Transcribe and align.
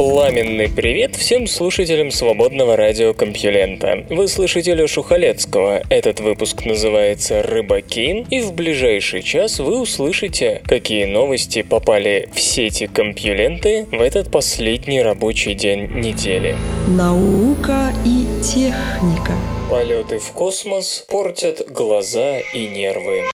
Пламенный 0.00 0.70
привет 0.70 1.14
всем 1.14 1.46
слушателям 1.46 2.10
свободного 2.10 2.74
радиокомпьюлента. 2.74 4.06
Вы 4.08 4.28
слышите 4.28 4.74
Лешу 4.74 5.02
Халецкого. 5.02 5.82
Этот 5.90 6.20
выпуск 6.20 6.64
называется 6.64 7.42
«Рыбаки», 7.42 8.24
и 8.30 8.40
в 8.40 8.54
ближайший 8.54 9.22
час 9.22 9.58
вы 9.58 9.78
услышите, 9.78 10.62
какие 10.64 11.04
новости 11.04 11.60
попали 11.60 12.30
в 12.32 12.40
сети 12.40 12.86
компьюленты 12.86 13.84
в 13.92 14.00
этот 14.00 14.30
последний 14.30 15.02
рабочий 15.02 15.52
день 15.52 15.90
недели. 15.92 16.56
Наука 16.88 17.92
и 18.06 18.24
техника. 18.42 19.34
Полеты 19.68 20.18
в 20.18 20.32
космос 20.32 21.04
портят 21.10 21.70
глаза 21.70 22.38
и 22.54 22.68
нервы. 22.68 23.24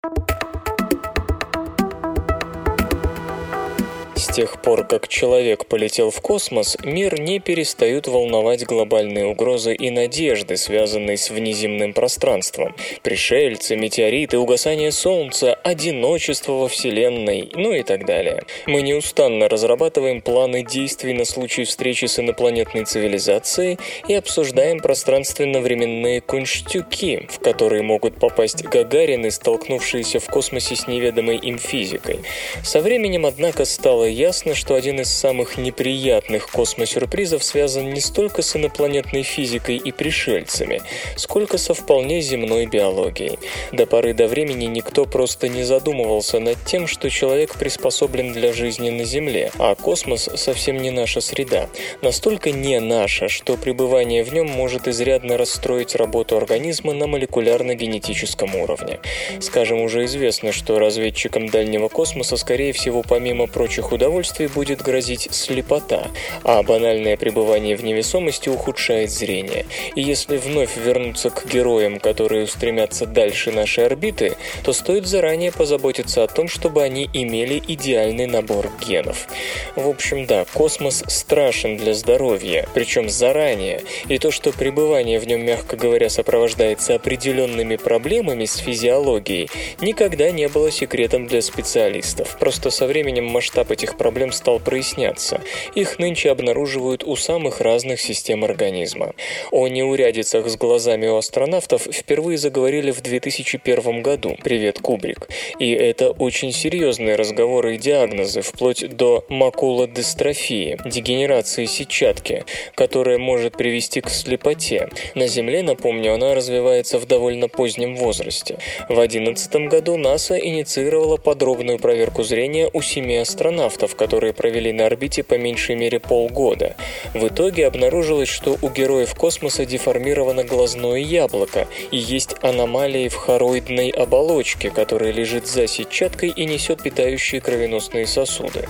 С 4.17 4.29
тех 4.29 4.63
пор, 4.63 4.87
как 4.87 5.09
человек 5.09 5.67
полетел 5.67 6.11
в 6.11 6.23
космос, 6.23 6.79
мир 6.83 7.21
не 7.21 7.39
перестают 7.39 8.07
волновать 8.07 8.65
глобальные 8.65 9.27
угрозы 9.27 9.75
и 9.75 9.91
надежды, 9.91 10.57
связанные 10.57 11.19
с 11.19 11.29
внеземным 11.29 11.93
пространством. 11.93 12.75
Пришельцы, 13.03 13.77
метеориты, 13.77 14.39
угасание 14.39 14.91
Солнца, 14.91 15.53
одиночество 15.53 16.53
во 16.53 16.69
Вселенной, 16.69 17.51
ну 17.53 17.75
и 17.75 17.83
так 17.83 18.07
далее. 18.07 18.45
Мы 18.67 18.81
неустанно 18.81 19.51
разрабатываем 19.51 20.23
планы 20.23 20.65
действий 20.65 21.13
на 21.13 21.27
случай 21.27 21.65
встречи 21.65 22.07
с 22.07 22.19
инопланетной 22.19 22.87
цивилизацией 22.87 23.79
и 24.09 24.15
обсуждаем 24.15 24.81
пространственно-временные 24.81 26.23
кунштюки, 26.23 27.27
в 27.29 27.39
которые 27.41 27.83
могут 27.83 28.19
попасть 28.19 28.65
Гагарины, 28.65 29.31
столкнувшиеся 29.31 30.21
в 30.21 30.27
космосе 30.27 30.75
с 30.75 30.89
неведомой 30.89 31.37
им 31.37 31.59
физикой. 31.59 32.21
Со 32.63 32.81
временем, 32.81 33.27
однако, 33.27 33.67
стало 33.67 34.06
ясно, 34.09 34.55
что 34.55 34.75
один 34.75 35.01
из 35.01 35.13
самых 35.13 35.59
неприятных 35.59 36.49
космосюрпризов 36.51 37.43
связан 37.43 37.93
не 37.93 38.01
столько 38.01 38.43
с 38.43 38.57
инопланетной 38.57 39.23
физикой 39.23 39.77
и 39.77 39.93
пришельцами, 39.93 40.83
сколько 41.17 41.59
со 41.59 41.75
вполне 41.75 42.21
земной 42.21 42.67
биологией. 42.67 43.39
До 43.73 43.87
поры 43.87 44.15
до 44.15 44.29
времени 44.29 44.67
никто 44.67 45.05
просто 45.05 45.49
не 45.49 45.65
задумывался 45.65 46.41
над 46.41 46.63
тем, 46.65 46.87
что 46.87 47.11
человек 47.11 47.55
приспособлен 47.55 48.33
для 48.33 48.53
жизни 48.53 48.91
на 48.91 49.05
Земле, 49.05 49.51
а 49.59 49.75
космос 49.75 50.29
совсем 50.37 50.79
не 50.79 50.91
наша 50.91 51.21
среда. 51.21 51.69
Настолько 52.03 52.51
не 52.51 52.81
наша, 52.81 53.29
что 53.29 53.57
пребывание 53.57 54.25
в 54.25 54.33
нем 54.33 54.47
может 54.47 54.89
изрядно 54.89 55.37
расстроить 55.37 55.95
работу 55.95 56.37
организма 56.37 56.93
на 56.93 57.07
молекулярно-генетическом 57.07 58.55
уровне. 58.55 59.01
Скажем, 59.41 59.81
уже 59.81 60.05
известно, 60.05 60.53
что 60.53 60.79
разведчикам 60.79 61.49
дальнего 61.49 61.89
космоса, 61.89 62.37
скорее 62.37 62.73
всего, 62.73 63.03
помимо 63.03 63.47
прочих 63.47 63.93
удовольствий 63.97 64.47
будет 64.47 64.81
грозить 64.81 65.29
слепота, 65.33 66.09
а 66.45 66.63
банальное 66.63 67.17
пребывание 67.17 67.77
в 67.77 67.85
невесомости 67.85 68.49
ухудшает 68.49 69.11
зрение. 69.11 69.67
И 69.95 70.03
если 70.03 70.37
вновь 70.37 70.77
вернуться 70.77 71.31
к 71.31 71.47
героям, 71.47 71.99
которые 71.99 72.45
устремятся 72.45 73.07
дальше 73.07 73.51
нашей 73.51 73.87
орбиты, 73.87 74.37
то 74.63 74.73
стоит 74.73 75.07
заранее 75.07 75.53
позаботиться 75.53 76.23
о 76.23 76.29
том, 76.29 76.49
чтобы 76.49 76.83
они 76.83 77.09
имели 77.13 77.63
идеальный 77.67 78.27
набор 78.27 78.71
генов. 78.87 79.27
В 79.75 79.89
общем, 79.89 80.27
да, 80.27 80.45
космос 80.53 81.03
страшен 81.09 81.77
для 81.77 81.95
здоровья, 81.95 82.69
причем 82.75 83.09
заранее, 83.09 83.83
и 84.09 84.19
то, 84.19 84.31
что 84.31 84.53
пребывание 84.53 85.19
в 85.19 85.27
нем, 85.27 85.45
мягко 85.45 85.77
говоря, 85.77 86.11
сопровождается 86.11 86.95
определенными 86.95 87.77
проблемами 87.77 88.45
с 88.45 88.57
физиологией, 88.57 89.49
никогда 89.81 90.31
не 90.31 90.49
было 90.49 90.71
секретом 90.71 91.27
для 91.27 91.41
специалистов. 91.43 92.37
Просто 92.39 92.71
со 92.71 92.87
временем 92.87 93.27
масштаб 93.27 93.71
этих 93.71 93.86
этих 93.87 93.97
проблем 93.97 94.33
стал 94.33 94.59
проясняться. 94.59 95.41
Их 95.75 95.99
нынче 95.99 96.31
обнаруживают 96.31 97.05
у 97.05 97.15
самых 97.15 97.61
разных 97.61 98.01
систем 98.01 98.45
организма. 98.45 99.13
О 99.53 99.69
неурядицах 99.69 100.49
с 100.49 100.57
глазами 100.57 101.07
у 101.07 101.17
астронавтов 101.17 101.83
впервые 101.83 102.37
заговорили 102.37 102.91
в 102.91 103.01
2001 103.01 104.03
году. 104.03 104.37
Привет, 104.43 104.81
Кубрик. 104.81 105.29
И 105.61 105.71
это 105.71 106.11
очень 106.11 106.53
серьезные 106.53 107.15
разговоры 107.15 107.77
и 107.77 107.79
диагнозы, 107.79 108.43
вплоть 108.43 108.89
до 108.97 109.25
макулодистрофии, 109.29 110.79
дегенерации 110.85 111.67
сетчатки, 111.67 112.45
которая 112.75 113.19
может 113.19 113.57
привести 113.57 114.01
к 114.01 114.11
слепоте. 114.11 114.89
На 115.15 115.29
Земле, 115.29 115.63
напомню, 115.63 116.15
она 116.15 116.35
развивается 116.35 116.99
в 116.99 117.07
довольно 117.07 117.49
позднем 117.49 117.95
возрасте. 117.95 118.59
В 118.89 118.95
2011 118.95 119.69
году 119.71 119.97
НАСА 119.97 120.37
инициировала 120.37 121.19
подробную 121.19 121.79
проверку 121.79 122.25
зрения 122.25 122.69
у 122.73 122.83
семи 122.83 123.17
астронавтов, 123.17 123.76
астронавтов, 123.77 123.97
которые 123.97 124.33
провели 124.33 124.73
на 124.73 124.87
орбите 124.87 125.23
по 125.23 125.35
меньшей 125.35 125.77
мере 125.77 126.01
полгода. 126.01 126.77
В 127.15 127.29
итоге 127.29 127.67
обнаружилось, 127.67 128.29
что 128.29 128.59
у 128.63 128.71
героев 128.71 129.15
космоса 129.15 129.65
деформировано 129.65 130.45
глазное 130.45 130.99
яблоко 130.99 131.67
и 131.91 131.97
есть 131.97 132.35
аномалии 132.43 133.09
в 133.09 133.15
хороидной 133.15 133.91
оболочке, 133.91 134.71
которая 134.71 135.13
лежит 135.13 135.47
за 135.47 135.67
сетчаткой 135.67 136.31
и 136.31 136.45
несет 136.47 136.83
питающие 136.83 137.41
кровеносные 137.41 138.07
сосуды. 138.07 138.69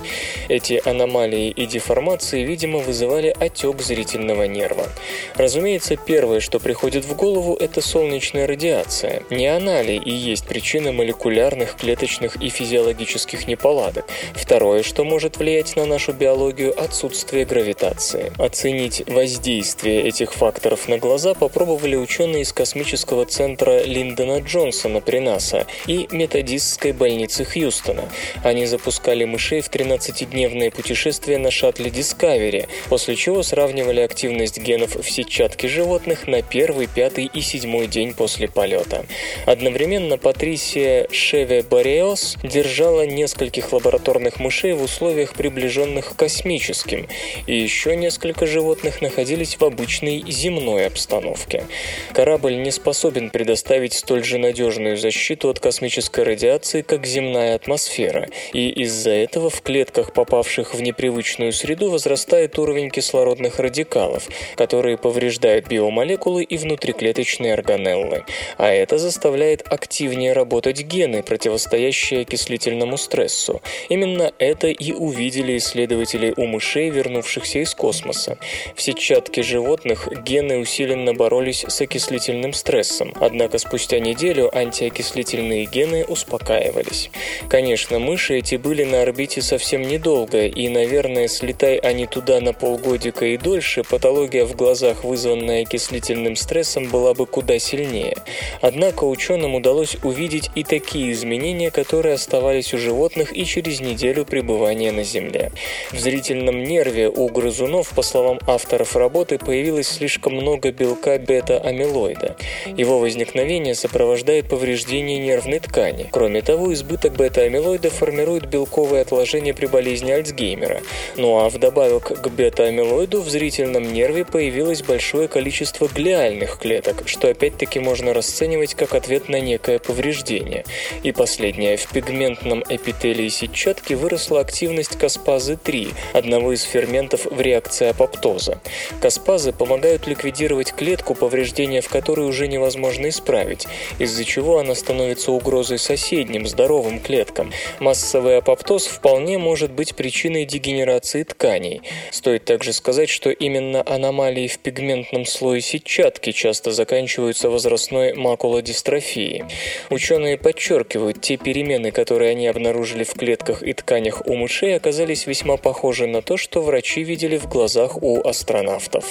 Эти 0.49 0.81
аномалии 0.85 1.49
и 1.49 1.65
деформации, 1.65 2.43
видимо, 2.43 2.79
вызывали 2.79 3.35
отек 3.39 3.81
зрительного 3.81 4.43
нерва. 4.43 4.87
Разумеется, 5.35 5.95
первое, 5.95 6.39
что 6.39 6.59
приходит 6.59 7.05
в 7.05 7.15
голову, 7.15 7.55
это 7.55 7.81
солнечная 7.81 8.47
радиация. 8.47 9.23
Не 9.29 9.47
она 9.47 9.81
ли 9.81 9.95
и 9.97 10.11
есть 10.11 10.47
причина 10.47 10.91
молекулярных, 10.91 11.75
клеточных 11.75 12.35
и 12.37 12.49
физиологических 12.49 13.47
неполадок? 13.47 14.05
Второе, 14.33 14.83
что 14.83 14.96
может 15.03 15.37
влиять 15.37 15.75
на 15.75 15.85
нашу 15.85 16.13
биологию 16.13 16.73
отсутствие 16.79 17.45
гравитации. 17.45 18.31
Оценить 18.37 19.03
воздействие 19.07 20.03
этих 20.03 20.33
факторов 20.33 20.87
на 20.87 20.97
глаза 20.97 21.33
попробовали 21.33 21.95
ученые 21.95 22.43
из 22.43 22.53
космического 22.53 23.25
центра 23.25 23.83
Линдона 23.83 24.39
Джонсона 24.39 25.01
при 25.01 25.19
НАСА 25.19 25.67
и 25.87 26.07
методистской 26.11 26.91
больницы 26.91 27.45
Хьюстона. 27.45 28.09
Они 28.43 28.65
запускали 28.65 29.25
мышей 29.25 29.61
в 29.61 29.69
13-дневное 29.69 30.71
путешествие 30.71 31.37
на 31.37 31.51
шаттле 31.51 31.89
Discovery, 31.89 32.67
после 32.89 33.15
чего 33.15 33.43
сравнивали 33.43 34.01
активность 34.01 34.59
генов 34.59 34.95
в 34.95 35.09
сетчатке 35.09 35.67
животных 35.67 36.27
на 36.27 36.41
первый, 36.41 36.87
пятый 36.87 37.29
и 37.31 37.41
седьмой 37.41 37.87
день 37.87 38.13
после 38.13 38.47
полета. 38.47 39.05
Одновременно 39.45 40.17
Патрисия 40.17 41.07
Шеве 41.11 41.63
Бореос 41.63 42.37
держала 42.43 43.05
нескольких 43.05 43.73
лабораторных 43.73 44.39
мышей 44.39 44.73
в 44.73 44.86
условиях, 44.87 45.33
приближенных 45.33 46.13
к 46.13 46.15
космическим, 46.15 47.07
и 47.45 47.55
еще 47.55 47.95
несколько 47.95 48.45
животных 48.47 49.01
находились 49.01 49.57
в 49.59 49.63
обычной 49.63 50.23
земной 50.27 50.87
обстановке. 50.87 51.65
Корабль 52.13 52.55
не 52.55 52.71
способен 52.71 53.29
предоставить 53.29 53.93
столь 53.93 54.23
же 54.23 54.37
надежную 54.37 54.97
защиту 54.97 55.49
от 55.49 55.59
космической 55.59 56.23
радиации, 56.23 56.81
как 56.81 57.05
земная 57.05 57.55
атмосфера, 57.55 58.29
и 58.53 58.69
из-за 58.83 59.11
этого 59.11 59.49
в 59.49 59.61
клетках, 59.61 60.13
попавших 60.13 60.73
в 60.73 60.81
непривычную 60.81 61.51
среду, 61.51 61.91
возрастает 61.91 62.57
уровень 62.57 62.89
кислородных 62.89 63.59
радикалов, 63.59 64.29
которые 64.55 64.97
повреждают 64.97 65.67
биомолекулы 65.67 66.43
и 66.43 66.57
внутриклеточные 66.57 67.53
органеллы. 67.53 68.23
А 68.57 68.69
это 68.69 68.97
заставляет 68.97 69.65
активнее 69.69 70.31
работать 70.31 70.81
гены, 70.81 71.23
противостоящие 71.23 72.21
окислительному 72.21 72.97
стрессу. 72.97 73.61
Именно 73.89 74.31
это 74.39 74.67
и 74.79 74.93
увидели 74.93 75.57
исследователи 75.57 76.33
у 76.37 76.45
мышей, 76.45 76.89
вернувшихся 76.89 77.59
из 77.59 77.73
космоса. 77.73 78.37
В 78.75 78.81
сетчатке 78.81 79.43
животных 79.43 80.07
гены 80.23 80.59
усиленно 80.59 81.13
боролись 81.13 81.65
с 81.67 81.81
окислительным 81.81 82.53
стрессом, 82.53 83.13
однако 83.19 83.57
спустя 83.57 83.99
неделю 83.99 84.55
антиокислительные 84.55 85.65
гены 85.65 86.05
успокаивались. 86.05 87.09
Конечно, 87.49 87.99
мыши 87.99 88.37
эти 88.37 88.55
были 88.55 88.83
на 88.83 89.01
орбите 89.01 89.41
совсем 89.41 89.81
недолго, 89.81 90.45
и, 90.45 90.69
наверное, 90.69 91.27
слетай 91.27 91.77
они 91.77 92.05
туда 92.05 92.39
на 92.39 92.53
полгодика 92.53 93.25
и 93.25 93.37
дольше, 93.37 93.83
патология 93.83 94.45
в 94.45 94.55
глазах, 94.55 95.03
вызванная 95.03 95.63
окислительным 95.63 96.35
стрессом, 96.35 96.87
была 96.89 97.13
бы 97.13 97.25
куда 97.25 97.57
сильнее. 97.59 98.17
Однако 98.61 99.05
ученым 99.05 99.55
удалось 99.55 99.97
увидеть 100.03 100.51
и 100.55 100.63
такие 100.63 101.11
изменения, 101.11 101.71
которые 101.71 102.15
оставались 102.15 102.73
у 102.73 102.77
животных 102.77 103.35
и 103.35 103.45
через 103.45 103.79
неделю 103.79 104.25
пребывания 104.25 104.66
пребывания 104.67 104.91
на 104.91 105.03
Земле. 105.03 105.51
В 105.91 105.99
зрительном 105.99 106.63
нерве 106.63 107.09
у 107.09 107.29
грызунов, 107.29 107.89
по 107.95 108.01
словам 108.01 108.39
авторов 108.47 108.95
работы, 108.95 109.37
появилось 109.37 109.87
слишком 109.87 110.33
много 110.33 110.71
белка 110.71 111.17
бета-амилоида. 111.17 112.35
Его 112.65 112.99
возникновение 112.99 113.75
сопровождает 113.75 114.49
повреждение 114.49 115.19
нервной 115.19 115.59
ткани. 115.59 116.07
Кроме 116.11 116.41
того, 116.41 116.73
избыток 116.73 117.13
бета-амилоида 117.15 117.89
формирует 117.89 118.47
белковые 118.47 119.01
отложения 119.01 119.53
при 119.53 119.67
болезни 119.67 120.11
Альцгеймера. 120.11 120.81
Ну 121.15 121.39
а 121.39 121.49
вдобавок 121.49 122.21
к 122.21 122.27
бета-амилоиду 122.27 123.21
в 123.21 123.29
зрительном 123.29 123.93
нерве 123.93 124.25
появилось 124.25 124.81
большое 124.81 125.27
количество 125.27 125.87
глиальных 125.87 126.59
клеток, 126.59 127.03
что 127.07 127.29
опять-таки 127.29 127.79
можно 127.79 128.13
расценивать 128.13 128.75
как 128.75 128.93
ответ 128.93 129.29
на 129.29 129.39
некое 129.39 129.79
повреждение. 129.79 130.65
И 131.03 131.11
последнее. 131.11 131.77
В 131.77 131.87
пигментном 131.87 132.63
эпителии 132.67 133.29
сетчатки 133.29 133.93
выросла 133.93 134.41
активность 134.41 134.56
каспазы-3, 134.65 135.93
одного 136.13 136.53
из 136.53 136.63
ферментов 136.63 137.25
в 137.25 137.39
реакции 137.39 137.87
апоптоза. 137.87 138.59
Каспазы 139.01 139.51
помогают 139.51 140.07
ликвидировать 140.07 140.73
клетку, 140.73 141.13
повреждения 141.13 141.81
в 141.81 141.89
которой 141.89 142.27
уже 142.27 142.47
невозможно 142.47 143.09
исправить, 143.09 143.67
из-за 143.99 144.23
чего 144.25 144.59
она 144.59 144.75
становится 144.75 145.31
угрозой 145.31 145.79
соседним 145.79 146.47
здоровым 146.47 146.99
клеткам. 146.99 147.51
Массовый 147.79 148.37
апоптоз 148.37 148.87
вполне 148.87 149.37
может 149.37 149.71
быть 149.71 149.95
причиной 149.95 150.45
дегенерации 150.45 151.23
тканей. 151.23 151.81
Стоит 152.11 152.45
также 152.45 152.73
сказать, 152.73 153.09
что 153.09 153.29
именно 153.29 153.83
аномалии 153.85 154.47
в 154.47 154.59
пигментном 154.59 155.25
слое 155.25 155.61
сетчатки 155.61 156.31
часто 156.31 156.71
заканчиваются 156.71 157.49
возрастной 157.49 158.13
макулодистрофией. 158.13 159.45
Ученые 159.89 160.37
подчеркивают, 160.37 161.21
те 161.21 161.37
перемены, 161.37 161.91
которые 161.91 162.31
они 162.31 162.47
обнаружили 162.47 163.03
в 163.03 163.13
клетках 163.13 163.63
и 163.63 163.73
тканях 163.73 164.25
у 164.25 164.35
мышей, 164.37 164.75
оказались 164.75 165.27
весьма 165.27 165.57
похожи 165.57 166.07
на 166.07 166.21
то, 166.21 166.37
что 166.37 166.61
врачи 166.61 167.03
видели 167.03 167.37
в 167.37 167.47
глазах 167.47 168.01
у 168.01 168.25
астронавтов. 168.25 169.05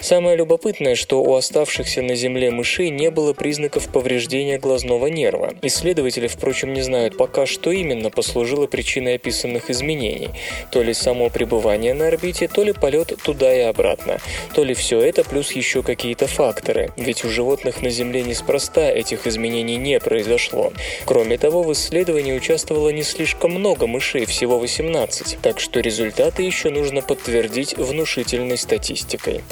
Самое 0.00 0.36
любопытное, 0.36 0.94
что 0.96 1.22
у 1.22 1.34
оставшихся 1.34 2.02
на 2.02 2.16
Земле 2.16 2.50
мышей 2.50 2.90
не 2.90 3.10
было 3.10 3.32
признаков 3.32 3.88
повреждения 3.88 4.58
глазного 4.58 5.06
нерва. 5.06 5.52
Исследователи, 5.62 6.26
впрочем, 6.26 6.72
не 6.72 6.82
знают 6.82 7.16
пока, 7.16 7.46
что 7.46 7.70
именно 7.70 8.10
послужило 8.10 8.66
причиной 8.66 9.14
описанных 9.16 9.70
изменений. 9.70 10.30
То 10.70 10.82
ли 10.82 10.94
само 10.94 11.30
пребывание 11.30 11.94
на 11.94 12.08
орбите, 12.08 12.48
то 12.48 12.64
ли 12.64 12.72
полет 12.72 13.12
туда 13.24 13.54
и 13.54 13.60
обратно. 13.60 14.18
То 14.54 14.64
ли 14.64 14.74
все 14.74 15.00
это 15.00 15.24
плюс 15.24 15.52
еще 15.52 15.82
какие-то 15.82 16.26
факторы. 16.26 16.90
Ведь 16.96 17.24
у 17.24 17.28
животных 17.28 17.82
на 17.82 17.90
Земле 17.90 18.22
неспроста 18.22 18.90
этих 18.90 19.26
изменений 19.26 19.76
не 19.76 20.00
произошло. 20.00 20.72
Кроме 21.04 21.38
того, 21.38 21.62
в 21.62 21.72
исследовании 21.72 22.32
участвовало 22.32 22.88
не 22.90 23.02
слишком 23.02 23.52
много 23.52 23.86
мышей, 23.86 24.24
всего 24.24 24.58
18, 24.62 25.38
так 25.42 25.58
что 25.60 25.80
результаты 25.80 26.42
еще 26.44 26.70
нужно 26.70 27.02
подтвердить 27.02 27.76
внушительной 27.76 28.56
статистикой. 28.56 29.42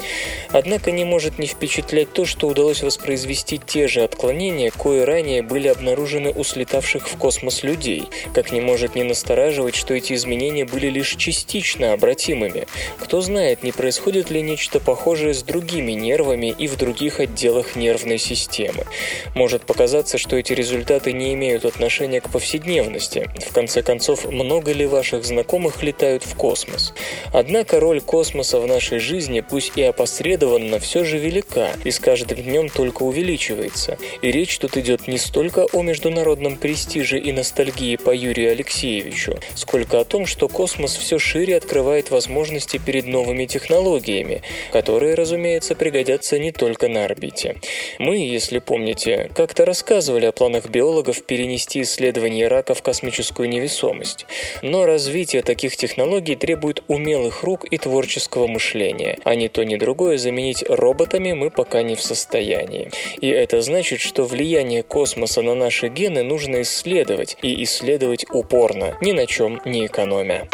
Однако 0.51 0.91
не 0.91 1.03
может 1.03 1.37
не 1.37 1.47
впечатлять 1.47 2.13
то, 2.13 2.25
что 2.25 2.47
удалось 2.47 2.81
воспроизвести 2.81 3.59
те 3.59 3.87
же 3.87 4.01
отклонения, 4.01 4.71
кои 4.71 5.01
ранее 5.01 5.41
были 5.41 5.67
обнаружены 5.67 6.31
у 6.31 6.43
слетавших 6.43 7.09
в 7.09 7.17
космос 7.17 7.63
людей, 7.63 8.05
как 8.33 8.51
не 8.51 8.61
может 8.61 8.95
не 8.95 9.03
настораживать, 9.03 9.75
что 9.75 9.93
эти 9.93 10.13
изменения 10.13 10.65
были 10.65 10.87
лишь 10.87 11.15
частично 11.15 11.91
обратимыми. 11.91 12.67
Кто 12.97 13.21
знает, 13.21 13.63
не 13.63 13.73
происходит 13.73 14.31
ли 14.31 14.41
нечто 14.41 14.79
похожее 14.79 15.33
с 15.33 15.43
другими 15.43 15.91
нервами 15.91 16.55
и 16.57 16.67
в 16.67 16.77
других 16.77 17.19
отделах 17.19 17.75
нервной 17.75 18.17
системы. 18.17 18.85
Может 19.35 19.63
показаться, 19.63 20.17
что 20.17 20.37
эти 20.37 20.53
результаты 20.53 21.11
не 21.11 21.33
имеют 21.33 21.65
отношения 21.65 22.21
к 22.21 22.29
повседневности. 22.29 23.29
В 23.49 23.53
конце 23.53 23.83
концов, 23.83 24.31
много 24.31 24.71
ли 24.71 24.85
ваших 25.01 25.25
знакомых 25.25 25.81
летают 25.81 26.23
в 26.23 26.35
космос? 26.35 26.93
Однако 27.33 27.79
роль 27.79 28.01
космоса 28.01 28.59
в 28.59 28.67
нашей 28.67 28.99
жизни, 28.99 29.39
пусть 29.41 29.71
и 29.75 29.81
опосредованно, 29.81 30.77
все 30.77 31.03
же 31.03 31.17
велика 31.17 31.71
и 31.83 31.89
с 31.89 31.99
каждым 31.99 32.37
днем 32.37 32.69
только 32.69 33.01
увеличивается. 33.01 33.97
И 34.21 34.31
речь 34.31 34.59
тут 34.59 34.77
идет 34.77 35.07
не 35.07 35.17
столько 35.17 35.65
о 35.73 35.81
международном 35.81 36.55
престиже 36.55 37.17
и 37.17 37.31
ностальгии 37.31 37.95
по 37.95 38.11
Юрию 38.11 38.51
Алексеевичу, 38.51 39.39
сколько 39.55 39.99
о 39.99 40.05
том, 40.05 40.27
что 40.27 40.47
космос 40.47 40.95
все 40.95 41.17
шире 41.17 41.57
открывает 41.57 42.11
возможности 42.11 42.77
перед 42.77 43.07
новыми 43.07 43.47
технологиями, 43.47 44.43
которые, 44.71 45.15
разумеется, 45.15 45.73
пригодятся 45.73 46.37
не 46.37 46.51
только 46.51 46.89
на 46.89 47.05
орбите. 47.05 47.55
Мы, 47.97 48.17
если 48.17 48.59
помните, 48.59 49.31
как-то 49.33 49.65
рассказывали 49.65 50.27
о 50.27 50.31
планах 50.31 50.69
биологов 50.69 51.23
перенести 51.23 51.81
исследование 51.81 52.47
рака 52.47 52.75
в 52.75 52.83
космическую 52.83 53.49
невесомость. 53.49 54.27
Но 54.61 54.85
развитие 54.91 55.41
таких 55.41 55.77
технологий 55.77 56.35
требует 56.35 56.83
умелых 56.87 57.43
рук 57.43 57.65
и 57.69 57.77
творческого 57.77 58.47
мышления, 58.47 59.17
а 59.23 59.35
ни 59.35 59.47
то 59.47 59.63
ни 59.63 59.77
другое 59.77 60.17
заменить 60.17 60.63
роботами 60.67 61.31
мы 61.33 61.49
пока 61.49 61.81
не 61.81 61.95
в 61.95 62.01
состоянии. 62.01 62.91
И 63.21 63.27
это 63.29 63.61
значит, 63.61 64.01
что 64.01 64.25
влияние 64.25 64.83
космоса 64.83 65.41
на 65.41 65.55
наши 65.55 65.87
гены 65.87 66.23
нужно 66.23 66.61
исследовать, 66.63 67.37
и 67.41 67.63
исследовать 67.63 68.25
упорно, 68.29 68.97
ни 69.01 69.13
на 69.13 69.25
чем 69.25 69.61
не 69.65 69.85
экономя. 69.85 70.47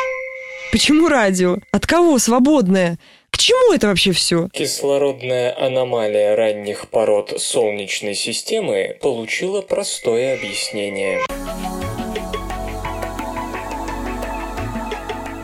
Почему 0.71 1.07
радио? 1.07 1.57
От 1.71 1.87
кого 1.87 2.19
свободное? 2.19 2.99
К 3.31 3.37
чему 3.37 3.73
это 3.73 3.87
вообще 3.87 4.11
все? 4.11 4.49
Кислородная 4.53 5.55
аномалия 5.57 6.35
ранних 6.35 6.89
пород 6.89 7.33
Солнечной 7.37 8.15
системы 8.15 8.97
получила 9.01 9.61
простое 9.61 10.35
объяснение. 10.35 11.19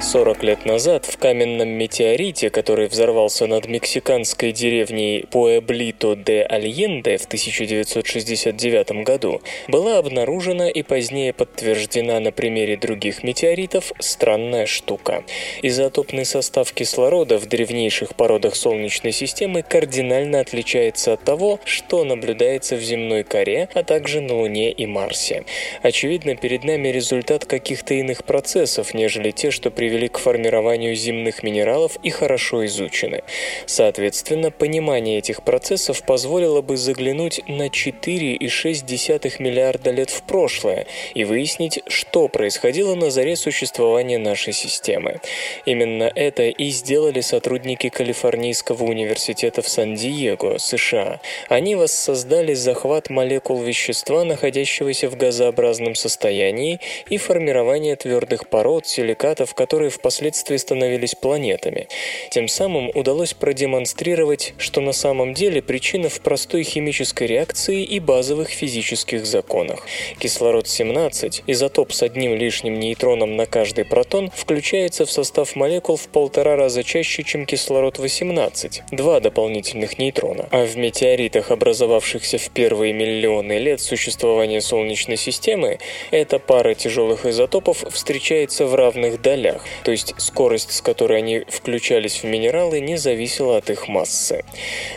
40 0.04 0.44
лет 0.44 0.66
назад 0.66 1.06
в 1.06 1.18
каменном 1.18 1.70
метеорите, 1.70 2.50
который 2.50 2.88
взорвался 2.88 3.48
над 3.48 3.68
мексиканской 3.68 4.52
деревней 4.52 5.26
Пуэблито 5.32 6.16
де 6.16 6.44
Альенде 6.44 7.18
в 7.18 7.26
1969 7.26 9.04
году, 9.06 9.42
была 9.70 9.98
обнаружена 9.98 10.70
и 10.70 10.84
позднее 10.84 11.32
подтверждена 11.32 12.20
на 12.20 12.34
примере 12.34 12.76
других 12.76 13.24
метеоритов 13.24 13.94
странная 14.00 14.66
штука. 14.66 15.24
Изотопный 15.62 16.26
состав 16.26 16.72
кислорода 16.74 17.40
в 17.40 17.46
древнейших 17.48 18.14
породах 18.16 18.56
Солнечной 18.56 19.14
системы 19.14 19.64
кардинально 19.64 20.42
отличается 20.42 21.14
от 21.14 21.24
того, 21.24 21.60
что 21.64 22.04
наблюдается 22.04 22.76
в 22.76 22.82
земной 22.82 23.24
коре, 23.24 23.70
а 23.74 23.84
также 23.84 24.20
на 24.20 24.36
Луне 24.36 24.72
и 24.72 24.86
Марсе. 24.86 25.46
Очевидно, 25.82 26.36
перед 26.36 26.66
нами 26.66 26.90
результат 26.90 27.46
каких-то 27.46 27.94
иных 27.94 28.26
процессов, 28.26 28.94
нежели 28.94 29.32
те, 29.32 29.50
что 29.50 29.72
привели 29.72 29.93
привели 29.94 30.08
к 30.08 30.18
формированию 30.18 30.96
земных 30.96 31.44
минералов 31.44 31.98
и 32.02 32.10
хорошо 32.10 32.66
изучены. 32.66 33.22
Соответственно, 33.68 34.50
понимание 34.50 35.20
этих 35.20 35.44
процессов 35.44 36.04
позволило 36.04 36.62
бы 36.62 36.78
заглянуть 36.78 37.42
на 37.48 37.68
4,6 37.68 39.36
миллиарда 39.40 39.92
лет 39.92 40.10
в 40.10 40.24
прошлое 40.24 40.88
и 41.14 41.26
выяснить, 41.26 41.84
что 41.88 42.28
происходило 42.28 42.96
на 42.96 43.12
заре 43.12 43.36
существования 43.36 44.18
нашей 44.18 44.54
системы. 44.54 45.20
Именно 45.68 46.12
это 46.16 46.44
и 46.44 46.70
сделали 46.70 47.22
сотрудники 47.22 47.90
Калифорнийского 47.90 48.86
университета 48.86 49.62
в 49.62 49.70
Сан-Диего, 49.70 50.58
США. 50.58 51.20
Они 51.50 51.76
воссоздали 51.76 52.56
захват 52.56 53.12
молекул 53.12 53.62
вещества, 53.62 54.24
находящегося 54.24 55.08
в 55.08 55.18
газообразном 55.18 55.94
состоянии, 55.94 56.80
и 57.10 57.18
формирование 57.18 57.96
твердых 57.96 58.48
пород, 58.48 58.88
силикатов, 58.88 59.54
которые 59.54 59.83
впоследствии 59.90 60.58
становились 60.58 61.16
планетами. 61.16 61.88
Тем 62.32 62.48
самым 62.48 62.92
удалось 62.94 63.34
продемонстрировать, 63.34 64.54
что 64.58 64.82
на 64.82 64.94
самом 64.94 65.34
деле 65.34 65.62
причина 65.62 66.10
в 66.10 66.20
простой 66.22 66.64
химической 66.64 67.28
реакции 67.28 67.84
и 67.84 68.00
базовых 68.00 68.50
физических 68.50 69.26
законах. 69.26 69.86
Кислород-17, 70.20 71.44
изотоп 71.48 71.94
с 71.94 72.04
одним 72.04 72.36
лишним 72.36 72.80
нейтроном 72.80 73.36
на 73.36 73.46
каждый 73.46 73.86
протон, 73.86 74.32
включается 74.36 75.06
в 75.06 75.12
состав 75.12 75.56
молекул 75.56 75.98
в 75.98 76.08
полтора 76.08 76.56
раза 76.56 76.84
чаще, 76.84 77.24
чем 77.24 77.46
кислород-18, 77.46 78.82
два 78.92 79.20
дополнительных 79.20 79.98
нейтрона. 80.00 80.48
А 80.52 80.66
в 80.66 80.78
метеоритах, 80.78 81.52
образовавшихся 81.52 82.38
в 82.38 82.50
первые 82.50 82.94
миллионы 82.94 83.58
лет 83.60 83.82
существования 83.82 84.62
Солнечной 84.62 85.18
системы, 85.18 85.80
эта 86.12 86.40
пара 86.40 86.74
тяжелых 86.74 87.26
изотопов 87.26 87.84
встречается 87.90 88.66
в 88.66 88.76
равных 88.76 89.22
долях. 89.22 89.66
То 89.84 89.92
есть 89.92 90.14
скорость, 90.18 90.72
с 90.72 90.82
которой 90.82 91.20
они 91.20 91.44
включались 91.48 92.24
в 92.24 92.26
минералы, 92.26 92.80
не 92.80 92.98
зависела 92.98 93.58
от 93.58 93.70
их 93.70 93.88
массы. 93.88 94.44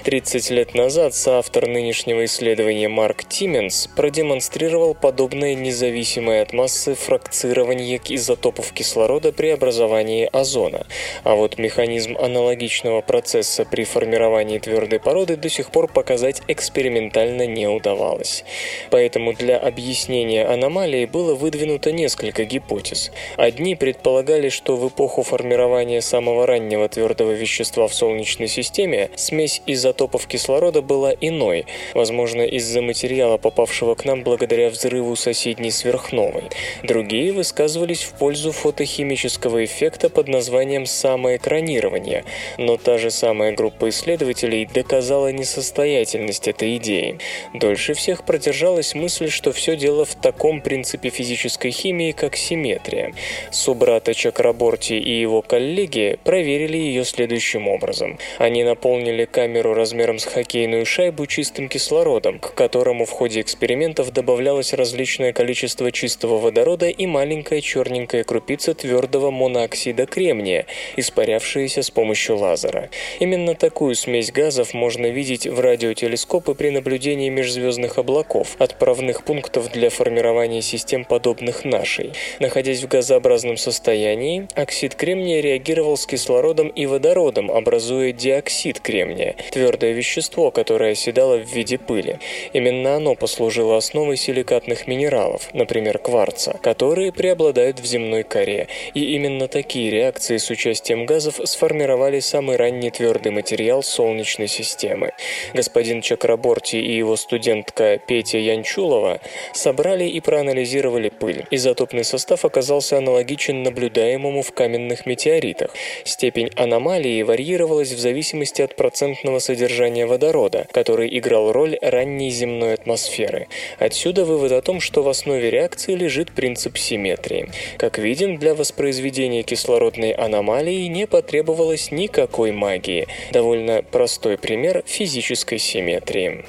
30 0.05 0.51
лет 0.51 0.75
назад 0.75 1.15
соавтор 1.15 1.67
нынешнего 1.67 2.25
исследования 2.25 2.89
Марк 2.89 3.25
Тименс 3.25 3.89
продемонстрировал 3.97 4.95
подобное 4.95 5.55
независимое 5.55 6.43
от 6.43 6.53
массы 6.53 6.95
фракцирование 6.95 8.01
изотопов 8.09 8.73
кислорода 8.73 9.33
при 9.33 9.49
образовании 9.49 10.29
озона, 10.33 10.87
а 11.25 11.35
вот 11.35 11.59
механизм 11.59 12.17
аналогичного 12.19 13.01
процесса 13.01 13.65
при 13.65 13.85
формировании 13.85 14.59
твердой 14.59 15.01
породы 15.01 15.37
до 15.37 15.49
сих 15.49 15.71
пор 15.71 15.89
показать 15.89 16.43
экспериментально 16.49 17.47
не 17.47 17.67
удавалось. 17.67 18.45
Поэтому 18.91 19.33
для 19.33 19.57
объяснения 19.59 20.45
аномалии 20.45 21.07
было 21.07 21.35
выдвинуто 21.35 21.93
несколько 21.93 22.45
гипотез. 22.45 23.11
Одни 23.37 23.75
предполагали, 23.75 24.49
что 24.49 24.66
в 24.75 24.89
эпоху 24.89 25.23
формирования 25.23 26.01
самого 26.01 26.47
раннего 26.47 26.89
твердого 26.89 27.31
вещества 27.31 27.87
в 27.87 27.95
Солнечной 27.95 28.49
системе 28.49 29.11
смесь 29.15 29.63
изотопов 29.67 30.27
кислорода 30.27 30.83
была 30.83 31.13
иной, 31.21 31.67
возможно, 31.95 32.43
из-за 32.43 32.83
материала, 32.83 33.37
попавшего 33.37 33.95
к 33.95 34.05
нам 34.05 34.25
благодаря 34.25 34.71
взрыву 34.71 35.15
соседней 35.15 35.71
сверхновой. 35.71 36.45
Другие 36.83 37.33
высказывались 37.33 38.03
в 38.03 38.15
пользу 38.15 38.51
фотохимического 38.51 39.65
эффекта 39.65 40.09
под 40.09 40.29
названием 40.29 40.87
самоэкранирование, 40.87 42.25
но 42.59 42.77
та 42.77 42.99
же 42.99 43.11
самая 43.11 43.53
группа 43.53 43.91
исследователей 43.91 44.67
доказала 44.67 45.31
несостоятельность 45.31 46.49
этой 46.49 46.77
идеи. 46.79 47.19
Дольше 47.55 47.95
всех 47.95 48.25
продержалась 48.25 48.95
мысль, 48.95 49.29
что 49.29 49.53
все 49.53 49.77
дело 49.77 50.05
в 50.05 50.15
таком 50.15 50.61
принципе 50.61 51.11
физической 51.11 51.71
химии, 51.71 52.13
как 52.13 52.37
симметрия. 52.37 53.13
Субрата 53.51 54.15
Чакраборти 54.57 54.95
и 54.95 55.21
его 55.21 55.43
коллеги 55.43 56.19
проверили 56.25 56.77
ее 56.77 57.05
следующим 57.05 57.69
образом. 57.69 58.19
Они 58.39 58.65
наполнили 58.65 59.27
камеру 59.27 59.75
размером 59.75 60.19
с 60.19 60.25
хоккейную 60.25 60.87
шайбу 60.87 61.27
чистым 61.27 61.69
кислородом, 61.69 62.39
к 62.39 62.55
которому 62.55 63.05
в 63.05 63.11
ходе 63.11 63.41
экспериментов 63.41 64.13
добавлялось 64.13 64.73
различное 64.73 65.33
количество 65.33 65.93
чистого 65.93 66.39
водорода 66.39 66.89
и 66.89 67.07
маленькая 67.07 67.61
черненькая 67.61 68.25
крупица 68.25 68.75
твердого 68.75 69.31
монооксида 69.31 70.07
кремния, 70.07 70.67
испарявшаяся 70.97 71.83
с 71.83 71.91
помощью 71.91 72.37
лазера. 72.39 72.89
Именно 73.21 73.55
такую 73.55 73.95
смесь 73.95 74.33
газов 74.33 74.75
можно 74.75 75.07
видеть 75.07 75.47
в 75.47 75.61
радиотелескопы 75.61 76.55
при 76.55 76.71
наблюдении 76.71 77.29
межзвездных 77.29 77.99
облаков, 77.99 78.57
отправных 78.59 79.25
пунктов 79.25 79.71
для 79.71 79.91
формирования 79.91 80.63
систем, 80.63 81.05
подобных 81.05 81.65
нашей. 81.65 82.13
Находясь 82.41 82.83
в 82.83 82.89
газообразном 82.89 83.57
состоянии, 83.57 84.46
оксид 84.55 84.95
кремния 84.95 85.41
реагировал 85.41 85.97
с 85.97 86.07
кислородом 86.07 86.69
и 86.69 86.87
водородом, 86.87 87.51
образуя 87.51 88.13
диоксид 88.13 88.81
кремния, 88.81 89.35
твердое 89.51 89.93
вещество, 89.93 90.51
которое 90.51 90.93
оседало 90.93 91.37
в 91.39 91.53
виде 91.53 91.79
пыли. 91.79 92.19
Именно 92.53 92.97
оно 92.97 93.15
послужило 93.15 93.77
основой 93.77 94.17
силикатных 94.17 94.87
минералов, 94.87 95.53
например, 95.53 95.99
кварца, 95.99 96.59
которые 96.63 97.13
преобладают 97.13 97.81
в 97.81 97.87
земной 97.87 98.23
коре. 98.23 98.69
И 98.95 99.15
именно 99.15 99.49
такие 99.49 99.91
реакции 99.91 100.37
с 100.37 100.51
участием 100.51 101.07
газов 101.07 101.41
сформировали 101.45 102.21
самый 102.21 102.57
ранний 102.57 102.91
твердый 102.91 103.33
материал 103.33 103.83
Солнечной 103.83 104.49
системы. 104.49 105.13
Господин 105.55 106.01
Чакраборти 106.01 106.77
и 106.77 106.97
его 106.97 107.17
студентка 107.17 107.99
Петя 107.99 108.39
Янчулова 108.39 109.21
собрали 109.53 110.05
и 110.05 110.21
проанализировали 110.21 111.09
пыль. 111.09 111.45
Изотопный 111.51 112.05
состав 112.05 112.45
оказался 112.45 112.99
аналогичен 112.99 113.63
наблюдаемому 113.63 114.36
в 114.43 114.53
каменных 114.53 115.07
метеоритах. 115.07 115.71
Степень 116.05 116.51
аномалии 116.57 117.23
варьировалась 117.23 117.93
в 117.93 117.99
зависимости 117.99 118.63
от 118.63 118.77
процентного 118.77 119.39
содержания 119.39 120.07
водорода, 120.07 120.67
который 120.73 121.17
играл 121.19 121.53
роль 121.53 121.79
ранней 121.81 122.31
земной 122.31 122.75
атмосферы. 122.75 123.49
Отсюда 123.79 124.25
вывод 124.25 124.53
о 124.53 124.63
том, 124.63 124.81
что 124.81 125.03
в 125.03 125.09
основе 125.09 125.51
реакции 125.51 125.95
лежит 125.95 126.33
принцип 126.33 126.79
симметрии. 126.79 127.51
Как 127.79 127.99
видим, 127.99 128.39
для 128.39 128.55
воспроизведения 128.55 129.43
кислородной 129.43 130.13
аномалии 130.13 130.87
не 130.87 131.07
потребовалось 131.07 131.91
никакой 131.91 132.53
магии. 132.53 133.07
Довольно 133.33 133.83
простой 133.83 134.39
пример 134.39 134.83
физической 134.87 135.59
симметрии. 135.59 136.45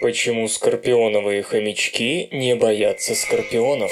Почему 0.00 0.48
скорпионовые 0.48 1.42
хомячки 1.42 2.28
не 2.30 2.54
боятся 2.54 3.14
скорпионов? 3.14 3.90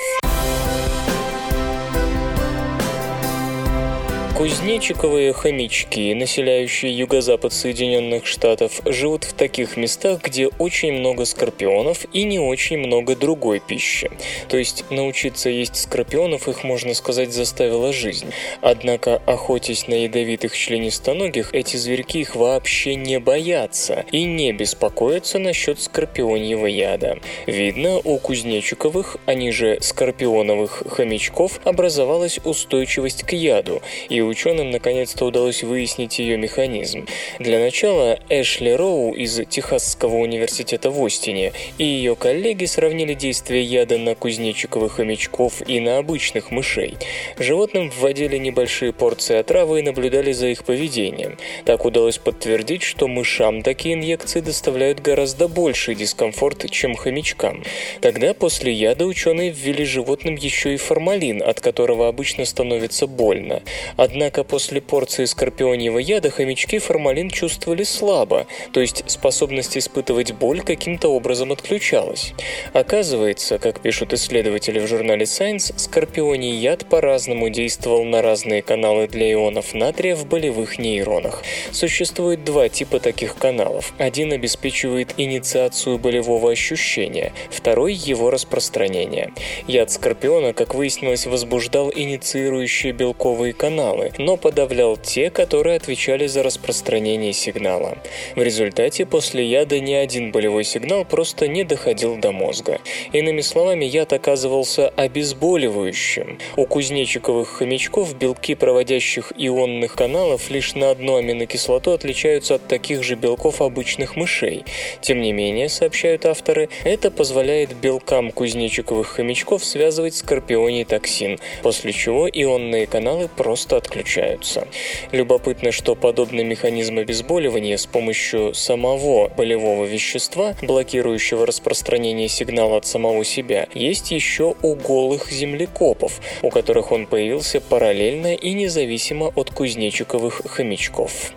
Кузнечиковые 4.42 5.32
хомячки, 5.32 6.12
населяющие 6.14 6.98
юго-запад 6.98 7.52
Соединенных 7.52 8.26
Штатов, 8.26 8.80
живут 8.84 9.22
в 9.22 9.34
таких 9.34 9.76
местах, 9.76 10.20
где 10.20 10.48
очень 10.48 10.94
много 10.94 11.26
скорпионов 11.26 12.06
и 12.12 12.24
не 12.24 12.40
очень 12.40 12.78
много 12.78 13.14
другой 13.14 13.60
пищи. 13.60 14.10
То 14.48 14.56
есть 14.56 14.84
научиться 14.90 15.48
есть 15.48 15.76
скорпионов 15.76 16.48
их, 16.48 16.64
можно 16.64 16.92
сказать, 16.94 17.32
заставила 17.32 17.92
жизнь. 17.92 18.32
Однако, 18.60 19.22
охотясь 19.26 19.86
на 19.86 19.94
ядовитых 19.94 20.56
членистоногих, 20.56 21.50
эти 21.54 21.76
зверьки 21.76 22.18
их 22.18 22.34
вообще 22.34 22.96
не 22.96 23.20
боятся 23.20 24.04
и 24.10 24.24
не 24.24 24.52
беспокоятся 24.52 25.38
насчет 25.38 25.80
скорпионьего 25.80 26.66
яда. 26.66 27.20
Видно, 27.46 28.00
у 28.02 28.18
кузнечиковых, 28.18 29.18
они 29.24 29.52
же 29.52 29.78
скорпионовых 29.80 30.82
хомячков, 30.88 31.60
образовалась 31.62 32.40
устойчивость 32.42 33.22
к 33.22 33.34
яду, 33.34 33.80
и 34.08 34.20
у 34.20 34.31
ученым 34.32 34.70
наконец-то 34.70 35.26
удалось 35.26 35.62
выяснить 35.62 36.18
ее 36.18 36.36
механизм. 36.36 37.06
Для 37.38 37.58
начала 37.58 38.18
Эшли 38.28 38.74
Роу 38.74 39.12
из 39.12 39.40
Техасского 39.48 40.16
университета 40.16 40.90
в 40.90 41.04
Остине 41.04 41.52
и 41.78 41.84
ее 41.84 42.16
коллеги 42.16 42.64
сравнили 42.64 43.14
действие 43.14 43.62
яда 43.62 43.98
на 43.98 44.14
кузнечиковых 44.14 44.94
хомячков 44.94 45.62
и 45.68 45.80
на 45.80 45.98
обычных 45.98 46.50
мышей. 46.50 46.96
Животным 47.38 47.90
вводили 47.90 48.38
небольшие 48.38 48.92
порции 48.92 49.36
отравы 49.36 49.80
и 49.80 49.82
наблюдали 49.82 50.32
за 50.32 50.48
их 50.48 50.64
поведением. 50.64 51.36
Так 51.64 51.84
удалось 51.84 52.18
подтвердить, 52.18 52.82
что 52.82 53.08
мышам 53.08 53.62
такие 53.62 53.94
инъекции 53.94 54.40
доставляют 54.40 55.00
гораздо 55.00 55.48
больший 55.48 55.94
дискомфорт, 55.94 56.70
чем 56.70 56.94
хомячкам. 56.94 57.62
Тогда 58.00 58.32
после 58.32 58.72
яда 58.72 59.04
ученые 59.04 59.50
ввели 59.50 59.84
животным 59.84 60.36
еще 60.36 60.72
и 60.74 60.78
формалин, 60.78 61.42
от 61.42 61.60
которого 61.60 62.08
обычно 62.08 62.44
становится 62.44 63.06
больно. 63.06 63.62
Однако 63.96 64.11
Однако 64.12 64.44
после 64.44 64.82
порции 64.82 65.24
скорпионьего 65.24 65.96
яда 65.96 66.28
хомячки 66.28 66.78
формалин 66.78 67.30
чувствовали 67.30 67.82
слабо, 67.82 68.46
то 68.74 68.82
есть 68.82 69.04
способность 69.06 69.78
испытывать 69.78 70.32
боль 70.32 70.60
каким-то 70.60 71.08
образом 71.08 71.50
отключалась. 71.50 72.34
Оказывается, 72.74 73.58
как 73.58 73.80
пишут 73.80 74.12
исследователи 74.12 74.80
в 74.80 74.86
журнале 74.86 75.24
Science, 75.24 75.72
скорпионий 75.78 76.52
яд 76.52 76.84
по-разному 76.90 77.48
действовал 77.48 78.04
на 78.04 78.20
разные 78.20 78.60
каналы 78.60 79.08
для 79.08 79.32
ионов 79.32 79.72
натрия 79.72 80.14
в 80.14 80.26
болевых 80.26 80.78
нейронах. 80.78 81.42
Существует 81.70 82.44
два 82.44 82.68
типа 82.68 83.00
таких 83.00 83.36
каналов. 83.36 83.94
Один 83.96 84.34
обеспечивает 84.34 85.14
инициацию 85.16 85.98
болевого 85.98 86.50
ощущения, 86.50 87.32
второй– 87.50 87.94
его 87.94 88.30
распространение. 88.30 89.32
Яд 89.66 89.90
скорпиона, 89.90 90.52
как 90.52 90.74
выяснилось, 90.74 91.24
возбуждал 91.24 91.90
инициирующие 91.90 92.92
белковые 92.92 93.54
каналы, 93.54 94.01
но 94.18 94.36
подавлял 94.36 94.96
те, 94.96 95.30
которые 95.30 95.76
отвечали 95.76 96.26
за 96.26 96.42
распространение 96.42 97.32
сигнала. 97.32 97.98
В 98.36 98.42
результате 98.42 99.06
после 99.06 99.46
яда 99.46 99.80
ни 99.80 99.92
один 99.92 100.32
болевой 100.32 100.64
сигнал 100.64 101.04
просто 101.04 101.48
не 101.48 101.64
доходил 101.64 102.16
до 102.16 102.32
мозга. 102.32 102.80
Иными 103.12 103.40
словами, 103.40 103.84
яд 103.84 104.12
оказывался 104.12 104.88
обезболивающим. 104.88 106.38
У 106.56 106.66
кузнечиковых 106.66 107.48
хомячков 107.48 108.14
белки 108.16 108.54
проводящих 108.54 109.32
ионных 109.36 109.94
каналов 109.94 110.50
лишь 110.50 110.74
на 110.74 110.90
одну 110.90 111.16
аминокислоту 111.16 111.92
отличаются 111.92 112.56
от 112.56 112.66
таких 112.68 113.02
же 113.02 113.14
белков 113.14 113.60
обычных 113.62 114.16
мышей. 114.16 114.64
Тем 115.00 115.20
не 115.20 115.32
менее, 115.32 115.68
сообщают 115.68 116.26
авторы, 116.26 116.68
это 116.84 117.10
позволяет 117.10 117.74
белкам 117.76 118.30
кузнечиковых 118.30 119.08
хомячков 119.08 119.64
связывать 119.64 120.14
скорпионий 120.14 120.84
токсин, 120.84 121.38
после 121.62 121.92
чего 121.92 122.28
ионные 122.28 122.86
каналы 122.86 123.28
просто 123.28 123.76
отключаются 123.76 123.91
отключаются. 123.92 124.66
Любопытно, 125.12 125.72
что 125.72 125.94
подобный 125.94 126.44
механизм 126.44 126.98
обезболивания 126.98 127.76
с 127.76 127.86
помощью 127.86 128.54
самого 128.54 129.28
болевого 129.28 129.84
вещества, 129.84 130.54
блокирующего 130.62 131.46
распространение 131.46 132.28
сигнала 132.28 132.78
от 132.78 132.86
самого 132.86 133.24
себя, 133.24 133.68
есть 133.74 134.10
еще 134.10 134.54
у 134.62 134.74
голых 134.74 135.30
землекопов, 135.30 136.20
у 136.42 136.50
которых 136.50 136.92
он 136.92 137.06
появился 137.06 137.60
параллельно 137.60 138.34
и 138.34 138.52
независимо 138.52 139.32
от 139.34 139.50
кузнечиковых 139.50 140.42
хомячков. 140.46 141.32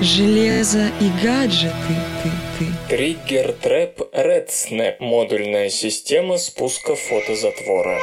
Железо 0.00 0.90
и 1.00 1.10
гаджеты, 1.22 1.74
ты, 2.22 2.30
ты. 2.58 2.96
Триггер 2.96 3.52
Трэп 3.52 4.00
Red 4.14 4.48
Snap– 4.48 4.96
модульная 4.98 5.68
система 5.68 6.38
спуска 6.38 6.94
фотозатвора. 6.94 8.00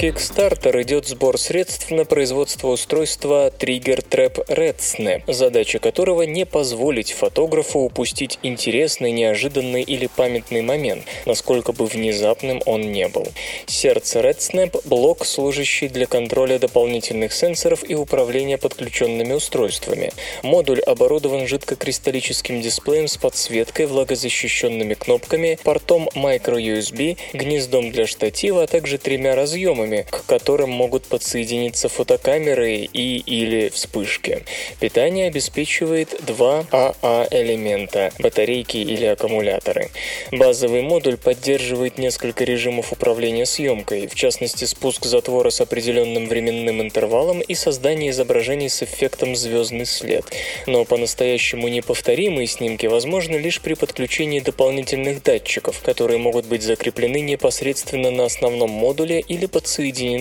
Kickstarter 0.00 0.80
идет 0.80 1.06
сбор 1.06 1.38
средств 1.38 1.90
на 1.90 2.06
производство 2.06 2.68
устройства 2.68 3.52
Trigger 3.58 4.02
Trap 4.08 4.46
Red 4.48 4.78
Snap, 4.78 5.30
задача 5.30 5.78
которого 5.78 6.22
не 6.22 6.46
позволить 6.46 7.12
фотографу 7.12 7.80
упустить 7.80 8.38
интересный, 8.42 9.12
неожиданный 9.12 9.82
или 9.82 10.06
памятный 10.06 10.62
момент, 10.62 11.04
насколько 11.26 11.72
бы 11.72 11.84
внезапным 11.84 12.62
он 12.64 12.92
не 12.92 13.08
был. 13.08 13.28
Сердце 13.66 14.20
Red 14.20 14.38
Snap– 14.38 14.80
блок, 14.86 15.26
служащий 15.26 15.88
для 15.88 16.06
контроля 16.06 16.58
дополнительных 16.58 17.34
сенсоров 17.34 17.84
и 17.86 17.94
управления 17.94 18.56
подключенными 18.56 19.34
устройствами. 19.34 20.14
Модуль 20.42 20.80
оборудован 20.80 21.46
жидкокристаллическим 21.46 22.62
дисплеем 22.62 23.06
с 23.06 23.18
подсветкой, 23.18 23.84
влагозащищенными 23.84 24.94
кнопками, 24.94 25.58
портом 25.62 26.08
microUSB, 26.14 27.18
гнездом 27.34 27.92
для 27.92 28.06
штатива, 28.06 28.62
а 28.62 28.66
также 28.66 28.96
тремя 28.96 29.34
разъемами, 29.34 29.89
к 30.10 30.24
которым 30.26 30.70
могут 30.70 31.04
подсоединиться 31.04 31.88
фотокамеры 31.88 32.76
и 32.76 33.18
или 33.18 33.68
вспышки. 33.68 34.44
Питание 34.78 35.28
обеспечивает 35.28 36.14
два 36.24 36.64
АА-элемента– 36.70 38.12
батарейки 38.18 38.78
или 38.78 39.04
аккумуляторы. 39.04 39.90
Базовый 40.32 40.82
модуль 40.82 41.16
поддерживает 41.16 41.98
несколько 41.98 42.44
режимов 42.44 42.92
управления 42.92 43.46
съемкой, 43.46 44.06
в 44.06 44.14
частности 44.14 44.64
спуск 44.64 45.04
затвора 45.04 45.50
с 45.50 45.60
определенным 45.60 46.28
временным 46.28 46.80
интервалом 46.80 47.40
и 47.40 47.54
создание 47.54 48.10
изображений 48.10 48.68
с 48.68 48.82
эффектом 48.82 49.36
звездный 49.36 49.86
след. 49.86 50.24
Но 50.66 50.84
по-настоящему 50.84 51.68
неповторимые 51.68 52.46
снимки 52.46 52.86
возможны 52.86 53.36
лишь 53.36 53.60
при 53.60 53.74
подключении 53.74 54.40
дополнительных 54.40 55.22
датчиков, 55.22 55.80
которые 55.82 56.18
могут 56.18 56.46
быть 56.46 56.62
закреплены 56.62 57.20
непосредственно 57.20 58.10
на 58.10 58.24
основном 58.24 58.70
модуле 58.70 59.20
или 59.20 59.46
подсоединены 59.46 59.79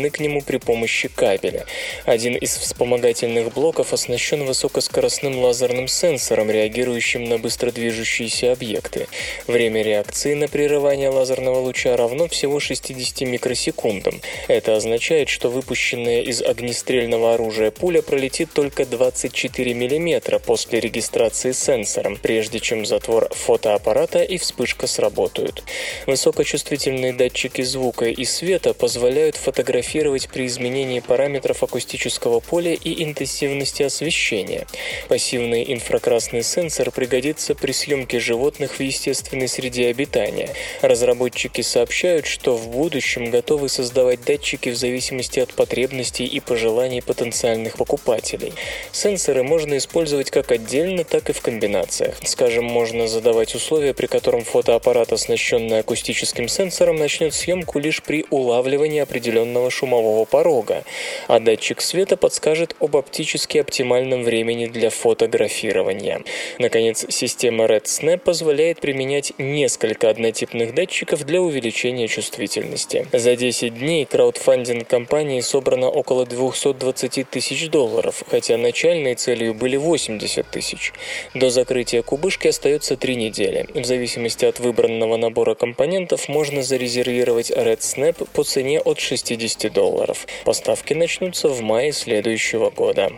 к 0.09 0.19
нему 0.19 0.41
при 0.41 0.57
помощи 0.57 1.09
кабеля. 1.09 1.65
Один 2.05 2.35
из 2.35 2.55
вспомогательных 2.55 3.53
блоков 3.53 3.93
оснащен 3.93 4.45
высокоскоростным 4.45 5.39
лазерным 5.39 5.87
сенсором, 5.87 6.49
реагирующим 6.49 7.25
на 7.25 7.37
быстро 7.37 7.71
движущиеся 7.71 8.53
объекты. 8.53 9.07
Время 9.47 9.81
реакции 9.81 10.33
на 10.33 10.47
прерывание 10.47 11.09
лазерного 11.09 11.59
луча 11.59 11.95
равно 11.97 12.27
всего 12.27 12.59
60 12.59 13.21
микросекундам. 13.21 14.21
Это 14.47 14.75
означает, 14.75 15.27
что 15.27 15.49
выпущенная 15.49 16.21
из 16.21 16.41
огнестрельного 16.41 17.33
оружия 17.33 17.71
пуля 17.71 18.01
пролетит 18.01 18.53
только 18.53 18.85
24 18.85 19.73
мм 19.73 20.39
после 20.39 20.79
регистрации 20.79 21.51
сенсором, 21.51 22.17
прежде 22.21 22.59
чем 22.59 22.85
затвор 22.85 23.29
фотоаппарата 23.33 24.23
и 24.23 24.37
вспышка 24.37 24.87
сработают. 24.87 25.63
Высокочувствительные 26.07 27.13
датчики 27.13 27.61
звука 27.61 28.05
и 28.05 28.25
света 28.25 28.73
позволяют 28.73 29.35
фотографировать 29.49 30.29
при 30.29 30.45
изменении 30.45 30.99
параметров 30.99 31.63
акустического 31.63 32.39
поля 32.39 32.73
и 32.73 33.03
интенсивности 33.03 33.81
освещения. 33.81 34.67
Пассивный 35.07 35.73
инфракрасный 35.73 36.43
сенсор 36.43 36.91
пригодится 36.91 37.55
при 37.55 37.71
съемке 37.71 38.19
животных 38.19 38.77
в 38.77 38.79
естественной 38.79 39.47
среде 39.47 39.87
обитания. 39.87 40.49
Разработчики 40.83 41.61
сообщают, 41.61 42.27
что 42.27 42.55
в 42.55 42.69
будущем 42.69 43.31
готовы 43.31 43.69
создавать 43.69 44.23
датчики 44.23 44.69
в 44.69 44.77
зависимости 44.77 45.39
от 45.39 45.55
потребностей 45.55 46.27
и 46.27 46.39
пожеланий 46.39 47.01
потенциальных 47.01 47.75
покупателей. 47.75 48.53
Сенсоры 48.91 49.41
можно 49.41 49.77
использовать 49.77 50.29
как 50.29 50.51
отдельно, 50.51 51.03
так 51.03 51.31
и 51.31 51.33
в 51.33 51.41
комбинациях. 51.41 52.17
Скажем, 52.23 52.65
можно 52.65 53.07
задавать 53.07 53.55
условия, 53.55 53.95
при 53.95 54.05
котором 54.05 54.43
фотоаппарат, 54.43 55.11
оснащенный 55.11 55.79
акустическим 55.79 56.47
сенсором, 56.47 56.97
начнет 56.97 57.33
съемку 57.33 57.79
лишь 57.79 58.03
при 58.03 58.25
улавливании 58.29 58.99
определенного 59.29 59.69
шумового 59.69 60.25
порога, 60.25 60.83
а 61.27 61.39
датчик 61.39 61.81
света 61.81 62.17
подскажет 62.17 62.75
об 62.79 62.97
оптически 62.97 63.59
оптимальном 63.59 64.23
времени 64.23 64.65
для 64.65 64.89
фотографирования. 64.89 66.21
Наконец, 66.57 67.05
система 67.09 67.65
Red 67.65 67.83
Snap 67.83 68.19
позволяет 68.19 68.79
применять 68.81 69.33
несколько 69.37 70.09
однотипных 70.09 70.73
датчиков 70.73 71.25
для 71.25 71.41
увеличения 71.41 72.07
чувствительности. 72.07 73.07
За 73.13 73.35
10 73.35 73.77
дней 73.77 74.05
краудфандинг 74.05 74.87
компании 74.87 75.41
собрано 75.41 75.89
около 75.89 76.25
220 76.25 77.29
тысяч 77.29 77.69
долларов, 77.69 78.23
хотя 78.27 78.57
начальной 78.57 79.15
целью 79.15 79.53
были 79.53 79.77
80 79.77 80.47
тысяч. 80.49 80.93
До 81.33 81.49
закрытия 81.49 82.01
кубышки 82.01 82.47
остается 82.47 82.97
3 82.97 83.15
недели. 83.15 83.67
В 83.73 83.85
зависимости 83.85 84.45
от 84.45 84.59
выбранного 84.59 85.17
набора 85.17 85.53
компонентов 85.53 86.27
можно 86.29 86.63
зарезервировать 86.63 87.51
Red 87.51 87.79
Snap 87.79 88.27
по 88.33 88.43
цене 88.43 88.79
от 88.79 88.97
60 89.19 89.71
долларов. 89.71 90.27
Поставки 90.45 90.93
начнутся 90.93 91.49
в 91.49 91.61
мае 91.61 91.91
следующего 91.91 92.69
года. 92.69 93.11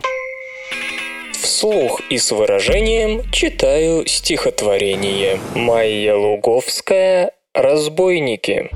Вслух 1.33 2.01
и 2.09 2.17
с 2.17 2.31
выражением 2.31 3.29
читаю 3.31 4.05
стихотворение. 4.07 5.39
Майя 5.55 6.15
Луговская 6.15 7.31
«Разбойники». 7.53 8.69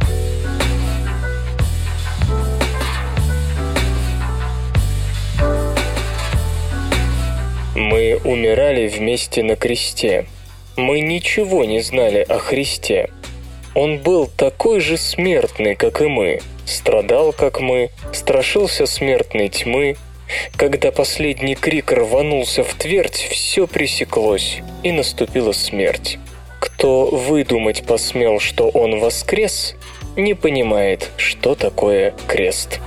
Мы 7.75 8.19
умирали 8.23 8.87
вместе 8.87 9.43
на 9.43 9.55
кресте. 9.55 10.25
Мы 10.77 11.01
ничего 11.01 11.65
не 11.65 11.81
знали 11.81 12.25
о 12.27 12.39
Христе. 12.39 13.09
Он 13.75 13.97
был 13.97 14.27
такой 14.27 14.79
же 14.79 14.95
смертный, 14.95 15.75
как 15.75 16.01
и 16.01 16.07
мы, 16.07 16.39
страдал, 16.65 17.33
как 17.33 17.59
мы, 17.59 17.89
страшился 18.13 18.85
смертной 18.85 19.49
тьмы. 19.49 19.97
Когда 20.55 20.91
последний 20.91 21.55
крик 21.55 21.91
рванулся 21.91 22.63
в 22.63 22.73
твердь, 22.73 23.27
все 23.29 23.67
пресеклось, 23.67 24.59
и 24.81 24.93
наступила 24.93 25.51
смерть. 25.51 26.17
Кто 26.61 27.07
выдумать 27.07 27.85
посмел, 27.85 28.39
что 28.39 28.69
он 28.69 28.99
воскрес, 28.99 29.75
не 30.15 30.35
понимает, 30.35 31.11
что 31.17 31.53
такое 31.53 32.13
крест. 32.27 32.79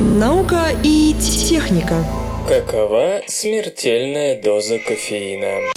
Наука 0.00 0.70
и 0.82 1.14
техника. 1.20 2.02
Какова 2.50 3.22
смертельная 3.28 4.34
доза 4.34 4.80
кофеина? 4.80 5.70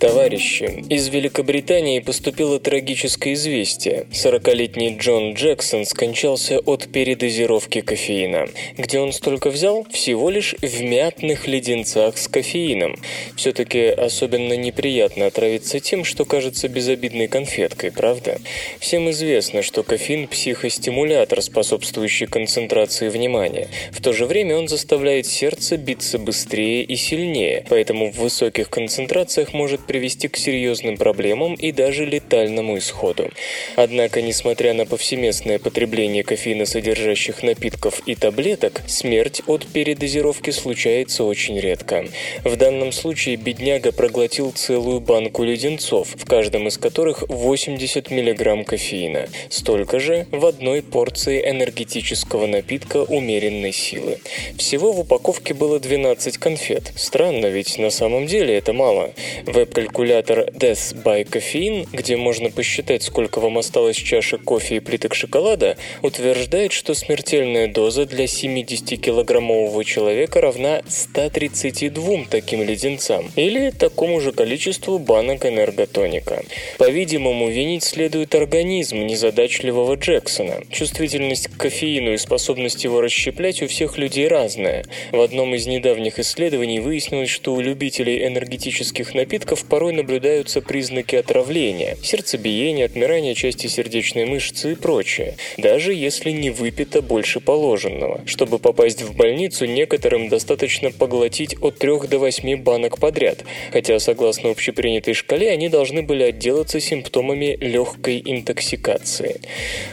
Товарищи, 0.00 0.82
из 0.88 1.08
Великобритании 1.08 2.00
поступило 2.00 2.58
трагическое 2.58 3.34
известие. 3.34 4.06
40-летний 4.10 4.96
Джон 4.96 5.34
Джексон 5.34 5.84
скончался 5.84 6.58
от 6.58 6.90
передозировки 6.90 7.82
кофеина. 7.82 8.48
Где 8.78 8.98
он 8.98 9.12
столько 9.12 9.50
взял? 9.50 9.86
Всего 9.90 10.30
лишь 10.30 10.54
в 10.62 10.80
мятных 10.80 11.46
леденцах 11.46 12.16
с 12.16 12.28
кофеином. 12.28 12.96
Все-таки 13.36 13.88
особенно 13.88 14.54
неприятно 14.54 15.26
отравиться 15.26 15.80
тем, 15.80 16.04
что 16.04 16.24
кажется 16.24 16.68
безобидной 16.68 17.28
конфеткой, 17.28 17.92
правда? 17.92 18.38
Всем 18.78 19.10
известно, 19.10 19.60
что 19.60 19.82
кофеин– 19.82 20.28
психостимулятор, 20.28 21.42
способствующий 21.42 22.26
концентрации 22.26 23.10
внимания. 23.10 23.68
В 23.92 24.00
то 24.00 24.14
же 24.14 24.24
время 24.24 24.56
он 24.56 24.66
заставляет 24.66 25.26
сердце 25.26 25.76
биться 25.76 26.18
быстрее 26.18 26.84
и 26.84 26.96
сильнее, 26.96 27.66
поэтому 27.68 28.10
в 28.10 28.16
высоких 28.16 28.70
концентрациях 28.70 29.52
может 29.52 29.89
привести 29.90 30.28
к 30.28 30.36
серьезным 30.36 30.96
проблемам 30.96 31.54
и 31.54 31.72
даже 31.72 32.04
летальному 32.04 32.78
исходу. 32.78 33.28
Однако, 33.74 34.22
несмотря 34.22 34.72
на 34.72 34.86
повсеместное 34.86 35.58
потребление 35.58 36.22
кофеиносодержащих 36.22 37.42
напитков 37.42 38.00
и 38.06 38.14
таблеток, 38.14 38.82
смерть 38.86 39.42
от 39.48 39.66
передозировки 39.66 40.50
случается 40.50 41.24
очень 41.24 41.58
редко. 41.58 42.06
В 42.44 42.54
данном 42.54 42.92
случае 42.92 43.34
бедняга 43.34 43.90
проглотил 43.90 44.52
целую 44.52 45.00
банку 45.00 45.42
леденцов, 45.42 46.06
в 46.14 46.24
каждом 46.24 46.68
из 46.68 46.78
которых 46.78 47.24
80 47.28 48.12
мг 48.12 48.64
кофеина. 48.64 49.28
Столько 49.48 49.98
же 49.98 50.28
в 50.30 50.46
одной 50.46 50.82
порции 50.82 51.42
энергетического 51.44 52.46
напитка 52.46 52.98
умеренной 52.98 53.72
силы. 53.72 54.20
Всего 54.56 54.92
в 54.92 55.00
упаковке 55.00 55.52
было 55.52 55.80
12 55.80 56.38
конфет. 56.38 56.92
Странно, 56.94 57.46
ведь 57.46 57.76
на 57.78 57.90
самом 57.90 58.26
деле 58.28 58.54
это 58.56 58.72
мало. 58.72 59.10
Веб 59.46 59.79
калькулятор 59.80 60.50
Death 60.52 61.02
by 61.02 61.24
Caffeine, 61.24 61.88
где 61.90 62.16
можно 62.16 62.50
посчитать, 62.50 63.02
сколько 63.02 63.40
вам 63.40 63.56
осталось 63.56 63.96
чашек 63.96 64.44
кофе 64.44 64.76
и 64.76 64.80
плиток 64.80 65.14
шоколада, 65.14 65.78
утверждает, 66.02 66.72
что 66.72 66.92
смертельная 66.92 67.66
доза 67.66 68.04
для 68.04 68.26
70-килограммового 68.26 69.82
человека 69.84 70.42
равна 70.42 70.82
132 70.86 72.26
таким 72.28 72.62
леденцам 72.62 73.30
или 73.36 73.70
такому 73.70 74.20
же 74.20 74.32
количеству 74.32 74.98
банок 74.98 75.46
энерготоника. 75.46 76.42
По-видимому, 76.76 77.48
винить 77.48 77.84
следует 77.84 78.34
организм 78.34 79.06
незадачливого 79.06 79.94
Джексона. 79.94 80.56
Чувствительность 80.70 81.48
к 81.48 81.56
кофеину 81.56 82.12
и 82.12 82.18
способность 82.18 82.84
его 82.84 83.00
расщеплять 83.00 83.62
у 83.62 83.66
всех 83.66 83.96
людей 83.96 84.28
разная. 84.28 84.84
В 85.10 85.20
одном 85.20 85.54
из 85.54 85.66
недавних 85.66 86.18
исследований 86.18 86.80
выяснилось, 86.80 87.30
что 87.30 87.54
у 87.54 87.60
любителей 87.60 88.26
энергетических 88.26 89.14
напитков 89.14 89.64
порой 89.70 89.92
наблюдаются 89.94 90.60
признаки 90.60 91.16
отравления, 91.16 91.96
сердцебиение, 92.02 92.84
отмирание 92.84 93.34
части 93.34 93.68
сердечной 93.68 94.26
мышцы 94.26 94.72
и 94.72 94.74
прочее, 94.74 95.36
даже 95.56 95.94
если 95.94 96.32
не 96.32 96.50
выпито 96.50 97.00
больше 97.00 97.40
положенного. 97.40 98.20
Чтобы 98.26 98.58
попасть 98.58 99.00
в 99.00 99.16
больницу, 99.16 99.64
некоторым 99.64 100.28
достаточно 100.28 100.90
поглотить 100.90 101.56
от 101.62 101.78
3 101.78 102.08
до 102.08 102.18
8 102.18 102.62
банок 102.62 102.98
подряд, 102.98 103.44
хотя 103.72 103.98
согласно 104.00 104.50
общепринятой 104.50 105.14
шкале 105.14 105.50
они 105.50 105.68
должны 105.68 106.02
были 106.02 106.24
отделаться 106.24 106.80
симптомами 106.80 107.56
легкой 107.60 108.20
интоксикации. 108.24 109.40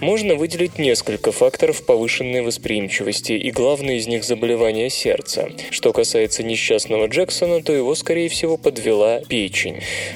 Можно 0.02 0.36
выделить 0.36 0.80
несколько 0.80 1.32
факторов 1.32 1.86
повышенной 1.86 2.42
восприимчивости, 2.42 3.34
и 3.34 3.52
главное 3.52 3.98
из 3.98 4.08
них 4.08 4.24
заболевание 4.24 4.90
сердца. 4.90 5.50
Что 5.70 5.94
касается 5.94 6.42
несчастного 6.42 7.06
Джексона, 7.06 7.62
то 7.62 7.74
его, 7.74 7.94
скорее 7.94 8.30
всего, 8.30 8.58
подвела 8.58 9.22
печень. 9.30 9.67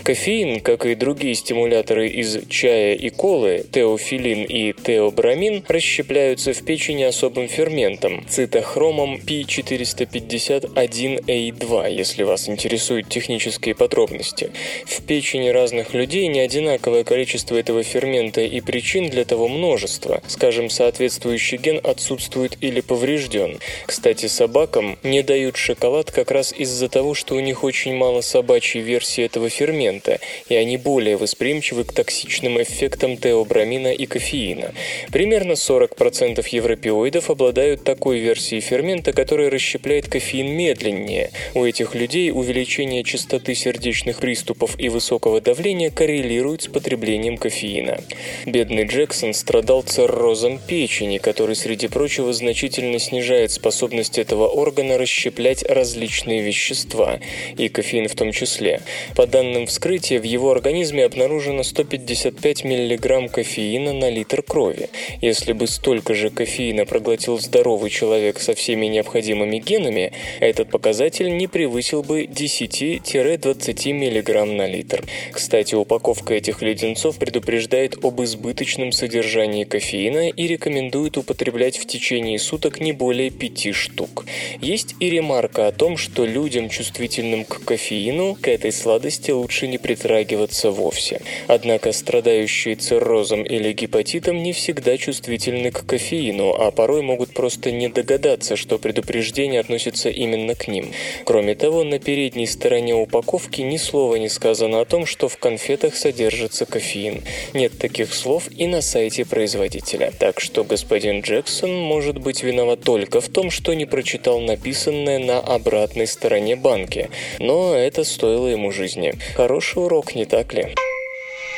Кофеин, 0.04 0.62
как 0.62 0.86
и 0.86 0.96
другие 0.96 1.36
стимуляторы 1.36 2.10
из 2.10 2.40
чая 2.50 2.96
и 2.96 3.10
колы, 3.10 3.66
теофилин 3.72 4.44
и 4.44 4.74
теобрамин, 4.74 5.64
расщепляются 5.68 6.54
в 6.54 6.64
печени 6.64 7.04
особым 7.04 7.48
ферментом– 7.48 8.26
цитохромом 8.30 9.16
P451A2, 9.16 11.92
если 11.92 12.24
вас 12.24 12.50
интересуют 12.50 13.10
технические 13.10 13.76
подробности. 13.76 14.52
В 14.86 15.02
печени 15.04 15.50
разных 15.50 15.94
людей 15.94 16.28
не 16.28 16.40
одинаковое 16.40 17.04
количество 17.04 17.56
этого 17.56 17.84
фермента 17.84 18.42
и 18.42 18.62
причин 18.62 19.10
для 19.10 19.26
того 19.26 19.48
множество. 19.48 20.22
Скажем, 20.28 20.70
соответствующий 20.70 21.58
ген 21.58 21.80
отсутствует 21.84 22.58
или 22.62 22.82
поврежден. 22.82 23.60
Кстати, 23.86 24.28
собакам 24.28 24.98
не 25.04 25.24
дают 25.24 25.58
шоколад 25.58 26.12
как 26.12 26.32
раз 26.32 26.54
из-за 26.54 26.90
того, 26.90 27.14
что 27.14 27.36
у 27.36 27.40
них 27.40 27.64
очень 27.64 27.96
мало 27.96 28.22
собачьей 28.22 28.84
версии 28.84 29.24
этого 29.24 29.41
фермента, 29.50 30.20
и 30.50 30.56
они 30.56 30.78
более 30.78 31.18
восприимчивы 31.18 31.84
к 31.84 31.94
токсичным 31.94 32.62
эффектам 32.62 33.18
теобрамина 33.18 33.94
и 33.94 34.06
кофеина. 34.06 34.74
Примерно 35.12 35.54
40% 35.54 36.46
европеоидов 36.52 37.30
обладают 37.30 37.84
такой 37.84 38.20
версией 38.20 38.62
фермента, 38.62 39.14
которая 39.14 39.50
расщепляет 39.50 40.08
кофеин 40.08 40.48
медленнее. 40.48 41.32
У 41.54 41.66
этих 41.66 41.96
людей 41.96 42.32
увеличение 42.32 43.04
частоты 43.04 43.56
сердечных 43.56 44.20
приступов 44.20 44.80
и 44.80 44.90
высокого 44.90 45.42
давления 45.42 45.90
коррелирует 45.90 46.64
с 46.64 46.68
потреблением 46.68 47.38
кофеина. 47.38 48.00
Бедный 48.46 48.86
Джексон 48.86 49.34
страдал 49.34 49.82
циррозом 49.82 50.60
печени, 50.60 51.18
который, 51.18 51.56
среди 51.56 51.88
прочего, 51.88 52.34
значительно 52.34 53.00
снижает 53.00 53.52
способность 53.52 54.18
этого 54.18 54.48
органа 54.48 54.98
расщеплять 54.98 55.64
различные 55.64 56.42
вещества, 56.42 57.20
и 57.58 57.68
кофеин 57.70 58.08
в 58.08 58.16
том 58.16 58.32
числе. 58.32 58.82
По 59.22 59.28
данным 59.28 59.68
вскрытия, 59.68 60.20
в 60.20 60.24
его 60.24 60.50
организме 60.50 61.06
обнаружено 61.06 61.62
155 61.62 62.64
мг 62.64 63.32
кофеина 63.32 63.94
на 63.94 64.10
литр 64.10 64.42
крови. 64.42 64.90
Если 65.22 65.54
бы 65.54 65.68
столько 65.68 66.16
же 66.16 66.32
кофеина 66.32 66.88
проглотил 66.88 67.38
здоровый 67.38 67.92
человек 67.92 68.40
со 68.40 68.56
всеми 68.56 68.88
необходимыми 68.88 69.60
генами, 69.60 70.12
этот 70.40 70.72
показатель 70.72 71.38
не 71.38 71.46
превысил 71.46 72.02
бы 72.02 72.24
10-20 72.24 73.94
мг 73.94 74.46
на 74.46 74.66
литр. 74.66 75.04
Кстати, 75.32 75.76
упаковка 75.76 76.34
этих 76.34 76.64
леденцов 76.64 77.20
предупреждает 77.20 78.04
об 78.04 78.24
избыточном 78.24 78.92
содержании 78.92 79.66
кофеина 79.66 80.30
и 80.30 80.48
рекомендует 80.48 81.18
употреблять 81.18 81.78
в 81.78 81.86
течение 81.86 82.40
суток 82.40 82.80
не 82.80 82.92
более 82.92 83.30
5 83.30 83.76
штук. 83.76 84.26
Есть 84.62 84.96
и 85.00 85.12
ремарка 85.12 85.68
о 85.68 85.72
том, 85.72 85.96
что 85.98 86.26
людям, 86.26 86.70
чувствительным 86.70 87.46
к 87.46 87.64
кофеину, 87.64 88.36
к 88.42 88.48
этой 88.48 88.72
сладости 88.72 89.11
лучше 89.34 89.68
не 89.68 89.78
притрагиваться 89.78 90.72
вовсе. 90.72 91.22
Однако 91.48 91.92
страдающие 91.92 92.76
циррозом 92.76 93.44
или 93.44 93.74
гепатитом 93.74 94.42
не 94.44 94.54
всегда 94.54 94.98
чувствительны 94.98 95.72
к 95.72 95.86
кофеину, 95.86 96.54
а 96.54 96.72
порой 96.72 97.02
могут 97.02 97.34
просто 97.34 97.72
не 97.72 97.90
догадаться, 97.90 98.56
что 98.56 98.78
предупреждение 98.78 99.60
относится 99.60 100.10
именно 100.10 100.56
к 100.56 100.68
ним. 100.68 100.92
Кроме 101.26 101.56
того, 101.56 101.84
на 101.84 102.00
передней 102.00 102.48
стороне 102.48 102.96
упаковки 102.96 103.62
ни 103.62 103.78
слова 103.78 104.16
не 104.16 104.30
сказано 104.30 104.82
о 104.82 104.86
том, 104.86 105.06
что 105.06 105.28
в 105.28 105.38
конфетах 105.38 105.96
содержится 105.96 106.66
кофеин. 106.66 107.24
Нет 107.54 107.78
таких 107.78 108.14
слов 108.14 108.50
и 108.56 108.68
на 108.68 108.82
сайте 108.82 109.26
производителя. 109.26 110.12
Так 110.18 110.40
что 110.40 110.64
господин 110.64 111.22
Джексон 111.22 111.76
может 111.76 112.18
быть 112.18 112.44
виноват 112.44 112.82
только 112.82 113.22
в 113.22 113.30
том, 113.30 113.52
что 113.52 113.74
не 113.74 113.86
прочитал 113.86 114.40
написанное 114.40 115.20
на 115.20 115.40
обратной 115.40 116.08
стороне 116.08 116.56
банки. 116.56 117.10
Но 117.40 117.74
это 117.76 118.04
стоило 118.04 118.48
ему 118.48 118.72
жизни. 118.72 119.01
Хороший 119.36 119.84
урок, 119.84 120.16
не 120.16 120.26
так 120.26 120.54
ли? 120.54 120.68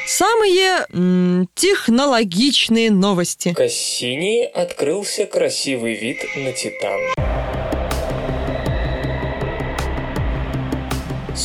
Самые 0.08 0.86
м, 0.94 1.48
технологичные 1.56 2.92
новости. 2.92 3.54
Кассини 3.54 4.44
открылся 4.44 5.26
красивый 5.26 5.94
вид 5.96 6.18
на 6.36 6.52
Титан. 6.52 7.00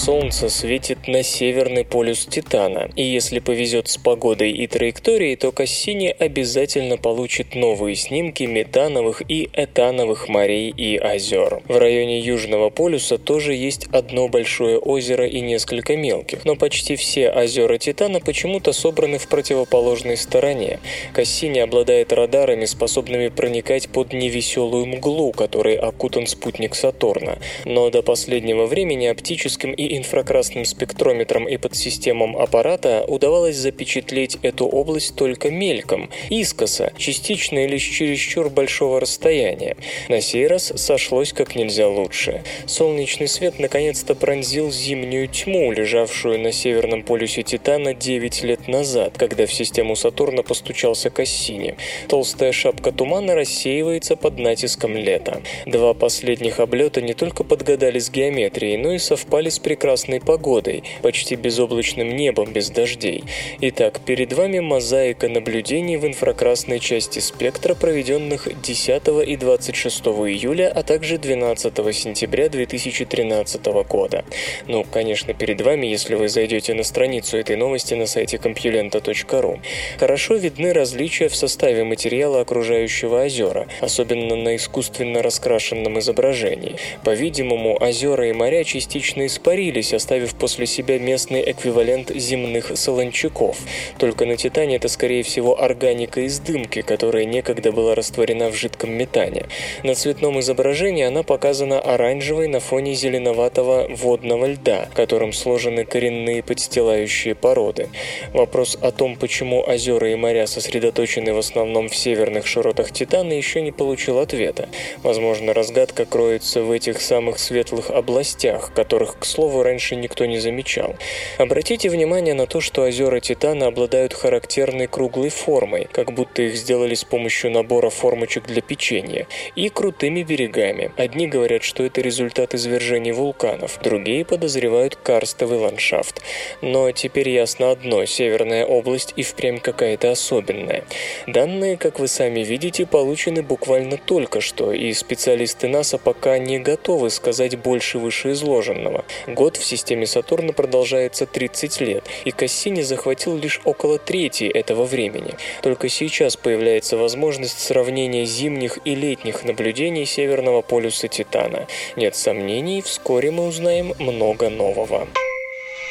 Солнце 0.09 0.49
светит 0.49 1.07
на 1.07 1.23
северный 1.23 1.85
полюс 1.85 2.25
Титана, 2.25 2.89
и 2.97 3.03
если 3.03 3.41
повезет 3.41 3.89
с 3.89 3.99
погодой 3.99 4.53
и 4.53 4.67
траекторией, 4.67 5.37
то 5.37 5.53
Кассини 5.53 6.17
обязательно 6.19 6.97
получит 6.97 7.55
новые 7.55 7.95
снимки 7.95 8.45
метановых 8.45 9.21
и 9.29 9.51
этановых 9.53 10.31
морей 10.31 10.71
и 10.71 10.97
озер. 10.97 11.61
В 11.69 11.77
районе 11.77 12.21
Южного 12.21 12.71
полюса 12.71 13.19
тоже 13.19 13.53
есть 13.53 13.87
одно 13.93 14.29
большое 14.29 14.79
озеро 14.79 15.27
и 15.27 15.43
несколько 15.43 15.95
мелких, 15.95 16.47
но 16.47 16.57
почти 16.57 16.97
все 16.97 17.29
озера 17.31 17.77
Титана 17.77 18.21
почему-то 18.21 18.73
собраны 18.73 19.19
в 19.19 19.29
противоположной 19.29 20.17
стороне. 20.17 20.81
Кассини 21.13 21.59
обладает 21.59 22.15
радарами, 22.15 22.65
способными 22.65 23.29
проникать 23.29 23.91
под 23.91 24.15
невеселую 24.15 24.87
мглу, 24.87 25.33
которой 25.33 25.77
окутан 25.77 26.27
спутник 26.27 26.77
Сатурна, 26.77 27.37
но 27.67 27.91
до 27.91 28.01
последнего 28.01 28.65
времени 28.65 29.05
оптическим 29.05 29.73
и 29.73 29.98
инфракрасным 29.99 30.65
спектрометром 30.65 31.49
и 31.49 31.57
подсистемам 31.57 32.37
аппарата 32.37 33.05
удавалось 33.07 33.57
запечатлеть 33.57 34.39
эту 34.43 34.67
область 34.67 35.15
только 35.15 35.51
мельком, 35.51 36.11
искоса, 36.31 36.93
частично 36.97 37.65
или 37.65 37.77
с 37.77 37.83
чересчур 37.83 38.49
большого 38.49 39.01
расстояния. 39.01 39.77
На 40.09 40.21
сей 40.21 40.47
раз 40.47 40.73
сошлось 40.77 41.33
как 41.33 41.55
нельзя 41.57 41.89
лучше. 41.89 42.43
Солнечный 42.67 43.29
свет 43.29 43.59
наконец-то 43.59 44.15
пронзил 44.15 44.71
зимнюю 44.71 45.29
тьму, 45.29 45.73
лежавшую 45.73 46.39
на 46.39 46.53
северном 46.53 47.03
полюсе 47.03 47.43
Титана 47.43 47.95
9 47.95 48.43
лет 48.45 48.69
назад, 48.69 49.15
когда 49.19 49.47
в 49.47 49.53
систему 49.53 49.97
Сатурна 49.97 50.43
постучался 50.43 51.11
Кассини. 51.11 51.77
Толстая 52.09 52.53
шапка 52.53 52.93
тумана 52.93 53.35
рассеивается 53.35 54.17
под 54.17 54.39
натиском 54.39 54.97
лета. 54.97 55.43
Два 55.67 55.95
последних 55.95 56.61
облета 56.61 57.01
не 57.01 57.15
только 57.15 57.45
подгадали 57.45 57.99
с 57.99 58.11
геометрией, 58.11 58.77
но 58.77 58.93
и 58.93 58.99
совпали 58.99 59.49
с 59.49 59.59
прекрасной 59.79 60.21
погодой, 60.21 60.83
почти 61.03 61.37
безоблачным 61.37 62.17
небом 62.17 62.53
без 62.53 62.69
дождей. 62.69 63.23
Итак, 63.61 64.01
перед 64.05 64.33
вами 64.33 64.59
мозаика 64.59 65.29
наблюдений 65.29 65.97
в 65.97 66.05
инфракрасной 66.05 66.81
части 66.81 67.21
спектра, 67.21 67.77
проведенных 67.77 68.49
10 68.61 69.03
и 69.25 69.37
26 69.37 70.01
июля, 70.01 70.73
а 70.75 70.83
также 70.83 71.17
12 71.17 71.95
сентября 71.95 72.49
2013 72.49 73.67
года. 73.89 74.25
Ну, 74.67 74.85
конечно, 74.91 75.33
перед 75.33 75.61
вами, 75.61 75.87
если 75.87 76.17
вы 76.17 76.29
зайдете 76.29 76.75
на 76.75 76.83
страницу 76.83 77.37
этой 77.37 77.55
новости 77.55 77.95
на 77.95 78.07
сайте 78.07 78.39
compulenta.ru. 78.39 79.61
Хорошо 80.01 80.35
видны 80.35 80.73
различия 80.73 81.29
в 81.29 81.37
составе 81.37 81.85
материала 81.85 82.41
окружающего 82.41 83.23
озера, 83.23 83.69
особенно 83.81 84.35
на 84.35 84.57
искусственно 84.57 85.23
раскрашенном 85.23 86.01
изображении. 86.01 86.75
По-видимому, 87.05 87.77
озера 87.81 88.29
и 88.29 88.33
моря 88.33 88.65
частично 88.65 89.25
испарились 89.25 89.68
растворились, 89.69 89.93
оставив 89.93 90.35
после 90.35 90.67
себя 90.67 90.99
местный 90.99 91.51
эквивалент 91.51 92.11
земных 92.15 92.73
солончаков. 92.75 93.59
Только 93.99 94.27
на 94.27 94.37
Титане 94.37 94.77
это, 94.77 94.89
скорее 94.89 95.23
всего, 95.23 95.61
органика 95.61 96.21
из 96.21 96.41
дымки, 96.41 96.83
которая 96.83 97.25
некогда 97.25 97.73
была 97.73 97.95
растворена 97.95 98.51
в 98.51 98.55
жидком 98.55 98.91
метане. 98.93 99.47
На 99.83 99.95
цветном 99.95 100.41
изображении 100.41 101.05
она 101.05 101.23
показана 101.23 101.81
оранжевой 101.81 102.49
на 102.49 102.61
фоне 102.61 102.95
зеленоватого 102.95 103.87
водного 103.91 104.47
льда, 104.47 104.89
которым 104.95 105.33
сложены 105.33 105.85
коренные 105.85 106.43
подстилающие 106.43 107.35
породы. 107.35 107.89
Вопрос 108.33 108.79
о 108.81 108.91
том, 108.91 109.17
почему 109.17 109.61
озера 109.61 110.11
и 110.11 110.15
моря 110.15 110.47
сосредоточены 110.47 111.35
в 111.35 111.39
основном 111.39 111.89
в 111.89 111.97
северных 111.97 112.47
широтах 112.47 112.93
Титана, 112.93 113.33
еще 113.33 113.61
не 113.61 113.73
получил 113.73 114.19
ответа. 114.19 114.69
Возможно, 115.03 115.53
разгадка 115.53 116.05
кроется 116.05 116.63
в 116.63 116.71
этих 116.71 117.01
самых 117.01 117.39
светлых 117.39 117.91
областях, 117.91 118.73
которых, 118.75 119.19
к 119.19 119.25
слову, 119.25 119.58
раньше 119.63 119.97
никто 119.97 120.27
не 120.27 120.39
замечал. 120.39 120.97
Обратите 121.39 121.89
внимание 121.89 122.35
на 122.35 122.47
то, 122.47 122.61
что 122.61 122.83
озера 122.83 123.21
Титана 123.21 123.67
обладают 123.67 124.15
характерной 124.15 124.87
круглой 124.87 125.31
формой, 125.31 125.89
как 125.91 126.13
будто 126.13 126.43
их 126.43 126.57
сделали 126.57 126.95
с 126.95 127.05
помощью 127.05 127.51
набора 127.51 127.91
формочек 127.91 128.47
для 128.47 128.63
печенья, 128.63 129.27
и 129.57 129.69
крутыми 129.69 130.23
берегами. 130.23 130.93
Одни 130.97 131.27
говорят, 131.27 131.63
что 131.63 131.83
это 131.85 132.01
результат 132.01 132.55
извержений 132.55 133.13
вулканов, 133.13 133.79
другие 133.83 134.25
подозревают 134.25 134.97
карстовый 134.97 135.59
ландшафт. 135.59 136.21
Но 136.61 136.91
теперь 136.93 137.31
ясно 137.31 137.71
одно– 137.71 138.05
северная 138.07 138.67
область 138.67 139.15
и 139.17 139.23
впрямь 139.23 139.59
какая-то 139.59 140.11
особенная. 140.11 140.85
Данные, 141.27 141.77
как 141.77 141.99
вы 141.99 142.09
сами 142.09 142.41
видите, 142.41 142.87
получены 142.87 143.43
буквально 143.43 143.97
только 143.97 144.41
что, 144.41 144.73
и 144.73 144.93
специалисты 144.93 145.69
НАСА 145.69 145.99
пока 145.99 146.39
не 146.39 146.59
готовы 146.59 147.11
сказать 147.11 147.57
больше 147.59 147.99
вышеизложенного. 147.99 149.05
Год 149.27 149.48
в 149.57 149.65
системе 149.65 150.07
Сатурна 150.07 150.53
продолжается 150.53 151.27
30 151.27 151.81
лет, 151.81 152.05
и 152.25 152.31
Кассини 152.31 152.83
захватил 152.83 153.37
лишь 153.37 153.61
около 153.65 153.99
трети 153.99 154.45
этого 154.45 154.85
времени. 154.85 155.35
Только 155.63 155.89
сейчас 155.89 156.37
появляется 156.37 156.97
возможность 156.97 157.59
сравнения 157.61 158.25
зимних 158.25 158.79
и 158.85 158.95
летних 158.95 159.45
наблюдений 159.45 160.07
Северного 160.07 160.63
полюса 160.63 161.09
Титана. 161.09 161.67
Нет 161.97 162.15
сомнений, 162.17 162.83
вскоре 162.83 163.31
мы 163.31 163.47
узнаем 163.47 163.95
много 163.99 164.51
нового. 164.51 165.09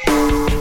В 0.06 0.57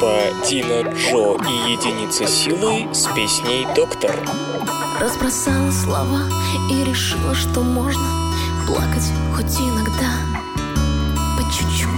группа 0.00 0.46
Дина 0.48 0.82
Джо 0.94 1.36
и 1.46 1.72
Единица 1.72 2.26
Силы 2.26 2.88
с 2.94 3.06
песней 3.14 3.66
«Доктор». 3.76 4.14
Разбросала 4.98 5.70
слова 5.70 6.22
и 6.70 6.84
решила, 6.84 7.34
что 7.34 7.60
можно 7.60 8.02
плакать 8.66 9.12
хоть 9.34 9.60
иногда, 9.60 10.12
по 11.36 11.42
чуть-чуть. 11.52 11.88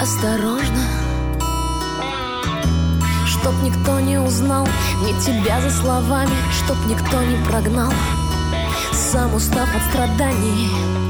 Осторожно, 0.00 0.82
чтоб 3.26 3.54
никто 3.62 4.00
не 4.00 4.18
узнал 4.18 4.66
ни 5.02 5.12
тебя 5.20 5.60
за 5.60 5.70
словами, 5.70 6.36
чтоб 6.64 6.76
никто 6.86 7.22
не 7.22 7.36
прогнал, 7.44 7.92
сам 8.92 9.34
устав 9.34 9.68
от 9.74 9.82
страданий. 9.90 11.07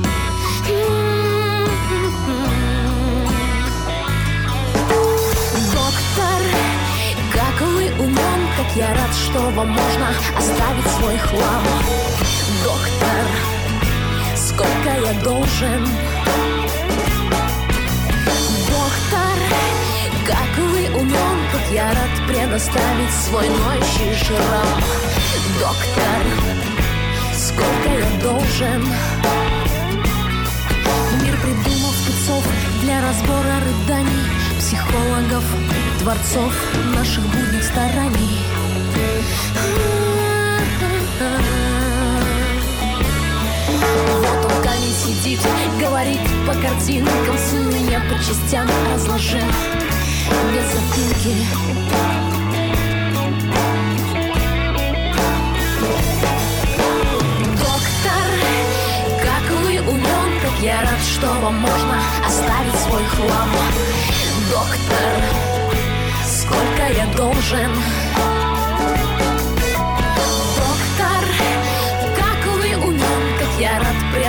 Я 8.77 8.89
рад, 8.89 9.15
что 9.15 9.41
вам 9.51 9.69
можно 9.69 10.09
оставить 10.37 10.87
свой 10.99 11.17
хлам. 11.19 11.63
Доктор, 12.65 13.27
сколько 14.37 14.91
я 15.05 15.13
должен? 15.23 15.87
Доктор, 18.67 19.39
как 20.27 20.59
вы 20.59 21.01
умен, 21.01 21.39
как 21.53 21.73
я 21.73 21.89
рад 21.89 22.27
предоставить 22.27 23.13
свой 23.13 23.49
ноющий 23.49 24.15
шрам. 24.15 24.83
Доктор, 25.59 26.23
сколько 27.35 27.89
я 27.89 28.21
должен? 28.21 28.83
Мир 31.23 31.37
придумал 31.43 31.93
спецов 31.93 32.45
для 32.83 33.01
разбора 33.03 33.61
рыданий 33.65 34.39
Психологов, 34.59 35.45
творцов 36.01 36.53
наших 36.95 37.25
будних 37.29 37.63
стараний 37.63 38.48
сидит, 45.37 45.41
говорит 45.79 46.21
по 46.47 46.55
картинкам 46.55 47.39
Сын 47.39 47.69
меня 47.69 48.01
по 48.09 48.19
частям 48.19 48.67
разложил 48.93 49.41
без 50.53 50.65
запинки 50.73 51.37
Доктор, 57.59 58.29
как 59.23 59.59
вы 59.61 59.81
умен, 59.81 60.41
как 60.43 60.63
я 60.63 60.81
рад, 60.81 61.01
что 61.03 61.27
вам 61.27 61.57
можно 61.59 62.01
оставить 62.27 62.81
свой 62.81 63.05
хлам. 63.05 63.51
Доктор, 64.51 65.23
сколько 66.25 66.93
я 66.97 67.07
должен? 67.15 68.38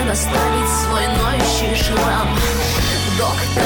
Рад 0.10 0.17
предоставить 0.17 0.69
свой 0.69 1.08
ноющий 1.17 1.76
шрам. 1.76 2.28
Доктор, 3.17 3.63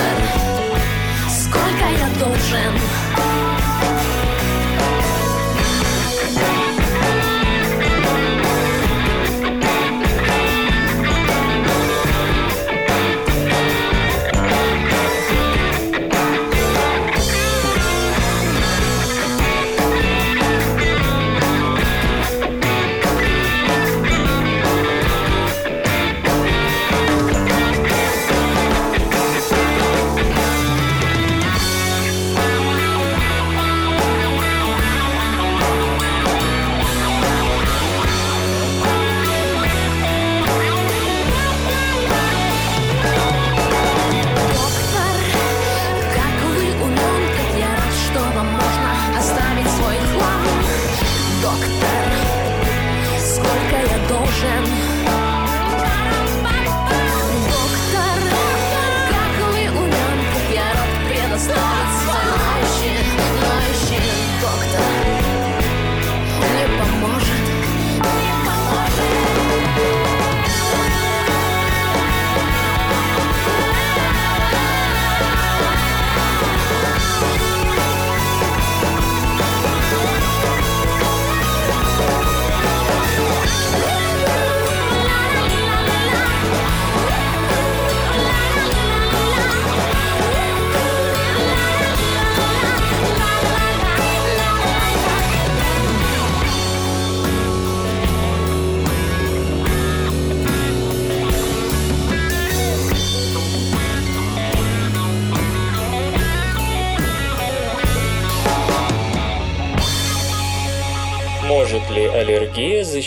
сколько 1.29 1.85
я 1.85 2.07
должен? 2.19 3.62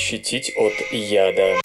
Защитить 0.07 0.53
от 0.55 0.73
яда? 0.93 1.61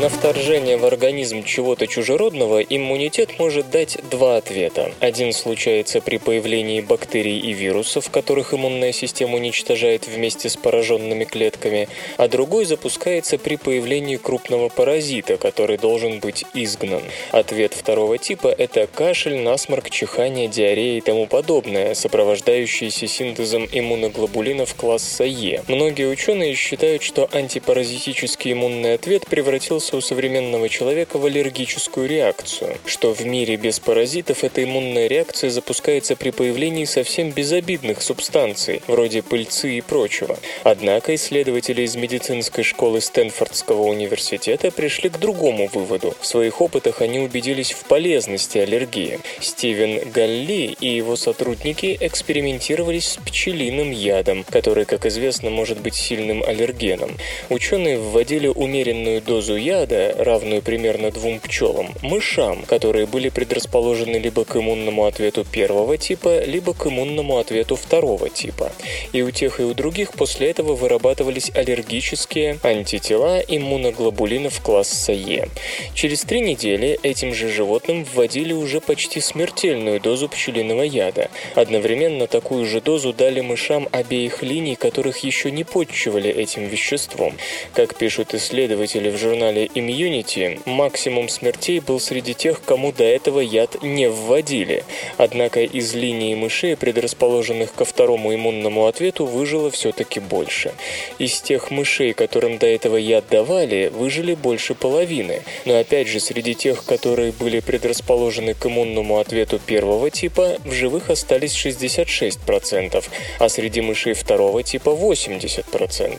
На 0.00 0.08
вторжение 0.08 0.78
в 0.78 0.86
организм 0.86 1.44
чего-то 1.44 1.86
чужеродного 1.86 2.62
иммунитет 2.62 3.38
может 3.38 3.68
дать 3.68 3.98
два 4.10 4.38
ответа. 4.38 4.94
Один 4.98 5.34
случается 5.34 6.00
при 6.00 6.16
появлении 6.16 6.80
бактерий 6.80 7.38
и 7.38 7.52
вирусов, 7.52 8.08
которых 8.08 8.54
иммунная 8.54 8.92
система 8.92 9.36
уничтожает 9.36 10.08
вместе 10.08 10.48
с 10.48 10.56
пораженными 10.56 11.24
клетками, 11.24 11.86
а 12.16 12.28
другой 12.28 12.64
запускается 12.64 13.36
при 13.36 13.56
появлении 13.56 14.16
крупного 14.16 14.70
паразита, 14.70 15.36
который 15.36 15.76
должен 15.76 16.20
быть 16.20 16.46
изгнан. 16.54 17.02
Ответ 17.30 17.74
второго 17.74 18.16
типа– 18.16 18.48
это 18.58 18.86
кашель, 18.86 19.36
насморк, 19.36 19.90
чихание, 19.90 20.48
диарея 20.48 20.96
и 20.96 21.02
тому 21.02 21.26
подобное, 21.26 21.92
сопровождающиеся 21.92 23.06
синтезом 23.06 23.68
иммуноглобулинов 23.70 24.74
класса 24.76 25.24
Е. 25.24 25.62
Многие 25.68 26.06
ученые 26.06 26.54
считают, 26.54 27.02
что 27.02 27.28
антипаразитический 27.30 28.52
иммунный 28.52 28.94
ответ 28.94 29.26
превратился 29.26 29.89
у 29.96 30.00
современного 30.00 30.68
человека 30.68 31.18
в 31.18 31.24
аллергическую 31.24 32.08
реакцию, 32.08 32.76
что 32.86 33.12
в 33.12 33.24
мире 33.24 33.56
без 33.56 33.80
паразитов 33.80 34.44
эта 34.44 34.62
иммунная 34.62 35.06
реакция 35.06 35.50
запускается 35.50 36.16
при 36.16 36.30
появлении 36.30 36.84
совсем 36.84 37.30
безобидных 37.30 38.02
субстанций, 38.02 38.82
вроде 38.86 39.22
пыльцы 39.22 39.78
и 39.78 39.80
прочего. 39.80 40.38
Однако 40.62 41.14
исследователи 41.14 41.82
из 41.82 41.96
медицинской 41.96 42.64
школы 42.64 43.00
Стэнфордского 43.00 43.82
университета 43.82 44.70
пришли 44.70 45.10
к 45.10 45.18
другому 45.18 45.68
выводу. 45.72 46.14
В 46.20 46.26
своих 46.26 46.60
опытах 46.60 47.02
они 47.02 47.18
убедились 47.18 47.72
в 47.72 47.84
полезности 47.84 48.58
аллергии. 48.58 49.18
Стивен 49.40 50.10
Галли 50.10 50.76
и 50.80 50.88
его 50.88 51.16
сотрудники 51.16 51.96
экспериментировали 52.00 53.00
с 53.00 53.18
пчелиным 53.24 53.90
ядом, 53.90 54.44
который, 54.44 54.84
как 54.84 55.06
известно, 55.06 55.50
может 55.50 55.80
быть 55.80 55.94
сильным 55.94 56.42
аллергеном. 56.42 57.16
Ученые 57.48 57.98
вводили 57.98 58.46
умеренную 58.46 59.20
дозу 59.20 59.56
яда 59.56 59.79
яда, 59.80 60.14
равную 60.18 60.62
примерно 60.62 61.10
двум 61.10 61.40
пчелам, 61.40 61.94
мышам, 62.02 62.62
которые 62.62 63.06
были 63.06 63.28
предрасположены 63.28 64.16
либо 64.16 64.44
к 64.44 64.56
иммунному 64.56 65.06
ответу 65.06 65.44
первого 65.44 65.96
типа, 65.96 66.44
либо 66.44 66.74
к 66.74 66.86
иммунному 66.86 67.38
ответу 67.38 67.76
второго 67.76 68.28
типа. 68.28 68.72
И 69.12 69.22
у 69.22 69.30
тех 69.30 69.60
и 69.60 69.62
у 69.62 69.74
других 69.74 70.12
после 70.12 70.50
этого 70.50 70.74
вырабатывались 70.74 71.50
аллергические 71.54 72.58
антитела 72.62 73.40
иммуноглобулинов 73.40 74.60
класса 74.60 75.12
Е. 75.12 75.48
Через 75.94 76.22
три 76.22 76.40
недели 76.40 76.98
этим 77.02 77.34
же 77.34 77.48
животным 77.48 78.04
вводили 78.04 78.52
уже 78.52 78.80
почти 78.80 79.20
смертельную 79.20 80.00
дозу 80.00 80.28
пчелиного 80.28 80.82
яда. 80.82 81.30
Одновременно 81.54 82.26
такую 82.26 82.66
же 82.66 82.80
дозу 82.80 83.12
дали 83.12 83.40
мышам 83.40 83.88
обеих 83.92 84.42
линий, 84.42 84.76
которых 84.76 85.18
еще 85.18 85.50
не 85.50 85.64
подчивали 85.64 86.30
этим 86.30 86.66
веществом. 86.66 87.34
Как 87.72 87.96
пишут 87.96 88.34
исследователи 88.34 89.10
в 89.10 89.16
журнале 89.16 89.69
Immunity 89.74 90.60
максимум 90.66 91.28
смертей 91.28 91.78
был 91.78 92.00
среди 92.00 92.34
тех, 92.34 92.60
кому 92.60 92.90
до 92.90 93.04
этого 93.04 93.38
яд 93.38 93.80
не 93.82 94.08
вводили. 94.08 94.82
Однако 95.16 95.60
из 95.60 95.94
линии 95.94 96.34
мышей, 96.34 96.76
предрасположенных 96.76 97.72
ко 97.72 97.84
второму 97.84 98.34
иммунному 98.34 98.86
ответу, 98.86 99.26
выжило 99.26 99.70
все-таки 99.70 100.18
больше. 100.18 100.72
Из 101.18 101.40
тех 101.40 101.70
мышей, 101.70 102.14
которым 102.14 102.58
до 102.58 102.66
этого 102.66 102.96
яд 102.96 103.26
давали, 103.30 103.92
выжили 103.94 104.34
больше 104.34 104.74
половины. 104.74 105.42
Но 105.64 105.78
опять 105.78 106.08
же, 106.08 106.18
среди 106.18 106.54
тех, 106.54 106.84
которые 106.84 107.30
были 107.30 107.60
предрасположены 107.60 108.54
к 108.54 108.66
иммунному 108.66 109.20
ответу 109.20 109.60
первого 109.60 110.10
типа, 110.10 110.56
в 110.64 110.72
живых 110.72 111.10
остались 111.10 111.54
66%, 111.54 113.04
а 113.38 113.48
среди 113.48 113.80
мышей 113.82 114.14
второго 114.14 114.64
типа 114.64 114.90
80%. 114.90 116.18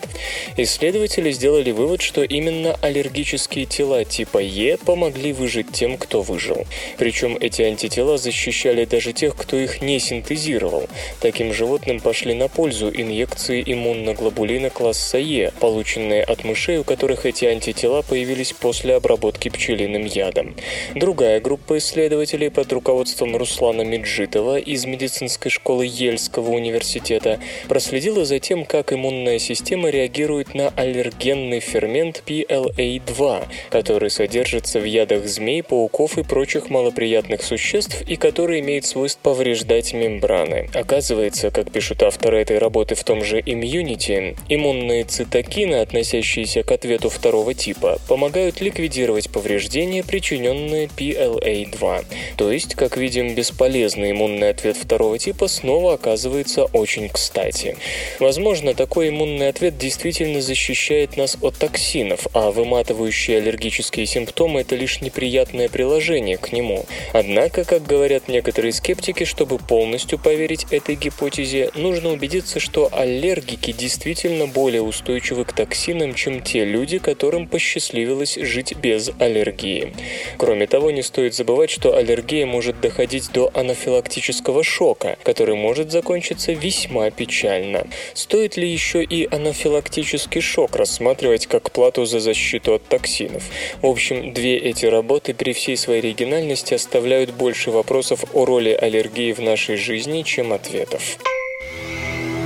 Исследователи 0.55 1.31
сделали 1.31 1.71
вывод, 1.71 2.01
что 2.01 2.23
именно 2.23 2.75
аллергические 2.81 3.40
антителические 3.41 3.65
тела 3.65 4.05
типа 4.05 4.37
Е 4.39 4.77
помогли 4.77 5.33
выжить 5.33 5.71
тем, 5.71 5.97
кто 5.97 6.21
выжил. 6.21 6.65
Причем 6.97 7.37
эти 7.39 7.63
антитела 7.63 8.17
защищали 8.17 8.85
даже 8.85 9.13
тех, 9.13 9.35
кто 9.35 9.57
их 9.57 9.81
не 9.81 9.99
синтезировал. 9.99 10.87
Таким 11.19 11.53
животным 11.53 11.99
пошли 11.99 12.33
на 12.33 12.47
пользу 12.47 12.89
инъекции 12.89 13.63
иммуноглобулина 13.65 14.69
класса 14.69 15.17
Е, 15.17 15.51
полученные 15.59 16.23
от 16.23 16.43
мышей, 16.43 16.77
у 16.77 16.83
которых 16.83 17.25
эти 17.25 17.45
антитела 17.45 18.01
появились 18.01 18.53
после 18.53 18.95
обработки 18.95 19.49
пчелиным 19.49 20.05
ядом. 20.05 20.55
Другая 20.95 21.39
группа 21.39 21.77
исследователей 21.77 22.49
под 22.49 22.71
руководством 22.73 23.35
Руслана 23.35 23.81
Меджитова 23.81 24.59
из 24.59 24.85
медицинской 24.85 25.51
школы 25.51 25.85
Ельского 25.85 26.51
университета 26.51 27.39
проследила 27.67 28.25
за 28.25 28.39
тем, 28.39 28.65
как 28.65 28.93
иммунная 28.93 29.39
система 29.39 29.89
реагирует 29.89 30.53
на 30.53 30.69
аллергенный 30.69 31.59
фермент 31.59 32.23
PLA2, 32.25 33.30
который 33.69 34.09
содержится 34.09 34.79
в 34.79 34.83
ядах 34.83 35.25
змей, 35.25 35.63
пауков 35.63 36.17
и 36.17 36.23
прочих 36.23 36.69
малоприятных 36.69 37.43
существ 37.43 38.01
и 38.07 38.15
который 38.15 38.59
имеет 38.59 38.85
свойство 38.85 39.31
повреждать 39.31 39.93
мембраны. 39.93 40.69
Оказывается, 40.73 41.51
как 41.51 41.71
пишут 41.71 42.03
авторы 42.03 42.39
этой 42.41 42.57
работы 42.57 42.95
в 42.95 43.03
том 43.03 43.23
же 43.23 43.39
Immunity, 43.39 44.37
иммунные 44.49 45.03
цитокины, 45.03 45.75
относящиеся 45.75 46.63
к 46.63 46.71
ответу 46.71 47.09
второго 47.09 47.53
типа, 47.53 47.99
помогают 48.07 48.61
ликвидировать 48.61 49.29
повреждения, 49.31 50.03
причиненные 50.03 50.87
PLA2. 50.87 52.05
То 52.37 52.51
есть, 52.51 52.75
как 52.75 52.97
видим, 52.97 53.35
бесполезный 53.35 54.11
иммунный 54.11 54.49
ответ 54.49 54.75
второго 54.75 55.17
типа 55.17 55.47
снова 55.47 55.93
оказывается 55.93 56.65
очень 56.65 57.07
кстати. 57.09 57.77
Возможно, 58.19 58.73
такой 58.73 59.09
иммунный 59.09 59.47
ответ 59.47 59.77
действительно 59.77 60.41
защищает 60.41 61.15
нас 61.15 61.37
от 61.41 61.57
токсинов, 61.57 62.27
а 62.33 62.51
выматывающие 62.51 63.20
вызывающие 63.21 63.37
аллергические 63.37 64.05
симптомы– 64.05 64.61
это 64.61 64.75
лишь 64.75 65.01
неприятное 65.01 65.69
приложение 65.69 66.37
к 66.37 66.51
нему. 66.51 66.85
Однако, 67.13 67.63
как 67.63 67.85
говорят 67.85 68.27
некоторые 68.27 68.73
скептики, 68.73 69.25
чтобы 69.25 69.57
полностью 69.57 70.17
поверить 70.17 70.65
этой 70.71 70.95
гипотезе, 70.95 71.69
нужно 71.75 72.09
убедиться, 72.09 72.59
что 72.59 72.89
аллергики 72.91 73.71
действительно 73.71 74.47
более 74.47 74.81
устойчивы 74.81 75.45
к 75.45 75.53
токсинам, 75.53 76.15
чем 76.15 76.41
те 76.41 76.65
люди, 76.65 76.97
которым 76.97 77.47
посчастливилось 77.47 78.35
жить 78.35 78.75
без 78.75 79.11
аллергии. 79.19 79.93
Кроме 80.37 80.67
того, 80.67 80.91
не 80.91 81.03
стоит 81.03 81.35
забывать, 81.35 81.69
что 81.69 81.95
аллергия 81.95 82.45
может 82.45 82.81
доходить 82.81 83.31
до 83.33 83.51
анафилактического 83.53 84.63
шока, 84.63 85.17
который 85.23 85.55
может 85.55 85.91
закончиться 85.91 86.53
весьма 86.53 87.11
печально. 87.11 87.87
Стоит 88.13 88.57
ли 88.57 88.67
еще 88.67 89.03
и 89.03 89.27
анафилактический 89.31 90.41
шок 90.41 90.75
рассматривать 90.75 91.47
как 91.47 91.71
плату 91.71 92.05
за 92.05 92.19
защиту 92.19 92.73
от 92.73 92.87
токсинов? 92.87 93.10
Токсинов. 93.11 93.43
В 93.81 93.87
общем, 93.87 94.33
две 94.33 94.57
эти 94.57 94.85
работы 94.85 95.33
при 95.33 95.53
всей 95.53 95.77
своей 95.77 95.99
оригинальности 95.99 96.73
оставляют 96.73 97.31
больше 97.31 97.71
вопросов 97.71 98.23
о 98.33 98.45
роли 98.45 98.69
аллергии 98.69 99.33
в 99.33 99.39
нашей 99.39 99.75
жизни, 99.75 100.23
чем 100.23 100.53
ответов. 100.53 101.17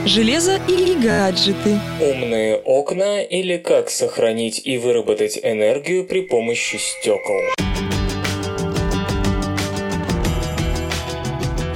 Железо 0.05 0.59
или 0.67 0.93
гаджеты? 0.93 1.79
Умные 1.99 2.57
окна 2.57 3.23
или 3.23 3.57
как 3.57 3.89
сохранить 3.89 4.61
и 4.63 4.77
выработать 4.77 5.39
энергию 5.41 6.03
при 6.05 6.21
помощи 6.21 6.77
стекол? 6.77 7.41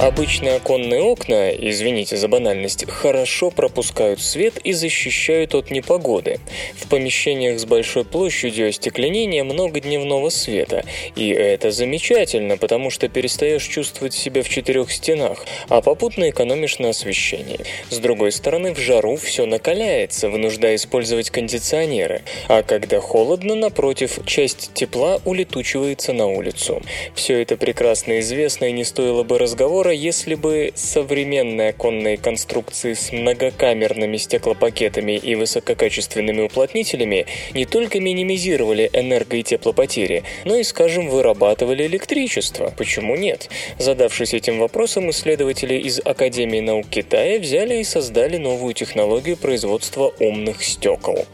Обычные 0.00 0.54
оконные 0.54 1.02
окна, 1.02 1.50
извините 1.50 2.16
за 2.16 2.26
банальность, 2.26 2.88
хорошо 2.88 3.50
пропускают 3.50 4.22
свет 4.22 4.56
и 4.64 4.72
защищают 4.72 5.54
от 5.54 5.70
непогоды. 5.70 6.40
В 6.74 6.88
помещениях 6.88 7.60
с 7.60 7.66
большой 7.66 8.06
площадью 8.06 8.70
остекленения 8.70 9.44
много 9.44 9.78
дневного 9.78 10.30
света, 10.30 10.84
и 11.16 11.28
это 11.28 11.70
замечательно, 11.70 12.56
потому 12.56 12.88
что 12.88 13.10
перестаешь 13.10 13.62
чувствовать 13.64 14.14
себя 14.14 14.42
в 14.42 14.48
четырех 14.48 14.90
стенах, 14.90 15.44
а 15.68 15.82
попутно 15.82 16.30
экономишь 16.30 16.78
на 16.78 16.88
освещении. 16.88 17.60
С 17.90 17.98
другой 17.98 18.32
стороны, 18.32 18.72
в 18.72 18.78
жару 18.78 19.16
все 19.16 19.44
накаляется, 19.44 20.30
вынуждая 20.30 20.76
использовать 20.76 21.28
кондиционеры, 21.28 22.22
а 22.48 22.62
когда 22.62 23.00
холодно, 23.00 23.54
напротив, 23.54 24.20
часть 24.24 24.72
тепла 24.72 25.20
улетучивается 25.26 26.14
на 26.14 26.26
улицу. 26.26 26.80
Все 27.14 27.42
это 27.42 27.58
прекрасно 27.58 28.20
известно 28.20 28.64
и 28.64 28.72
не 28.72 28.84
стоило 28.84 29.24
бы 29.24 29.38
разговора, 29.38 29.89
разговора, 29.90 29.92
если 29.92 30.34
бы 30.34 30.72
современные 30.74 31.70
оконные 31.70 32.16
конструкции 32.16 32.94
с 32.94 33.12
многокамерными 33.12 34.16
стеклопакетами 34.16 35.16
и 35.16 35.34
высококачественными 35.34 36.42
уплотнителями 36.42 37.26
не 37.54 37.66
только 37.66 38.00
минимизировали 38.00 38.90
энерго- 38.92 39.36
и 39.36 39.42
теплопотери, 39.42 40.22
но 40.44 40.56
и, 40.56 40.64
скажем, 40.64 41.08
вырабатывали 41.08 41.86
электричество. 41.86 42.72
Почему 42.76 43.16
нет? 43.16 43.48
Задавшись 43.78 44.34
этим 44.34 44.58
вопросом, 44.58 45.10
исследователи 45.10 45.74
из 45.74 46.00
Академии 46.04 46.60
наук 46.60 46.86
Китая 46.90 47.38
взяли 47.38 47.80
и 47.80 47.84
создали 47.84 48.36
новую 48.36 48.74
технологию 48.74 49.36
производства 49.36 50.12
умных 50.20 50.62
стекол. 50.62 51.26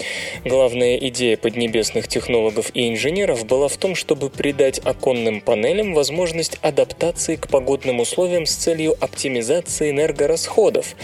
Главная 0.44 0.96
идея 0.96 1.36
поднебесных 1.36 2.08
технологов 2.08 2.70
и 2.74 2.88
инженеров 2.88 3.44
была 3.46 3.68
в 3.68 3.76
том, 3.76 3.94
чтобы 3.94 4.30
придать 4.30 4.80
оконным 4.84 5.40
панелям 5.40 5.94
возможность 5.94 6.58
адаптации 6.62 7.36
к 7.36 7.48
погодным 7.48 8.00
условиям 8.00 8.45
с 8.46 8.54
целью 8.54 8.96
оптимизации 9.00 9.90
энергорасходов. 9.90 10.94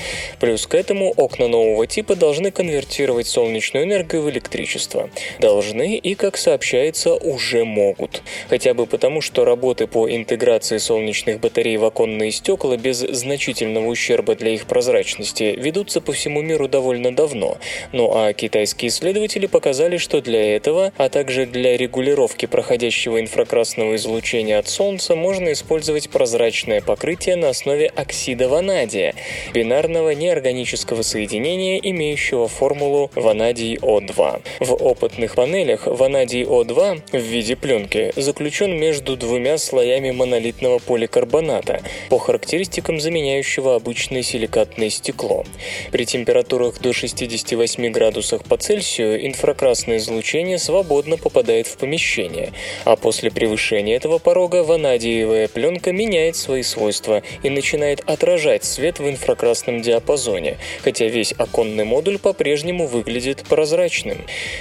Плюс 0.41 0.67
к 0.67 0.75
этому 0.75 1.13
окна 1.17 1.49
нового 1.49 1.87
типа 1.87 2.17
должны 2.17 2.51
конвертировать 2.51 3.27
солнечную 3.27 3.85
энергию 3.85 4.23
в 4.23 4.31
электричество. 4.31 5.11
Должны 5.39 5.97
и, 5.97 6.15
как 6.15 6.37
сообщается, 6.37 7.15
уже 7.15 7.65
могут. 7.65 8.23
Хотя 8.49 8.75
бы 8.75 8.87
потому, 8.87 9.21
что 9.21 9.45
работы 9.45 9.87
по 9.87 10.11
интеграции 10.11 10.79
солнечных 10.79 11.41
батарей 11.41 11.77
в 11.77 11.85
оконные 11.85 12.33
стекла 12.33 12.77
без 12.77 12.99
значительного 12.99 13.87
ущерба 13.87 14.35
для 14.35 14.51
их 14.51 14.67
прозрачности 14.67 15.55
ведутся 15.57 16.01
по 16.01 16.13
всему 16.13 16.43
миру 16.43 16.69
довольно 16.69 17.15
давно. 17.15 17.59
Ну 17.93 18.11
а 18.15 18.33
китайские 18.33 18.89
исследователи 18.89 19.47
показали, 19.47 19.97
что 19.97 20.21
для 20.21 20.57
этого, 20.57 20.93
а 20.97 21.09
также 21.09 21.47
для 21.47 21.77
регулировки 21.77 22.47
проходящего 22.47 23.21
инфракрасного 23.21 23.97
излучения 23.97 24.59
от 24.59 24.69
Солнца 24.69 25.15
можно 25.15 25.53
использовать 25.53 26.11
прозрачное 26.11 26.81
покрытие 26.81 27.32
на 27.37 27.51
основе 27.51 27.87
оксида 27.87 28.49
ванадия, 28.49 29.15
бинарного 29.55 30.11
неорганического 30.11 31.03
соединения, 31.03 31.79
имеющего 31.79 32.49
формулу 32.49 33.11
ванадий 33.15 33.77
О2. 33.77 34.43
В 34.61 34.73
опытных 34.75 35.35
панелях 35.35 35.87
ванадий 35.87 36.43
О2 36.43 37.03
в 37.13 37.17
виде 37.17 37.57
пленки 37.57 38.13
заключен 38.17 38.79
между 38.79 39.17
двумя 39.17 39.59
слоями 39.59 40.11
монолитного 40.11 40.79
поликарбоната, 40.79 41.83
по 42.09 42.19
характеристикам 42.19 43.01
заменяющего 43.01 43.75
обычное 43.75 44.23
силикатное 44.23 44.91
стекло. 44.91 45.45
При 45.91 46.05
температурах 46.05 46.81
до 46.81 46.93
68 46.93 47.91
градусах 47.91 48.45
по 48.45 48.57
Цельсию 48.57 49.27
инфракрасное 49.27 49.99
излучение 49.99 50.59
свободно 50.59 51.17
попадает 51.17 51.67
в 51.67 51.77
помещение, 51.77 52.53
а 52.85 52.97
после 52.97 53.31
превышения 53.31 53.97
этого 53.97 54.19
порога 54.19 54.63
ванадиевая 54.63 55.49
пленка 55.49 55.93
меняет 55.93 56.37
свои 56.37 56.63
свойства 56.63 57.22
и 57.43 57.51
начинает 57.51 58.01
отражать 58.07 58.65
свет 58.65 58.99
в 58.99 59.09
инфракрасном 59.09 59.83
диапазоне, 59.83 60.59
хотя 60.83 61.07
весь 61.07 61.35
оконный 61.37 61.85
модуль 61.85 62.19
по-прежнему 62.19 62.87
выглядит 62.87 63.45
прозрачным. 63.49 64.19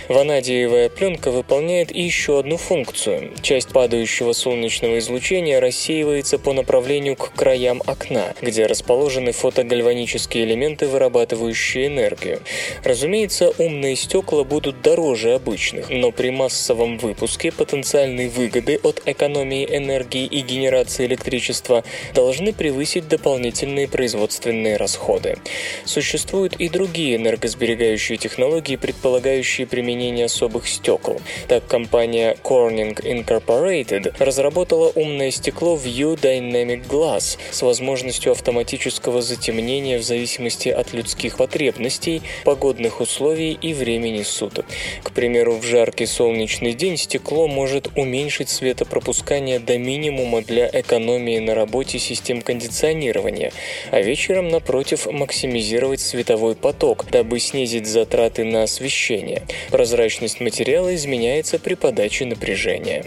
Ванадиевая 0.07 0.89
пленка 0.89 1.31
выполняет 1.31 1.91
еще 1.91 2.39
одну 2.39 2.57
функцию. 2.57 3.31
Часть 3.41 3.69
падающего 3.69 4.33
солнечного 4.33 4.99
излучения 4.99 5.59
рассеивается 5.59 6.37
по 6.37 6.53
направлению 6.53 7.15
к 7.15 7.33
краям 7.33 7.81
окна, 7.85 8.33
где 8.41 8.65
расположены 8.65 9.31
фотогальванические 9.31 10.45
элементы, 10.45 10.87
вырабатывающие 10.87 11.87
энергию. 11.87 12.41
Разумеется, 12.83 13.51
умные 13.57 13.95
стекла 13.95 14.43
будут 14.43 14.81
дороже 14.81 15.33
обычных, 15.33 15.89
но 15.89 16.11
при 16.11 16.29
массовом 16.29 16.97
выпуске 16.97 17.51
потенциальные 17.51 18.29
выгоды 18.29 18.79
от 18.83 19.01
экономии 19.05 19.65
энергии 19.65 20.25
и 20.25 20.41
генерации 20.41 21.05
электричества 21.05 21.83
должны 22.13 22.50
превысить 22.53 23.07
дополнительные 23.07 23.87
производственные 23.87 24.77
расходы. 24.77 25.37
Существуют 25.85 26.55
и 26.55 26.69
другие 26.69 27.15
энергосберегающие 27.15 28.17
технологии, 28.17 28.75
предполагающие 28.75 29.67
применение 29.67 30.25
особых 30.25 30.67
стекол. 30.67 31.21
Так, 31.47 31.67
компания 31.67 32.37
Corning 32.43 32.95
Incorporated 33.01 34.13
разработала 34.19 34.91
умное 34.95 35.31
стекло 35.31 35.75
View 35.77 36.19
Dynamic 36.19 36.87
Glass 36.87 37.37
с 37.51 37.61
возможностью 37.61 38.31
автоматического 38.31 39.21
затемнения 39.21 39.97
в 39.97 40.03
зависимости 40.03 40.69
от 40.69 40.93
людских 40.93 41.37
потребностей, 41.37 42.21
погодных 42.43 43.01
условий 43.01 43.57
и 43.61 43.73
времени 43.73 44.23
суток. 44.23 44.65
К 45.03 45.11
примеру, 45.11 45.55
в 45.55 45.63
жаркий 45.63 46.05
солнечный 46.05 46.73
день 46.73 46.97
стекло 46.97 47.47
может 47.47 47.89
уменьшить 47.95 48.49
светопропускание 48.49 49.59
до 49.59 49.77
минимума 49.77 50.41
для 50.41 50.69
экономии 50.71 51.39
на 51.39 51.55
работе 51.55 51.99
систем 52.31 52.41
кондиционирования, 52.41 53.51
а 53.91 54.01
вечером, 54.01 54.47
напротив, 54.49 55.07
максимизировать 55.07 55.99
световой 55.99 56.55
поток, 56.55 57.05
дабы 57.11 57.39
снизить 57.39 57.87
затраты 57.87 58.45
на 58.45 58.63
освещение. 58.63 59.43
Прозрачность 59.69 60.39
материала 60.39 60.95
изменяется 60.95 61.59
при 61.59 61.75
подаче 61.75 62.25
напряжения. 62.25 63.03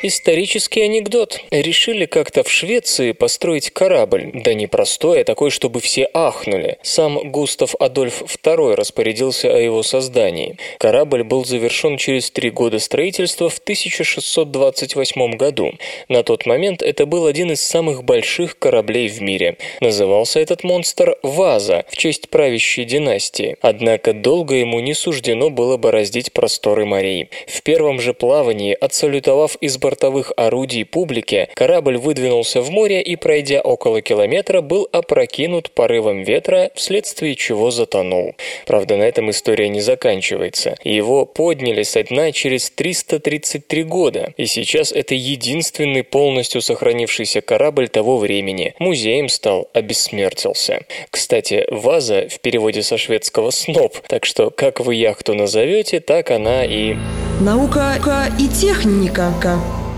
Исторический 0.00 0.82
анекдот. 0.82 1.40
Решили 1.50 2.06
как-то 2.06 2.44
в 2.44 2.50
Швеции 2.50 3.10
построить 3.10 3.70
корабль. 3.70 4.30
Да 4.32 4.54
не 4.54 4.68
простой, 4.68 5.22
а 5.22 5.24
такой, 5.24 5.50
чтобы 5.50 5.80
все 5.80 6.08
ахнули. 6.14 6.78
Сам 6.82 7.32
Густав 7.32 7.74
Адольф 7.80 8.22
II 8.22 8.76
распорядился 8.76 9.52
о 9.52 9.58
его 9.58 9.82
создании. 9.82 10.56
Корабль 10.78 11.24
был 11.24 11.44
завершен 11.44 11.96
через 11.96 12.30
три 12.30 12.50
года 12.50 12.78
строительства 12.78 13.48
в 13.48 13.58
1628 13.58 15.32
году. 15.36 15.72
На 16.08 16.22
тот 16.22 16.46
момент 16.46 16.80
это 16.80 17.04
был 17.04 17.26
один 17.26 17.50
из 17.50 17.60
самых 17.60 18.04
больших 18.04 18.56
кораблей 18.56 19.08
в 19.08 19.20
мире. 19.20 19.56
Назывался 19.80 20.38
этот 20.38 20.62
монстр 20.62 21.16
«Ваза» 21.24 21.84
в 21.88 21.96
честь 21.96 22.28
правящей 22.28 22.84
династии. 22.84 23.56
Однако 23.62 24.12
долго 24.12 24.54
ему 24.54 24.78
не 24.78 24.94
суждено 24.94 25.50
было 25.50 25.76
бороздить 25.76 26.32
просторы 26.32 26.84
морей. 26.84 27.30
В 27.48 27.62
первом 27.62 28.00
же 28.00 28.14
плавании, 28.14 28.76
отсалютовав 28.80 29.56
из 29.56 29.76
бортовых 29.88 30.32
орудий 30.36 30.84
публике, 30.84 31.48
корабль 31.54 31.96
выдвинулся 31.96 32.60
в 32.60 32.70
море 32.70 33.00
и, 33.00 33.16
пройдя 33.16 33.62
около 33.62 34.02
километра, 34.02 34.60
был 34.60 34.86
опрокинут 34.92 35.70
порывом 35.70 36.24
ветра, 36.24 36.70
вследствие 36.74 37.34
чего 37.36 37.70
затонул. 37.70 38.34
Правда, 38.66 38.98
на 38.98 39.04
этом 39.04 39.30
история 39.30 39.70
не 39.70 39.80
заканчивается. 39.80 40.76
Его 40.84 41.24
подняли 41.24 41.84
со 41.84 42.04
дна 42.04 42.32
через 42.32 42.70
333 42.70 43.82
года, 43.84 44.34
и 44.36 44.44
сейчас 44.44 44.92
это 44.92 45.14
единственный 45.14 46.04
полностью 46.04 46.60
сохранившийся 46.60 47.40
корабль 47.40 47.88
того 47.88 48.18
времени. 48.18 48.74
Музеем 48.78 49.30
стал, 49.30 49.70
обессмертился. 49.72 50.82
Кстати, 51.10 51.64
ваза 51.70 52.28
в 52.28 52.40
переводе 52.40 52.82
со 52.82 52.98
шведского 52.98 53.50
«сноп», 53.52 53.96
так 54.06 54.26
что 54.26 54.50
как 54.50 54.80
вы 54.80 54.96
яхту 54.96 55.32
назовете, 55.32 56.00
так 56.00 56.30
она 56.30 56.66
и... 56.66 56.94
Наука 57.40 57.94
и 58.36 58.48
техника. 58.48 59.32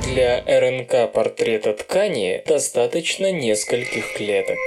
Для 0.06 0.42
РНК 0.46 1.10
портрета 1.10 1.72
ткани 1.72 2.42
достаточно 2.46 3.32
нескольких 3.32 4.12
клеток. 4.14 4.58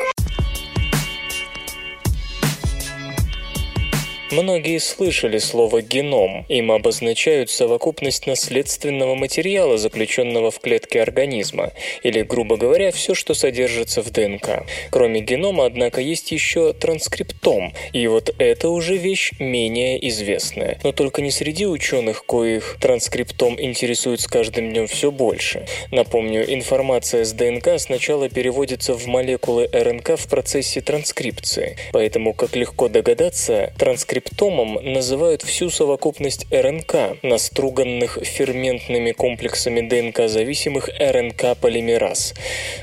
Многие 4.34 4.80
слышали 4.80 5.38
слово 5.38 5.84
«геном». 5.84 6.48
Им 6.50 6.72
обозначают 6.72 7.52
совокупность 7.52 8.26
наследственного 8.26 9.14
материала, 9.14 9.78
заключенного 9.78 10.50
в 10.50 10.60
клетке 10.60 11.04
организма, 11.04 11.72
или, 12.02 12.24
грубо 12.24 12.58
говоря, 12.58 12.92
все, 12.92 13.14
что 13.14 13.36
содержится 13.36 14.02
в 14.02 14.10
ДНК. 14.10 14.66
Кроме 14.90 15.22
генома, 15.22 15.68
однако, 15.68 16.02
есть 16.02 16.32
еще 16.32 16.74
транскриптом, 16.74 17.74
и 17.92 18.08
вот 18.08 18.34
это 18.40 18.70
уже 18.70 18.98
вещь 18.98 19.34
менее 19.38 20.04
известная. 20.10 20.80
Но 20.84 20.94
только 20.94 21.22
не 21.22 21.30
среди 21.30 21.68
ученых, 21.68 22.26
коих 22.26 22.78
транскриптом 22.82 23.62
интересует 23.62 24.20
с 24.20 24.26
каждым 24.26 24.72
днем 24.72 24.88
все 24.88 25.12
больше. 25.12 25.68
Напомню, 25.92 26.52
информация 26.52 27.24
с 27.24 27.34
ДНК 27.34 27.78
сначала 27.78 28.30
переводится 28.30 28.96
в 28.96 29.06
молекулы 29.06 29.70
РНК 29.72 30.18
в 30.18 30.28
процессе 30.28 30.82
транскрипции, 30.82 31.78
поэтому, 31.92 32.34
как 32.34 32.56
легко 32.56 32.90
догадаться, 32.90 33.72
транскриптом 33.78 34.23
транскриптомом 34.24 34.80
называют 34.94 35.42
всю 35.42 35.70
совокупность 35.70 36.46
РНК, 36.52 37.18
наструганных 37.24 38.20
ферментными 38.22 39.12
комплексами 39.12 39.82
ДНК-зависимых 39.82 40.90
РНК-полимераз. 41.00 42.34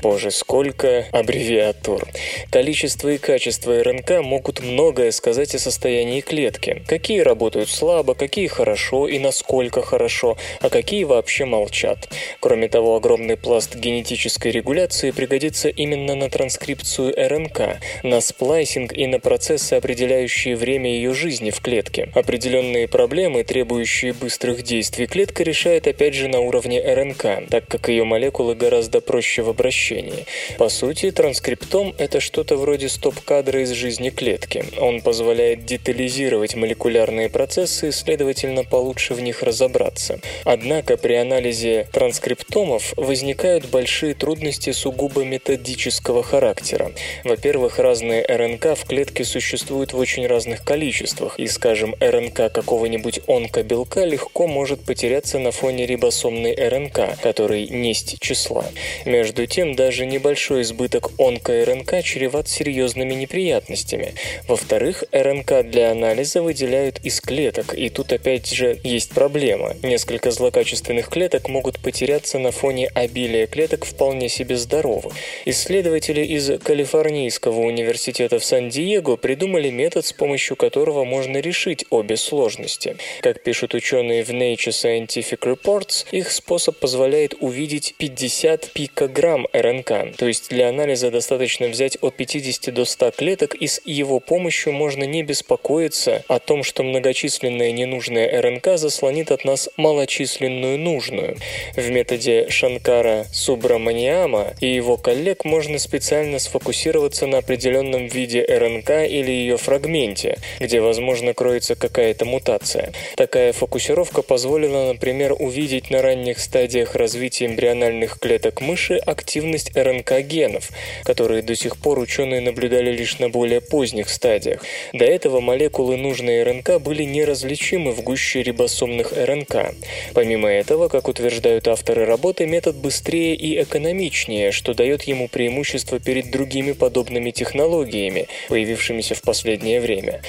Боже, 0.01 0.31
сколько 0.31 1.05
аббревиатур. 1.11 2.07
Количество 2.51 3.09
и 3.09 3.17
качество 3.17 3.83
РНК 3.83 4.21
могут 4.21 4.61
многое 4.61 5.11
сказать 5.11 5.55
о 5.55 5.59
состоянии 5.59 6.21
клетки. 6.21 6.83
Какие 6.87 7.21
работают 7.21 7.69
слабо, 7.69 8.13
какие 8.13 8.47
хорошо 8.47 9.07
и 9.07 9.19
насколько 9.19 9.81
хорошо, 9.81 10.37
а 10.61 10.69
какие 10.69 11.03
вообще 11.03 11.45
молчат. 11.45 12.09
Кроме 12.39 12.67
того, 12.67 12.95
огромный 12.95 13.37
пласт 13.37 13.75
генетической 13.75 14.51
регуляции 14.51 15.11
пригодится 15.11 15.69
именно 15.69 16.15
на 16.15 16.29
транскрипцию 16.29 17.13
РНК, 17.17 17.79
на 18.03 18.21
сплайсинг 18.21 18.93
и 18.93 19.07
на 19.07 19.19
процессы, 19.19 19.73
определяющие 19.73 20.55
время 20.55 20.91
ее 20.91 21.13
жизни, 21.13 21.30
жизни 21.31 21.49
в 21.49 21.61
клетке. 21.61 22.09
Определенные 22.13 22.89
проблемы, 22.89 23.45
требующие 23.45 24.11
быстрых 24.11 24.63
действий, 24.63 25.07
клетка 25.07 25.43
решает 25.43 25.87
опять 25.87 26.13
же 26.13 26.27
на 26.27 26.41
уровне 26.41 26.81
РНК, 26.81 27.47
так 27.49 27.67
как 27.69 27.87
ее 27.87 28.03
молекулы 28.03 28.53
гораздо 28.53 28.99
проще 28.99 29.41
в 29.41 29.49
обращении. 29.49 30.25
По 30.57 30.67
сути, 30.67 31.09
транскриптом– 31.09 31.95
это 31.97 32.19
что-то 32.19 32.57
вроде 32.57 32.89
стоп-кадра 32.89 33.61
из 33.61 33.69
жизни 33.69 34.09
клетки. 34.09 34.65
Он 34.77 34.99
позволяет 34.99 35.65
детализировать 35.65 36.55
молекулярные 36.55 37.29
процессы 37.29 37.87
и, 37.87 37.91
следовательно, 37.93 38.65
получше 38.65 39.13
в 39.13 39.21
них 39.21 39.41
разобраться. 39.41 40.19
Однако 40.43 40.97
при 40.97 41.13
анализе 41.13 41.87
транскриптомов 41.93 42.93
возникают 42.97 43.67
большие 43.67 44.15
трудности 44.15 44.73
сугубо 44.73 45.23
методического 45.23 46.23
характера. 46.23 46.91
Во-первых, 47.23 47.79
разные 47.79 48.25
РНК 48.27 48.77
в 48.77 48.83
клетке 48.85 49.23
существуют 49.23 49.93
в 49.93 49.97
очень 49.97 50.27
разных 50.27 50.65
количествах, 50.65 51.20
свойствах, 51.21 51.39
и, 51.39 51.47
скажем, 51.47 51.95
РНК 51.99 52.51
какого-нибудь 52.51 53.21
онкобелка 53.27 54.05
легко 54.05 54.47
может 54.47 54.83
потеряться 54.83 55.39
на 55.39 55.51
фоне 55.51 55.85
рибосомной 55.85 56.53
РНК, 56.55 57.19
который 57.21 57.67
несть 57.67 58.19
числа. 58.19 58.65
Между 59.05 59.45
тем, 59.45 59.75
даже 59.75 60.05
небольшой 60.05 60.61
избыток 60.61 61.11
онко-РНК 61.17 62.03
чреват 62.03 62.47
серьезными 62.47 63.13
неприятностями. 63.13 64.13
Во-вторых, 64.47 65.03
РНК 65.11 65.63
для 65.63 65.91
анализа 65.91 66.41
выделяют 66.41 66.99
из 67.03 67.21
клеток, 67.21 67.73
и 67.73 67.89
тут 67.89 68.11
опять 68.13 68.51
же 68.51 68.79
есть 68.83 69.11
проблема. 69.11 69.75
Несколько 69.83 70.31
злокачественных 70.31 71.09
клеток 71.09 71.49
могут 71.49 71.79
потеряться 71.79 72.39
на 72.39 72.51
фоне 72.51 72.87
обилия 72.87 73.47
клеток 73.47 73.85
вполне 73.85 74.29
себе 74.29 74.57
здоровых. 74.57 75.13
Исследователи 75.45 76.21
из 76.21 76.59
Калифорнийского 76.59 77.59
университета 77.59 78.39
в 78.39 78.43
Сан-Диего 78.43 79.15
придумали 79.15 79.69
метод, 79.69 80.05
с 80.05 80.13
помощью 80.13 80.55
которого 80.55 81.00
можно 81.05 81.37
решить 81.37 81.85
обе 81.89 82.17
сложности. 82.17 82.97
Как 83.21 83.43
пишут 83.43 83.73
ученые 83.73 84.23
в 84.23 84.29
Nature 84.29 84.69
Scientific 84.69 85.39
Reports, 85.39 86.05
их 86.11 86.31
способ 86.31 86.77
позволяет 86.77 87.35
увидеть 87.39 87.95
50 87.97 88.71
пикограмм 88.73 89.47
РНК, 89.53 90.15
то 90.17 90.27
есть 90.27 90.49
для 90.49 90.69
анализа 90.69 91.11
достаточно 91.11 91.67
взять 91.67 91.97
от 92.01 92.15
50 92.15 92.73
до 92.73 92.85
100 92.85 93.11
клеток, 93.11 93.55
и 93.55 93.67
с 93.67 93.81
его 93.85 94.19
помощью 94.19 94.73
можно 94.73 95.03
не 95.03 95.23
беспокоиться 95.23 96.23
о 96.27 96.39
том, 96.39 96.63
что 96.63 96.83
многочисленная 96.83 97.71
ненужная 97.71 98.41
РНК 98.41 98.77
заслонит 98.77 99.31
от 99.31 99.45
нас 99.45 99.69
малочисленную 99.77 100.77
нужную. 100.77 101.37
В 101.75 101.89
методе 101.89 102.49
Шанкара 102.49 103.25
Субраманиама 103.33 104.53
и 104.59 104.67
его 104.67 104.97
коллег 104.97 105.45
можно 105.45 105.79
специально 105.79 106.39
сфокусироваться 106.39 107.27
на 107.27 107.39
определенном 107.39 108.07
виде 108.07 108.43
РНК 108.43 108.89
или 109.09 109.31
ее 109.31 109.57
фрагменте, 109.57 110.37
где, 110.59 110.81
возможно, 110.81 110.90
кроется 111.33 111.75
какая-то 111.75 112.25
мутация. 112.25 112.93
Такая 113.15 113.53
фокусировка 113.53 114.21
позволила, 114.21 114.87
например, 114.93 115.35
увидеть 115.37 115.89
на 115.89 116.01
ранних 116.01 116.39
стадиях 116.39 116.95
развития 116.95 117.45
эмбриональных 117.45 118.19
клеток 118.19 118.61
мыши 118.61 118.95
активность 118.95 119.71
РНК-генов, 119.75 120.69
которые 121.03 121.41
до 121.41 121.55
сих 121.55 121.77
пор 121.77 121.99
ученые 121.99 122.41
наблюдали 122.41 122.91
лишь 122.91 123.19
на 123.19 123.29
более 123.29 123.61
поздних 123.61 124.09
стадиях. 124.09 124.63
До 124.93 125.05
этого 125.05 125.39
молекулы 125.39 125.97
нужной 125.97 126.43
РНК 126.43 126.79
были 126.79 127.03
неразличимы 127.03 127.91
в 127.91 128.01
гуще 128.01 128.43
рибосомных 128.43 129.13
РНК. 129.13 129.73
Помимо 130.13 130.49
этого, 130.49 130.87
как 130.87 131.07
утверждают 131.07 131.67
авторы 131.67 132.05
работы, 132.05 132.45
метод 132.45 132.75
быстрее 132.75 133.35
и 133.35 133.61
экономичнее, 133.61 134.51
что 134.51 134.73
дает 134.73 135.03
ему 135.03 135.27
преимущество 135.27 135.99
перед 135.99 136.31
другими 136.31 136.73
подобными 136.73 137.31
технологиями, 137.31 138.27
появившимися 138.49 139.15
в 139.15 139.21
последнее 139.21 139.79
время. 139.79 140.21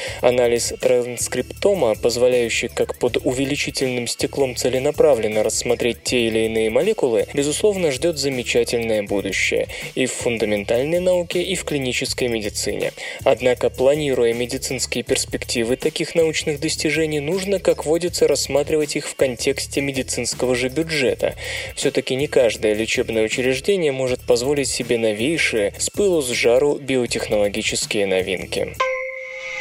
Анализ 0.53 0.75
транскриптома, 0.81 1.95
позволяющий 1.95 2.69
как 2.69 2.99
под 2.99 3.17
увеличительным 3.25 4.07
стеклом 4.07 4.55
целенаправленно 4.55 5.43
рассмотреть 5.43 6.03
те 6.03 6.27
или 6.27 6.41
иные 6.41 6.69
молекулы, 6.69 7.27
безусловно, 7.33 7.91
ждет 7.91 8.19
замечательное 8.19 9.03
будущее 9.03 9.69
и 9.95 10.05
в 10.05 10.13
фундаментальной 10.13 11.01
науке, 11.01 11.43
и 11.43 11.55
в 11.55 11.65
клинической 11.65 12.29
медицине. 12.29 12.93
Однако, 13.25 13.71
планируя 13.71 14.35
медицинские 14.35 15.05
перспективы 15.05 15.77
таких 15.77 16.15
научных 16.15 16.61
достижений, 16.61 17.21
нужно, 17.21 17.59
как 17.59 17.87
водится, 17.87 18.29
рассматривать 18.29 18.95
их 18.95 19.09
в 19.09 19.15
контексте 19.15 19.81
медицинского 19.81 20.55
же 20.55 20.69
бюджета. 20.69 21.35
Все-таки 21.77 22.15
не 22.15 22.27
каждое 22.27 22.75
лечебное 22.75 23.25
учреждение 23.25 23.93
может 23.93 24.21
позволить 24.21 24.69
себе 24.69 24.99
новейшие, 24.99 25.73
с 25.79 25.89
пылу 25.89 26.21
с 26.21 26.29
жару 26.29 26.77
биотехнологические 26.77 28.07
новинки. 28.07 28.75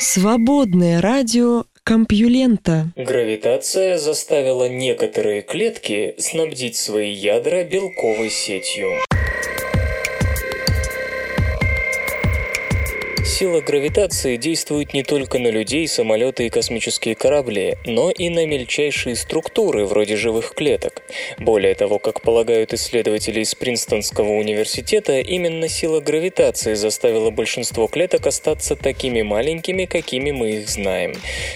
Свободное 0.04 1.00
радио 1.00 1.66
Компьюлента. 1.84 2.92
Гравитация 2.96 4.00
заставила 4.00 4.68
некоторые 4.68 5.44
клетки 5.44 6.16
снабдить 6.18 6.76
свои 6.76 7.12
ядра 7.12 7.64
белковой 7.64 8.32
сетью. 8.32 8.90
Сила 13.24 13.62
гравитации 13.62 14.36
действует 14.36 14.94
не 14.96 15.04
только 15.04 15.38
на 15.38 15.50
людей, 15.50 15.88
самолеты 15.88 16.48
и 16.48 16.50
космические 16.50 17.14
корабли, 17.14 17.78
но 17.86 18.10
и 18.10 18.30
на 18.30 18.48
мельчайшие 18.48 19.16
структуры, 19.16 19.86
вроде 19.86 20.16
живых 20.16 20.56
клеток. 20.56 21.04
Более 21.38 21.76
того, 21.76 22.00
как 22.00 22.22
полагают 22.22 22.74
исследователи 22.74 23.42
из 23.42 23.54
Принстонского 23.54 24.32
университета, 24.32 25.20
именно 25.20 25.68
сила 25.68 26.00
гравитации 26.00 26.74
заставила 26.74 27.30
большинство 27.30 27.88
клеток 27.88 28.26
остаться 28.26 28.76
такими 28.76 29.22
маленькими, 29.22 29.86
какими 29.86 30.32
мы 30.32 30.54
их 30.54 30.70
знаем. 30.70 31.14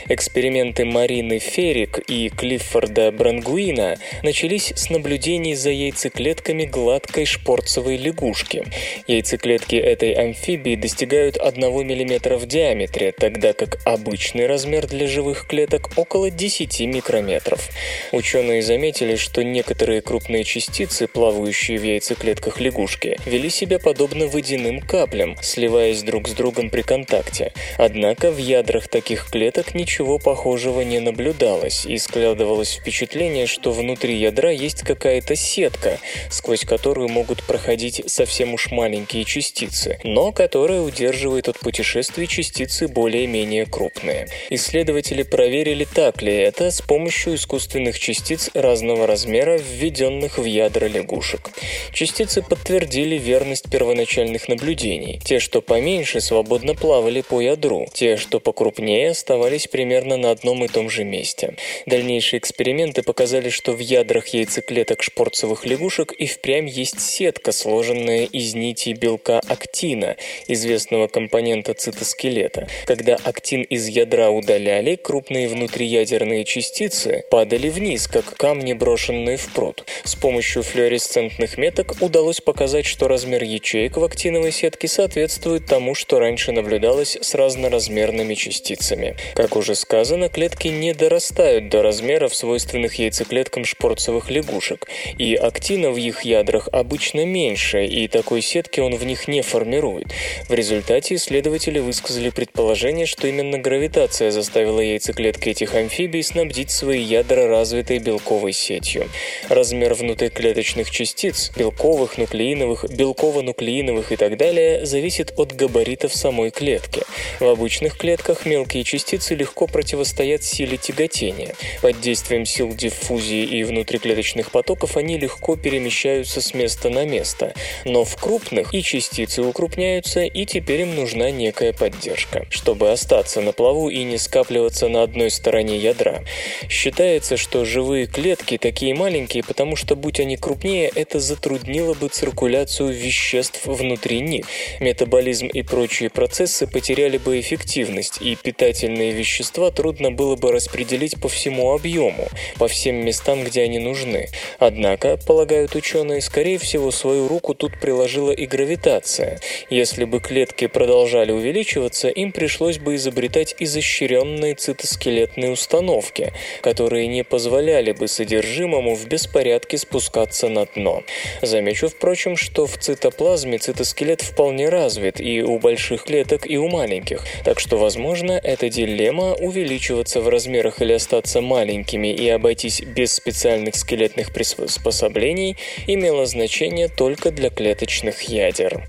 Эксперименты 0.07 0.85
Марины 0.85 1.39
Ферик 1.39 1.99
и 2.07 2.29
Клиффорда 2.29 3.11
Брангуина 3.11 3.97
начались 4.21 4.71
с 4.75 4.91
наблюдений 4.91 5.55
за 5.55 5.71
яйцеклетками 5.71 6.65
гладкой 6.65 7.25
шпорцевой 7.25 7.97
лягушки. 7.97 8.65
Яйцеклетки 9.07 9.75
этой 9.75 10.13
амфибии 10.13 10.75
достигают 10.75 11.37
1 11.55 11.71
мм 11.71 12.35
в 12.35 12.45
диаметре, 12.47 13.13
тогда 13.13 13.53
как 13.53 13.79
обычный 13.85 14.45
размер 14.45 14.87
для 14.87 15.07
живых 15.07 15.47
клеток 15.47 15.89
около 15.95 16.29
10 16.29 16.81
микрометров. 16.81 17.69
Ученые 18.11 18.61
заметили, 18.61 19.15
что 19.15 19.41
некоторые 19.41 20.01
крупные 20.01 20.43
частицы, 20.43 21.07
плавающие 21.07 21.77
в 21.77 21.83
яйцеклетках 21.83 22.59
лягушки, 22.59 23.17
вели 23.25 23.49
себя 23.49 23.79
подобно 23.79 24.27
водяным 24.27 24.81
каплям, 24.81 25.37
сливаясь 25.41 26.03
друг 26.03 26.27
с 26.27 26.33
другом 26.33 26.69
при 26.69 26.81
контакте. 26.81 27.53
Однако 27.77 28.31
в 28.31 28.37
ядрах 28.37 28.89
таких 28.89 29.29
клеток 29.31 29.73
ничего 29.75 30.19
похожего 30.19 30.81
не 30.81 30.99
наблюдалось, 30.99 31.85
и 31.85 31.97
складывалось 31.97 32.73
впечатление, 32.73 33.47
что 33.47 33.71
внутри 33.71 34.17
ядра 34.17 34.51
есть 34.51 34.81
какая-то 34.81 35.37
сетка, 35.37 35.99
сквозь 36.29 36.65
которую 36.65 37.07
могут 37.07 37.43
проходить 37.43 38.01
совсем 38.07 38.53
уж 38.53 38.71
маленькие 38.71 39.23
частицы, 39.23 39.99
но 40.03 40.33
которая 40.33 40.81
удерживает 40.81 41.44
от 41.47 41.59
путешествий 41.59 42.27
частицы 42.27 42.87
более-менее 42.87 43.65
крупные. 43.65 44.27
Исследователи 44.49 45.23
проверили, 45.23 45.85
так 45.85 46.21
ли 46.21 46.33
это 46.33 46.71
с 46.71 46.81
помощью 46.81 47.35
искусственных 47.35 47.99
частиц 47.99 48.49
разного 48.53 49.07
размера, 49.07 49.57
введенных 49.57 50.37
в 50.37 50.45
ядра 50.45 50.87
лягушек. 50.87 51.51
Частицы 51.93 52.41
подтвердили 52.41 53.17
верность 53.17 53.69
первоначальных 53.69 54.47
наблюдений. 54.47 55.19
Те, 55.23 55.39
что 55.39 55.61
поменьше, 55.61 56.21
свободно 56.21 56.73
плавали 56.73 57.21
по 57.21 57.41
ядру. 57.41 57.87
Те, 57.93 58.17
что 58.17 58.39
покрупнее, 58.39 59.11
оставались 59.11 59.67
примерно 59.67 60.17
на 60.17 60.31
одном 60.31 60.63
и 60.63 60.67
том 60.67 60.89
же 60.89 61.03
месте. 61.03 61.55
Дальнейшие 61.85 62.39
эксперименты 62.39 63.03
показали, 63.03 63.49
что 63.49 63.73
в 63.73 63.79
ядрах 63.79 64.27
яйцеклеток 64.27 65.03
шпорцевых 65.03 65.65
лягушек 65.65 66.11
и 66.11 66.25
впрямь 66.25 66.67
есть 66.67 67.01
сетка, 67.01 67.51
сложенная 67.51 68.25
из 68.25 68.55
нитей 68.55 68.93
белка 68.93 69.39
актина, 69.47 70.15
известного 70.47 71.07
компонента 71.07 71.34
фрагмента 71.35 71.73
цитоскелета. 71.73 72.67
Когда 72.85 73.17
актин 73.23 73.63
из 73.63 73.87
ядра 73.87 74.29
удаляли, 74.29 74.95
крупные 74.95 75.47
внутриядерные 75.47 76.45
частицы 76.45 77.23
падали 77.29 77.69
вниз, 77.69 78.07
как 78.07 78.35
камни, 78.37 78.73
брошенные 78.73 79.37
в 79.37 79.53
пруд. 79.53 79.85
С 80.03 80.15
помощью 80.15 80.63
флуоресцентных 80.63 81.57
меток 81.57 81.95
удалось 82.01 82.41
показать, 82.41 82.85
что 82.85 83.07
размер 83.07 83.43
ячеек 83.43 83.97
в 83.97 84.03
актиновой 84.03 84.51
сетке 84.51 84.87
соответствует 84.87 85.65
тому, 85.65 85.95
что 85.95 86.19
раньше 86.19 86.51
наблюдалось 86.51 87.17
с 87.21 87.35
разноразмерными 87.35 88.33
частицами. 88.35 89.15
Как 89.35 89.55
уже 89.55 89.75
сказано, 89.75 90.29
клетки 90.29 90.69
не 90.69 90.93
дорастают 90.93 91.69
до 91.69 91.81
размеров, 91.81 92.35
свойственных 92.35 92.95
яйцеклеткам 92.95 93.65
шпорцевых 93.65 94.29
лягушек, 94.29 94.87
и 95.17 95.35
актина 95.35 95.91
в 95.91 95.97
их 95.97 96.21
ядрах 96.23 96.69
обычно 96.71 97.25
меньше, 97.25 97.85
и 97.85 98.07
такой 98.07 98.41
сетки 98.41 98.79
он 98.79 98.95
в 98.95 99.05
них 99.05 99.27
не 99.27 99.41
формирует. 99.41 100.07
В 100.47 100.53
результате 100.53 101.15
исследователи 101.25 101.79
высказали 101.79 102.29
предположение, 102.29 103.07
что 103.07 103.27
именно 103.27 103.57
гравитация 103.57 104.29
заставила 104.29 104.79
яйцеклетки 104.79 105.49
этих 105.49 105.73
амфибий 105.73 106.21
снабдить 106.21 106.69
свои 106.69 107.01
ядра 107.01 107.47
развитой 107.47 107.97
белковой 107.97 108.53
сетью. 108.53 109.09
Размер 109.49 109.95
внутриклеточных 109.95 110.91
частиц, 110.91 111.51
белковых, 111.57 112.19
нуклеиновых, 112.19 112.85
белково-нуклеиновых 112.91 114.11
и 114.11 114.17
так 114.17 114.37
далее, 114.37 114.85
зависит 114.85 115.33
от 115.37 115.55
габаритов 115.55 116.13
самой 116.13 116.51
клетки. 116.51 117.01
В 117.39 117.47
обычных 117.47 117.97
клетках 117.97 118.45
мелкие 118.45 118.83
частицы 118.83 119.33
легко 119.33 119.65
противостоят 119.65 120.43
силе 120.43 120.77
тяготения. 120.77 121.55
Под 121.81 121.99
действием 122.01 122.45
сил 122.45 122.71
диффузии 122.75 123.43
и 123.43 123.63
внутриклеточных 123.63 124.51
потоков 124.51 124.95
они 124.95 125.17
легко 125.17 125.55
перемещаются 125.55 126.39
с 126.39 126.53
места 126.53 126.91
на 126.91 127.03
место. 127.03 127.55
Но 127.83 128.03
в 128.03 128.15
крупных 128.15 128.75
и 128.75 128.83
частицы 128.83 129.41
укрупняются, 129.41 130.21
и 130.21 130.45
теперь 130.45 130.81
им 130.81 130.95
нужны 130.95 131.14
нужна 131.15 131.31
некая 131.31 131.71
поддержка, 131.71 132.45
чтобы 132.49 132.91
остаться 132.91 133.41
на 133.41 133.53
плаву 133.53 133.89
и 133.89 134.03
не 134.03 134.17
скапливаться 134.17 134.89
на 134.89 135.03
одной 135.03 135.31
стороне 135.31 135.77
ядра. 135.77 136.23
Считается, 136.69 137.37
что 137.37 137.63
живые 137.63 138.05
клетки 138.05 138.57
такие 138.57 138.93
маленькие, 138.93 139.43
потому 139.43 139.75
что, 139.77 139.95
будь 139.95 140.19
они 140.19 140.35
крупнее, 140.35 140.91
это 140.93 141.19
затруднило 141.19 141.93
бы 141.93 142.09
циркуляцию 142.09 142.89
веществ 142.89 143.61
внутри 143.65 144.19
них. 144.19 144.45
Метаболизм 144.81 145.47
и 145.47 145.61
прочие 145.61 146.09
процессы 146.09 146.67
потеряли 146.67 147.17
бы 147.17 147.39
эффективность, 147.39 148.21
и 148.21 148.35
питательные 148.35 149.11
вещества 149.11 149.71
трудно 149.71 150.11
было 150.11 150.35
бы 150.35 150.51
распределить 150.51 151.19
по 151.21 151.29
всему 151.29 151.73
объему, 151.73 152.27
по 152.57 152.67
всем 152.67 152.95
местам, 152.97 153.43
где 153.43 153.61
они 153.61 153.79
нужны. 153.79 154.27
Однако, 154.59 155.17
полагают 155.17 155.75
ученые, 155.75 156.21
скорее 156.21 156.57
всего, 156.57 156.91
свою 156.91 157.27
руку 157.29 157.53
тут 157.53 157.79
приложила 157.79 158.31
и 158.31 158.45
гравитация. 158.45 159.39
Если 159.69 160.03
бы 160.03 160.19
клетки 160.19 160.67
продолжали 160.67 161.04
увеличиваться, 161.31 162.09
им 162.09 162.31
пришлось 162.31 162.77
бы 162.77 162.95
изобретать 162.95 163.55
изощренные 163.59 164.55
цитоскелетные 164.55 165.51
установки, 165.51 166.33
которые 166.61 167.07
не 167.07 167.23
позволяли 167.23 167.91
бы 167.91 168.07
содержимому 168.07 168.95
в 168.95 169.07
беспорядке 169.07 169.77
спускаться 169.77 170.49
на 170.49 170.65
дно. 170.65 171.03
Замечу, 171.41 171.87
впрочем, 171.87 172.37
что 172.37 172.67
в 172.67 172.77
цитоплазме 172.77 173.57
цитоскелет 173.57 174.21
вполне 174.21 174.69
развит 174.69 175.19
и 175.19 175.41
у 175.41 175.59
больших 175.59 176.03
клеток, 176.03 176.49
и 176.49 176.57
у 176.57 176.67
маленьких, 176.67 177.23
так 177.43 177.59
что, 177.59 177.77
возможно, 177.77 178.33
эта 178.43 178.69
дилемма 178.69 179.33
увеличиваться 179.33 180.21
в 180.21 180.29
размерах 180.29 180.81
или 180.81 180.93
остаться 180.93 181.41
маленькими 181.41 182.07
и 182.07 182.27
обойтись 182.29 182.81
без 182.81 183.13
специальных 183.13 183.75
скелетных 183.75 184.33
приспособлений 184.33 185.57
имела 185.87 186.25
значение 186.25 186.87
только 186.87 187.31
для 187.31 187.49
клеточных 187.49 188.21
ядер. 188.23 188.83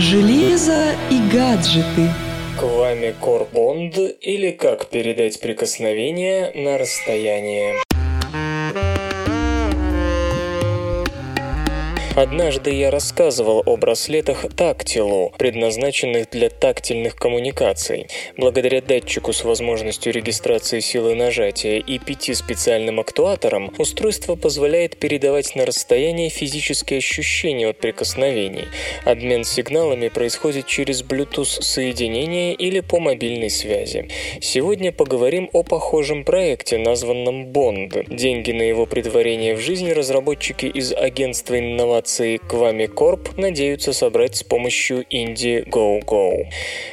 Железо 0.00 0.94
и 1.10 1.20
гаджеты. 1.30 2.08
Квами 2.58 3.14
Корбонд 3.20 3.98
или 4.22 4.50
как 4.50 4.86
передать 4.86 5.38
прикосновение 5.42 6.52
на 6.54 6.78
расстояние. 6.78 7.74
Однажды 12.16 12.72
я 12.72 12.90
рассказывал 12.90 13.62
о 13.64 13.76
браслетах 13.76 14.44
тактилу, 14.56 15.32
предназначенных 15.38 16.28
для 16.30 16.50
тактильных 16.50 17.14
коммуникаций. 17.14 18.08
Благодаря 18.36 18.82
датчику 18.82 19.32
с 19.32 19.44
возможностью 19.44 20.12
регистрации 20.12 20.80
силы 20.80 21.14
нажатия 21.14 21.78
и 21.78 22.00
пяти 22.00 22.34
специальным 22.34 22.98
актуаторам, 22.98 23.72
устройство 23.78 24.34
позволяет 24.34 24.96
передавать 24.96 25.54
на 25.54 25.64
расстояние 25.64 26.30
физические 26.30 26.98
ощущения 26.98 27.68
от 27.68 27.78
прикосновений. 27.78 28.66
Обмен 29.04 29.44
сигналами 29.44 30.08
происходит 30.08 30.66
через 30.66 31.04
Bluetooth 31.04 31.62
соединение 31.62 32.54
или 32.54 32.80
по 32.80 32.98
мобильной 32.98 33.50
связи. 33.50 34.08
Сегодня 34.40 34.90
поговорим 34.90 35.48
о 35.52 35.62
похожем 35.62 36.24
проекте, 36.24 36.76
названном 36.76 37.52
Bond. 37.52 38.12
Деньги 38.12 38.50
на 38.50 38.62
его 38.62 38.86
притворение 38.86 39.54
в 39.54 39.60
жизнь 39.60 39.92
разработчики 39.92 40.66
из 40.66 40.92
агентства 40.92 41.56
инноваций 41.56 41.99
корпорации 42.00 42.40
Kwame 42.48 42.92
Corp 42.92 43.30
надеются 43.36 43.92
собрать 43.92 44.36
с 44.36 44.42
помощью 44.42 45.04
Indiegogo. 45.10 46.46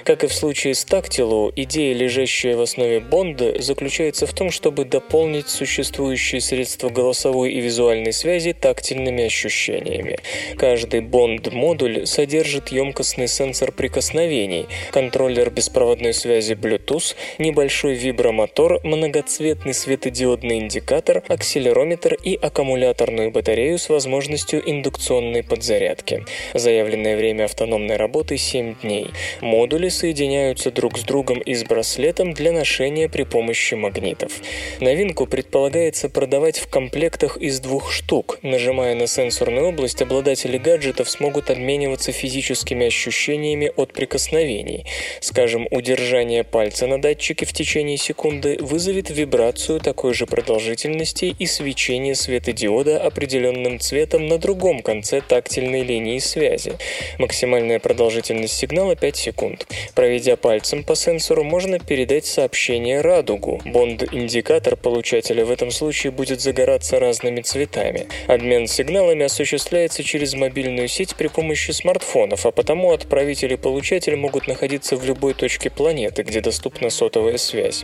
Как 0.03 0.23
и 0.23 0.27
в 0.27 0.33
случае 0.33 0.75
с 0.75 0.85
Tactilo, 0.85 1.51
идея, 1.55 1.93
лежащая 1.93 2.55
в 2.57 2.61
основе 2.61 2.99
Бонда, 2.99 3.61
заключается 3.61 4.25
в 4.25 4.33
том, 4.33 4.51
чтобы 4.51 4.85
дополнить 4.85 5.47
существующие 5.47 6.41
средства 6.41 6.89
голосовой 6.89 7.51
и 7.53 7.61
визуальной 7.61 8.11
связи 8.11 8.53
тактильными 8.53 9.25
ощущениями. 9.25 10.19
Каждый 10.57 11.01
Bond-модуль 11.01 12.05
содержит 12.05 12.69
емкостный 12.69 13.27
сенсор 13.27 13.71
прикосновений, 13.71 14.67
контроллер 14.91 15.49
беспроводной 15.49 16.13
связи 16.13 16.53
Bluetooth, 16.53 17.15
небольшой 17.37 17.93
вибромотор, 17.93 18.81
многоцветный 18.83 19.73
светодиодный 19.73 20.59
индикатор, 20.59 21.23
акселерометр 21.27 22.15
и 22.15 22.35
аккумуляторную 22.35 23.31
батарею 23.31 23.77
с 23.77 23.89
возможностью 23.89 24.61
индукционного 24.69 24.96
индукционной 24.97 25.43
подзарядки. 25.43 26.25
Заявленное 26.53 27.15
время 27.15 27.45
автономной 27.45 27.97
работы 27.97 28.37
7 28.37 28.75
дней. 28.81 29.11
Модули 29.41 29.89
соединяются 29.89 30.71
друг 30.71 30.97
с 30.97 31.03
другом 31.03 31.39
и 31.39 31.53
с 31.53 31.63
браслетом 31.63 32.33
для 32.33 32.51
ношения 32.51 33.07
при 33.07 33.23
помощи 33.23 33.75
магнитов. 33.75 34.31
Новинку 34.79 35.27
предполагается 35.27 36.09
продавать 36.09 36.57
в 36.57 36.67
комплектах 36.67 37.37
из 37.37 37.59
двух 37.59 37.91
штук. 37.91 38.39
Нажимая 38.41 38.95
на 38.95 39.07
сенсорную 39.07 39.69
область, 39.69 40.01
обладатели 40.01 40.57
гаджетов 40.57 41.09
смогут 41.09 41.51
обмениваться 41.51 42.11
физическими 42.11 42.87
ощущениями 42.87 43.71
от 43.75 43.93
прикосновений. 43.93 44.85
Скажем, 45.21 45.67
удержание 45.69 46.43
пальца 46.43 46.87
на 46.87 46.99
датчике 46.99 47.45
в 47.45 47.53
течение 47.53 47.97
секунды 47.97 48.57
вызовет 48.59 49.11
вибрацию 49.11 49.79
такой 49.79 50.13
же 50.13 50.25
продолжительности 50.25 51.35
и 51.37 51.45
свечение 51.45 52.15
светодиода 52.15 52.99
определенным 52.99 53.79
цветом 53.79 54.27
на 54.27 54.37
другом 54.37 54.81
конце 54.87 55.19
тактильной 55.19 55.83
линии 55.83 56.17
связи. 56.19 56.71
Максимальная 57.19 57.77
продолжительность 57.77 58.53
сигнала 58.53 58.95
5 58.95 59.17
секунд. 59.17 59.67
Проведя 59.95 60.37
пальцем 60.37 60.85
по 60.85 60.95
сенсору, 60.95 61.43
можно 61.43 61.77
передать 61.77 62.25
сообщение 62.25 63.01
радугу. 63.01 63.59
Бонд-индикатор 63.65 64.77
получателя 64.77 65.43
в 65.43 65.51
этом 65.51 65.71
случае 65.71 66.11
будет 66.11 66.39
загораться 66.39 67.01
разными 67.01 67.41
цветами. 67.41 68.07
Обмен 68.27 68.65
сигналами 68.67 69.25
осуществляется 69.25 70.03
через 70.03 70.35
мобильную 70.35 70.87
сеть 70.87 71.17
при 71.17 71.27
помощи 71.27 71.71
смартфонов, 71.71 72.45
а 72.45 72.51
потому 72.51 72.93
отправитель 72.93 73.53
и 73.53 73.57
получатель 73.57 74.15
могут 74.15 74.47
находиться 74.47 74.95
в 74.95 75.03
любой 75.03 75.33
точке 75.33 75.69
планеты, 75.69 76.23
где 76.23 76.39
доступна 76.39 76.89
сотовая 76.89 77.37
связь. 77.37 77.83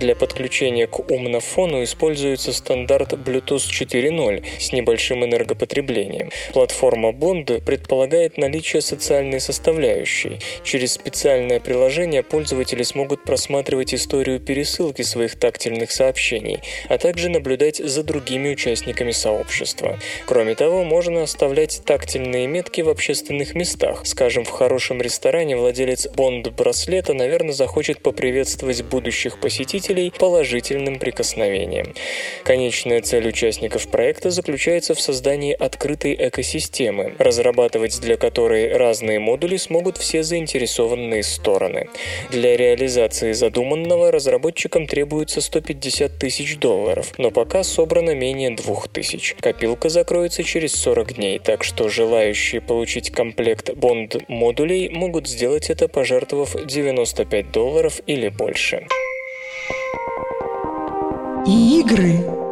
Для 0.00 0.14
подключения 0.14 0.86
к 0.86 0.98
умнофону 1.10 1.82
используется 1.82 2.52
стандарт 2.52 3.14
Bluetooth 3.14 3.70
4.0 3.70 4.44
с 4.58 4.72
небольшим 4.72 5.24
энергопотреблением. 5.24 6.28
Платформа 6.52 7.10
Bond 7.10 7.62
предполагает 7.62 8.38
наличие 8.38 8.82
социальной 8.82 9.40
составляющей. 9.40 10.38
Через 10.64 10.94
специальное 10.94 11.60
приложение 11.60 12.22
пользователи 12.22 12.82
смогут 12.82 13.24
просматривать 13.24 13.94
историю 13.94 14.40
пересылки 14.40 15.02
своих 15.02 15.38
тактильных 15.38 15.90
сообщений, 15.90 16.60
а 16.88 16.98
также 16.98 17.28
наблюдать 17.28 17.76
за 17.76 18.02
другими 18.02 18.50
участниками 18.50 19.12
сообщества. 19.12 19.98
Кроме 20.26 20.54
того, 20.54 20.84
можно 20.84 21.22
оставлять 21.22 21.82
тактильные 21.84 22.46
метки 22.46 22.80
в 22.80 22.88
общественных 22.88 23.54
местах. 23.54 24.02
Скажем, 24.04 24.44
в 24.44 24.50
хорошем 24.50 25.00
ресторане 25.00 25.56
владелец 25.56 26.06
Bond-браслета, 26.06 27.14
наверное, 27.14 27.52
захочет 27.52 28.02
поприветствовать 28.02 28.82
будущих 28.82 29.40
посетителей 29.40 30.12
положительным 30.18 30.98
прикосновением. 30.98 31.94
Конечная 32.44 33.00
цель 33.02 33.28
участников 33.28 33.88
проекта 33.88 34.30
заключается 34.30 34.94
в 34.94 35.00
создании 35.00 35.52
открытой 35.52 36.12
экосистемы 36.32 37.14
разрабатывать 37.18 38.00
для 38.00 38.16
которой 38.16 38.74
разные 38.74 39.18
модули 39.18 39.58
смогут 39.58 39.98
все 39.98 40.22
заинтересованные 40.22 41.22
стороны. 41.22 41.88
Для 42.30 42.56
реализации 42.56 43.32
задуманного 43.32 44.10
разработчикам 44.10 44.86
требуется 44.86 45.40
150 45.40 46.18
тысяч 46.18 46.56
долларов, 46.56 47.12
но 47.18 47.30
пока 47.30 47.62
собрано 47.62 48.14
менее 48.14 48.56
2000. 48.56 49.36
Копилка 49.40 49.90
закроется 49.90 50.42
через 50.42 50.72
40 50.74 51.14
дней, 51.14 51.38
так 51.38 51.64
что 51.64 51.88
желающие 51.88 52.60
получить 52.60 53.10
комплект 53.10 53.74
бонд 53.74 54.16
модулей 54.28 54.88
могут 54.88 55.28
сделать 55.28 55.68
это, 55.68 55.88
пожертвовав 55.88 56.56
95 56.66 57.50
долларов 57.50 58.00
или 58.06 58.28
больше. 58.28 58.86
игры 61.46 62.51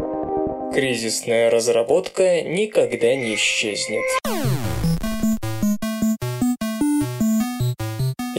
Кризисная 0.73 1.51
разработка 1.51 2.43
никогда 2.43 3.15
не 3.17 3.35
исчезнет. 3.35 4.05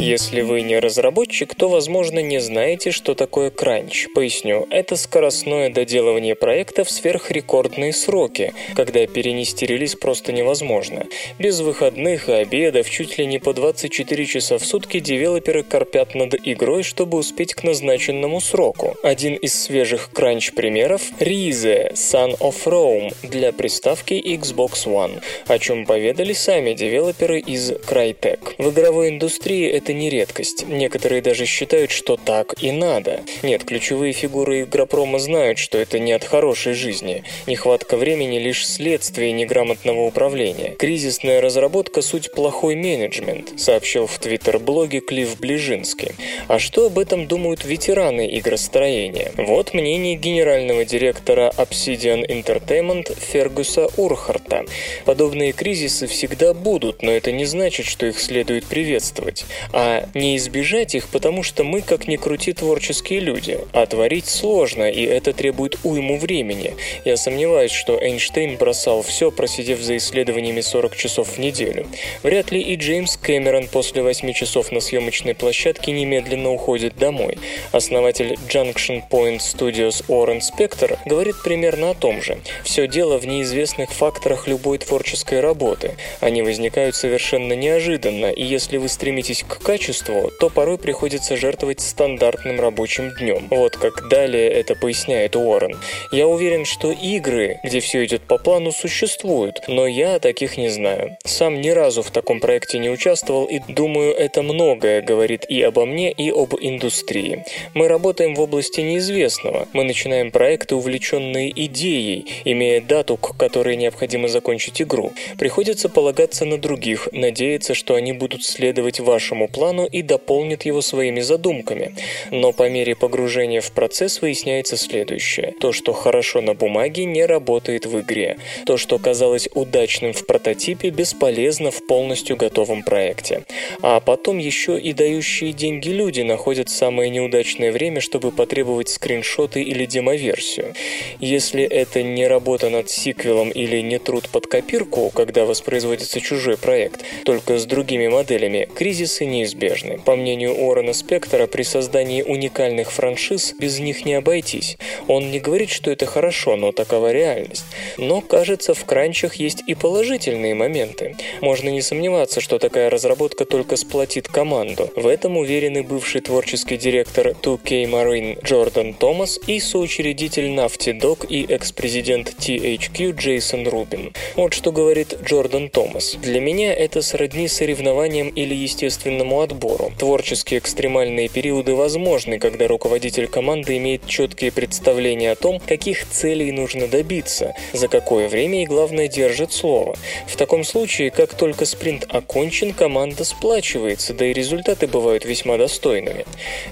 Если 0.02 0.42
вы 0.42 0.64
не 0.64 0.80
разработчик, 0.80 1.54
то, 1.54 1.70
возможно, 1.70 2.24
не 2.24 2.42
знаете, 2.42 2.90
что 2.90 3.14
такое 3.14 3.52
кранч. 3.52 4.08
Поясню, 4.16 4.66
это 4.72 4.96
скоростное 4.96 5.70
доделывание 5.70 6.34
проекта 6.34 6.84
в 6.84 6.90
сверхрекордные 6.90 7.94
сроки, 7.94 8.52
когда 8.74 9.06
перенести 9.06 9.68
релиз 9.68 9.94
просто 9.94 10.34
невозможно. 10.34 11.06
Без 11.38 11.60
выходных 11.60 12.30
и 12.30 12.32
обедов 12.32 12.90
чуть 12.90 13.20
ли 13.20 13.28
не 13.28 13.38
по 13.38 13.54
24 13.54 14.26
часа 14.26 14.58
в 14.58 14.66
сутки 14.66 15.00
девелоперы 15.00 15.62
корпят 15.62 16.16
над 16.16 16.34
игрой, 16.48 16.82
чтобы 16.82 17.20
успеть 17.20 17.54
к 17.54 17.62
назначенному 17.62 18.42
сроку. 18.42 18.96
Один 19.04 19.36
из 19.36 19.54
свежих 19.54 20.10
кранч-примеров— 20.12 21.04
Rize 21.20 21.94
Son 21.94 22.36
of 22.40 22.56
Rome 22.66 23.14
для 23.22 23.52
приставки 23.52 24.14
Xbox 24.14 24.88
One, 24.88 25.22
о 25.46 25.60
чем 25.60 25.86
поведали 25.86 26.34
сами 26.34 26.74
девелоперы 26.74 27.40
из 27.40 27.72
Crytek. 27.72 28.56
В 28.58 28.72
игровой 28.72 29.10
индустрии 29.10 29.70
это 29.70 29.91
это 29.92 30.00
не 30.00 30.10
редкость. 30.10 30.66
Некоторые 30.68 31.22
даже 31.22 31.46
считают, 31.46 31.92
что 31.92 32.16
так 32.16 32.56
и 32.64 32.72
надо. 32.72 33.22
Нет, 33.44 33.66
ключевые 33.66 34.14
фигуры 34.14 34.62
Игропрома 34.62 35.20
знают, 35.20 35.58
что 35.58 35.78
это 35.78 36.00
не 36.00 36.14
от 36.14 36.24
хорошей 36.24 36.74
жизни. 36.74 37.24
Нехватка 37.46 37.98
времени– 37.98 38.40
лишь 38.40 38.66
следствие 38.66 39.34
неграмотного 39.34 40.06
управления. 40.06 40.76
Кризисная 40.78 41.42
разработка– 41.42 42.02
суть 42.02 42.32
плохой 42.32 42.76
менеджмент, 42.76 43.60
сообщил 43.60 44.08
в 44.08 44.18
твиттер-блоге 44.18 45.02
Клифф 45.02 45.38
Ближинский. 45.40 46.14
А 46.48 46.58
что 46.58 46.86
об 46.86 46.98
этом 46.98 47.28
думают 47.28 47.66
ветераны 47.66 48.38
игростроения? 48.38 49.34
Вот 49.36 49.74
мнение 49.74 50.16
генерального 50.16 50.86
директора 50.86 51.52
Obsidian 51.58 52.26
Entertainment 52.26 53.14
Фергуса 53.20 53.90
Урхарта. 53.98 54.64
Подобные 55.04 55.52
кризисы 55.52 56.08
всегда 56.08 56.54
будут, 56.54 57.02
но 57.02 57.12
это 57.12 57.34
не 57.34 57.44
значит, 57.44 57.86
что 57.86 58.06
их 58.06 58.20
следует 58.20 58.66
приветствовать. 58.66 59.46
А 59.74 59.81
не 60.14 60.38
избежать 60.38 60.96
их, 60.96 61.08
потому 61.10 61.44
что 61.44 61.64
мы, 61.64 61.82
как 61.82 62.08
ни 62.08 62.16
крути, 62.16 62.54
творческие 62.54 63.20
люди. 63.20 63.60
А 63.74 63.86
творить 63.86 64.28
сложно, 64.28 64.90
и 64.90 65.04
это 65.04 65.34
требует 65.34 65.78
уйму 65.84 66.18
времени. 66.18 66.76
Я 67.06 67.18
сомневаюсь, 67.18 67.72
что 67.72 68.00
Эйнштейн 68.00 68.58
бросал 68.58 69.02
все, 69.02 69.32
просидев 69.32 69.80
за 69.82 69.98
исследованиями 69.98 70.62
40 70.62 70.96
часов 70.96 71.30
в 71.30 71.38
неделю. 71.38 71.88
Вряд 72.24 72.52
ли 72.52 72.62
и 72.62 72.76
Джеймс 72.76 73.18
Кэмерон 73.18 73.68
после 73.68 74.04
8 74.04 74.34
часов 74.34 74.72
на 74.72 74.80
съемочной 74.80 75.36
площадке 75.36 75.92
немедленно 75.92 76.52
уходит 76.52 76.98
домой. 76.98 77.38
Основатель 77.72 78.38
Junction 78.48 79.02
Point 79.10 79.40
Studios 79.40 80.04
Орен 80.08 80.42
Спектр 80.42 80.98
говорит 81.06 81.36
примерно 81.44 81.92
о 81.92 81.94
том 81.94 82.22
же. 82.22 82.40
Все 82.64 82.88
дело 82.88 83.18
в 83.18 83.26
неизвестных 83.26 83.92
факторах 83.92 84.48
любой 84.48 84.78
творческой 84.78 85.40
работы. 85.40 85.96
Они 86.20 86.42
возникают 86.42 86.96
совершенно 86.96 87.54
неожиданно, 87.54 88.28
и 88.28 88.44
если 88.44 88.78
вы 88.78 88.90
стремитесь 88.90 89.44
к 89.44 89.60
качеству, 89.72 90.32
то 90.38 90.50
порой 90.50 90.78
приходится 90.78 91.38
жертвовать 91.38 91.80
стандартным 91.80 92.60
рабочим 92.60 93.12
днем. 93.18 93.48
Вот 93.50 93.78
как 93.78 94.10
далее 94.10 94.50
это 94.50 94.76
поясняет 94.76 95.38
Уоррен. 95.38 95.78
Я 96.12 96.28
уверен, 96.28 96.66
что 96.66 96.92
игры, 96.92 97.58
где 97.64 97.80
все 97.80 98.04
идет 98.04 98.24
по 98.24 98.38
плану, 98.38 98.74
существуют, 98.74 99.62
но 99.70 99.88
я 99.88 100.20
таких 100.20 100.58
не 100.58 100.68
знаю. 100.68 101.16
Сам 101.24 101.62
ни 101.62 101.70
разу 101.70 102.04
в 102.04 102.12
таком 102.12 102.42
проекте 102.42 102.80
не 102.80 102.90
участвовал 102.90 103.46
и 103.46 103.60
думаю, 103.70 104.14
это 104.14 104.42
многое 104.42 105.02
говорит 105.02 105.46
и 105.48 105.62
обо 105.62 105.86
мне, 105.86 106.12
и 106.12 106.30
об 106.32 106.54
индустрии. 106.60 107.46
Мы 107.74 107.88
работаем 107.88 108.36
в 108.36 108.42
области 108.42 108.82
неизвестного. 108.82 109.70
Мы 109.72 109.86
начинаем 109.86 110.32
проекты, 110.32 110.76
увлеченные 110.76 111.50
идеей, 111.68 112.26
имея 112.44 112.82
дату, 112.82 113.16
к 113.16 113.38
которой 113.38 113.78
необходимо 113.78 114.28
закончить 114.28 114.82
игру. 114.82 115.14
Приходится 115.40 115.88
полагаться 115.88 116.44
на 116.44 116.58
других, 116.58 117.08
надеяться, 117.14 117.74
что 117.74 117.96
они 117.96 118.12
будут 118.12 118.44
следовать 118.44 119.00
вашему 119.00 119.48
плану 119.52 119.86
и 119.86 120.02
дополнят 120.02 120.64
его 120.64 120.82
своими 120.82 121.22
задумками. 121.22 121.96
Но 122.32 122.52
по 122.52 122.70
мере 122.70 122.96
погружения 122.96 123.62
в 123.62 123.72
процесс 123.72 124.22
выясняется 124.22 124.78
следующее. 124.78 125.54
То, 125.60 125.72
что 125.72 125.94
хорошо 125.94 126.42
на 126.42 126.54
бумаге, 126.54 127.06
не 127.06 127.26
работает 127.26 127.86
в 127.86 128.00
игре. 128.02 128.38
То, 128.66 128.78
что 128.78 128.98
казалось 128.98 129.50
удачным 129.54 130.14
в 130.14 130.26
прототипе, 130.26 130.90
бесполезно 130.90 131.72
в 131.72 131.86
полностью 131.86 132.38
готовом 132.38 132.84
проекте. 132.84 133.44
А 133.82 134.00
потом 134.00 134.38
еще 134.38 134.80
и 134.80 134.94
дающие 134.94 135.54
деньги 135.54 135.90
люди 135.90 136.22
находят 136.22 136.70
самое 136.70 137.10
неудачное 137.10 137.72
время, 137.72 138.02
чтобы 138.02 138.32
потребовать 138.32 138.90
скриншоты 138.90 139.62
или 139.62 139.86
демоверсию. 139.86 140.74
Если 141.20 141.64
это 141.64 142.04
не 142.04 142.28
работа 142.28 142.70
над 142.70 142.90
сиквелом 142.90 143.50
или 143.50 143.82
не 143.82 144.00
труд 144.00 144.30
под 144.30 144.48
копирку, 144.48 145.10
когда 145.14 145.46
воспроизводится 145.46 146.22
чужой 146.22 146.58
проект, 146.58 147.02
только 147.26 147.58
с 147.58 147.66
другими 147.66 148.08
моделями, 148.08 148.68
кризисы 148.76 149.26
неизбежны. 149.42 150.00
По 150.06 150.16
мнению 150.16 150.54
Уоррена 150.56 150.94
Спектора, 150.94 151.48
при 151.48 151.64
создании 151.64 152.22
уникальных 152.22 152.92
франшиз 152.92 153.54
без 153.60 153.80
них 153.80 154.06
не 154.06 154.14
обойтись. 154.14 154.78
Он 155.08 155.32
не 155.32 155.40
говорит, 155.40 155.70
что 155.70 155.92
это 155.92 156.06
хорошо, 156.06 156.56
но 156.56 156.72
такова 156.72 157.12
реальность. 157.12 157.66
Но, 157.98 158.22
кажется, 158.22 158.74
в 158.74 158.86
кранчах 158.86 159.36
есть 159.36 159.64
и 159.68 159.74
положительные 159.74 160.54
моменты. 160.54 161.16
Можно 161.42 161.70
не 161.70 161.82
сомневаться, 161.82 162.42
что 162.42 162.60
такая 162.60 162.90
разработка 162.90 163.46
только 163.46 163.76
сплотит 163.76 164.28
команду. 164.28 164.90
В 164.96 165.08
этом 165.08 165.38
уверены 165.38 165.84
бывший 165.84 166.22
творческий 166.22 166.78
директор 166.78 167.30
2K 167.30 167.86
Marine 167.86 168.44
Джордан 168.44 168.94
Томас 168.94 169.40
и 169.48 169.60
соучредитель 169.60 170.48
Naughty 170.48 171.00
Dog 171.00 171.28
и 171.28 171.46
экс-президент 171.52 172.36
THQ 172.38 173.16
Джейсон 173.16 173.68
Рубин. 173.68 174.14
Вот 174.36 174.54
что 174.54 174.72
говорит 174.72 175.18
Джордан 175.24 175.70
Томас. 175.70 176.16
«Для 176.22 176.40
меня 176.40 176.74
это 176.74 177.02
сродни 177.02 177.48
соревнованиям 177.48 178.30
или 178.30 178.54
естественному 178.54 179.31
отбору. 179.40 179.92
Творческие 179.98 180.60
экстремальные 180.60 181.30
периоды 181.30 181.74
возможны, 181.74 182.40
когда 182.40 182.68
руководитель 182.68 183.28
команды 183.28 183.78
имеет 183.78 184.06
четкие 184.06 184.52
представления 184.52 185.32
о 185.32 185.36
том, 185.36 185.60
каких 185.60 186.08
целей 186.10 186.52
нужно 186.52 186.88
добиться, 186.88 187.56
за 187.74 187.88
какое 187.88 188.28
время 188.28 188.64
и, 188.64 188.66
главное, 188.66 189.08
держит 189.08 189.54
слово. 189.54 189.96
В 190.28 190.36
таком 190.36 190.64
случае, 190.64 191.12
как 191.12 191.34
только 191.34 191.66
спринт 191.66 192.06
окончен, 192.10 192.74
команда 192.74 193.24
сплачивается, 193.24 194.14
да 194.14 194.26
и 194.26 194.34
результаты 194.34 194.88
бывают 194.88 195.26
весьма 195.26 195.58
достойными. 195.58 196.26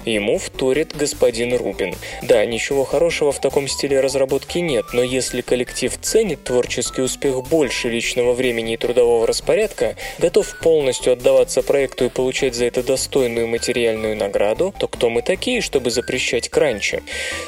Ему 0.04 0.38
вторит 0.38 0.96
господин 0.96 1.56
Рубин. 1.56 1.94
Да, 2.22 2.44
ничего 2.44 2.84
хорошего 2.84 3.32
в 3.32 3.40
таком 3.40 3.68
стиле 3.68 4.00
разработки 4.00 4.58
нет, 4.58 4.86
но 4.92 5.02
если 5.02 5.40
коллектив 5.40 5.92
ценит 6.00 6.44
творческий 6.44 7.02
успех 7.02 7.42
больше 7.48 7.88
личного 7.88 8.32
времени 8.32 8.74
и 8.74 8.76
трудового 8.76 9.26
распорядка, 9.26 9.96
готов 10.18 10.58
полностью 10.60 11.12
отдаваться 11.12 11.62
проекту 11.62 12.06
и 12.06 12.08
получать 12.08 12.49
за 12.54 12.66
это 12.66 12.82
достойную 12.82 13.46
материальную 13.46 14.16
награду, 14.16 14.74
то 14.78 14.88
кто 14.88 15.10
мы 15.10 15.22
такие, 15.22 15.60
чтобы 15.60 15.90
запрещать 15.90 16.48
кранчи? 16.48 17.02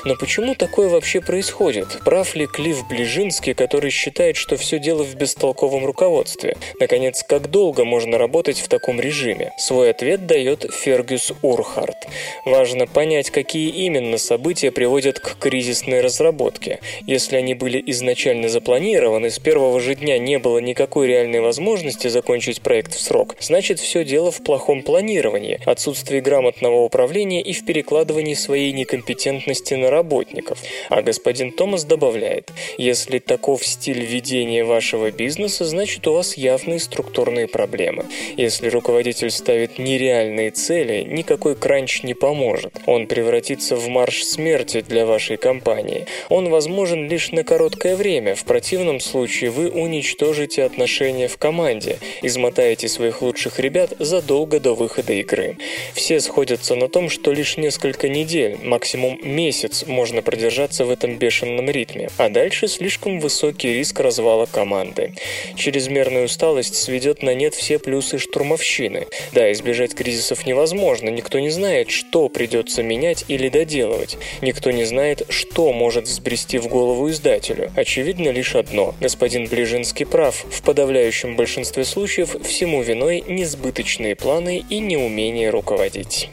Но 0.04 0.16
почему 0.16 0.54
такое 0.54 0.88
вообще 0.88 1.20
происходит? 1.20 2.00
Прав 2.04 2.34
ли 2.34 2.46
Клифф 2.46 2.88
Ближинский, 2.88 3.54
который 3.54 3.90
считает, 3.90 4.36
что 4.36 4.56
все 4.56 4.78
дело 4.78 5.02
в 5.02 5.14
бестолковом 5.14 5.84
руководстве? 5.84 6.56
Наконец, 6.80 7.22
как 7.22 7.50
долго 7.50 7.84
можно 7.84 8.18
работать 8.18 8.58
в 8.58 8.68
таком 8.68 9.00
режиме? 9.00 9.52
Свой 9.58 9.90
ответ 9.90 10.26
дает 10.26 10.66
Фергюс 10.72 11.32
Урхарт. 11.42 12.08
Важно 12.44 12.86
понять, 12.86 13.30
какие 13.30 13.68
именно 13.68 14.18
события 14.18 14.70
приводят 14.70 15.18
к 15.18 15.38
кризисной 15.38 16.00
разработке. 16.00 16.80
Если 17.06 17.36
они 17.36 17.54
были 17.54 17.82
изначально 17.86 18.48
запланированы, 18.48 19.30
с 19.30 19.38
первого 19.38 19.80
же 19.80 19.94
дня 19.94 20.18
не 20.18 20.38
было 20.38 20.58
никакой 20.58 21.06
реальной 21.06 21.40
возможности 21.40 22.08
закончить 22.08 22.60
проект 22.60 22.94
в 22.94 23.00
срок, 23.00 23.36
значит 23.40 23.80
все 23.80 24.04
дело 24.04 24.30
в 24.30 24.42
плохом 24.42 24.82
планировании, 24.92 25.58
отсутствии 25.64 26.20
грамотного 26.20 26.82
управления 26.82 27.40
и 27.40 27.54
в 27.54 27.64
перекладывании 27.64 28.34
своей 28.34 28.72
некомпетентности 28.72 29.72
на 29.72 29.88
работников. 29.88 30.58
А 30.90 31.00
господин 31.00 31.50
Томас 31.50 31.84
добавляет, 31.84 32.52
если 32.76 33.18
таков 33.18 33.64
стиль 33.64 34.04
ведения 34.04 34.64
вашего 34.64 35.10
бизнеса, 35.10 35.64
значит 35.64 36.06
у 36.06 36.12
вас 36.12 36.36
явные 36.36 36.78
структурные 36.78 37.48
проблемы. 37.48 38.04
Если 38.36 38.68
руководитель 38.68 39.30
ставит 39.30 39.78
нереальные 39.78 40.50
цели, 40.50 41.06
никакой 41.08 41.56
кранч 41.56 42.02
не 42.02 42.12
поможет. 42.12 42.74
Он 42.84 43.06
превратится 43.06 43.76
в 43.76 43.88
марш 43.88 44.24
смерти 44.24 44.82
для 44.86 45.06
вашей 45.06 45.38
компании. 45.38 46.04
Он 46.28 46.50
возможен 46.50 47.08
лишь 47.08 47.32
на 47.32 47.44
короткое 47.44 47.96
время, 47.96 48.34
в 48.34 48.44
противном 48.44 49.00
случае 49.00 49.48
вы 49.48 49.70
уничтожите 49.70 50.64
отношения 50.64 51.28
в 51.28 51.38
команде, 51.38 51.96
измотаете 52.20 52.88
своих 52.88 53.22
лучших 53.22 53.58
ребят 53.58 53.94
задолго 53.98 54.60
до 54.60 54.81
выхода 54.82 55.12
игры. 55.12 55.56
Все 55.94 56.20
сходятся 56.20 56.74
на 56.74 56.88
том, 56.88 57.08
что 57.08 57.32
лишь 57.32 57.56
несколько 57.56 58.08
недель, 58.08 58.58
максимум 58.62 59.18
месяц 59.22 59.84
можно 59.86 60.22
продержаться 60.22 60.84
в 60.84 60.90
этом 60.90 61.18
бешеном 61.18 61.70
ритме, 61.70 62.10
а 62.18 62.28
дальше 62.28 62.66
слишком 62.66 63.20
высокий 63.20 63.72
риск 63.74 64.00
развала 64.00 64.46
команды. 64.46 65.14
Чрезмерная 65.54 66.24
усталость 66.24 66.74
сведет 66.74 67.22
на 67.22 67.34
нет 67.34 67.54
все 67.54 67.78
плюсы 67.78 68.18
штурмовщины. 68.18 69.06
Да, 69.32 69.52
избежать 69.52 69.94
кризисов 69.94 70.46
невозможно, 70.46 71.08
никто 71.10 71.38
не 71.38 71.50
знает, 71.50 71.90
что 71.90 72.28
придется 72.28 72.82
менять 72.82 73.24
или 73.28 73.48
доделывать. 73.48 74.18
Никто 74.40 74.72
не 74.72 74.84
знает, 74.84 75.26
что 75.28 75.72
может 75.72 76.04
взбрести 76.04 76.58
в 76.58 76.66
голову 76.66 77.08
издателю. 77.08 77.70
Очевидно 77.76 78.30
лишь 78.30 78.56
одно. 78.56 78.94
Господин 79.00 79.46
Ближинский 79.46 80.06
прав. 80.06 80.44
В 80.50 80.62
подавляющем 80.62 81.36
большинстве 81.36 81.84
случаев 81.84 82.34
всему 82.42 82.82
виной 82.82 83.22
несбыточные 83.28 84.16
планы 84.16 84.64
и 84.72 84.78
неумение 84.78 85.50
руководить. 85.50 86.30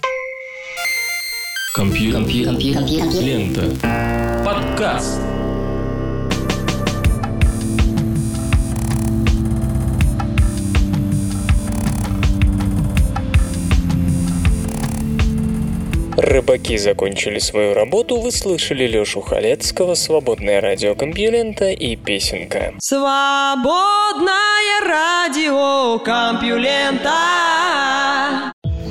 Компьютер. 1.76 2.22
Компьютер. 2.22 3.22
Лента. 3.22 4.44
Подкаст. 4.46 5.20
Рыбаки 16.22 16.78
закончили 16.78 17.40
свою 17.40 17.74
работу, 17.74 18.20
вы 18.20 18.34
слышали 18.34 18.86
Лёшу 18.86 19.22
Халецкого, 19.22 19.94
свободное 19.94 20.60
радио 20.60 20.94
Компьюлента 20.94 21.70
и 21.70 21.96
песенка. 21.96 22.74
Свободное 22.80 24.34
радио 24.86 25.98
Компьюлента. 26.00 27.14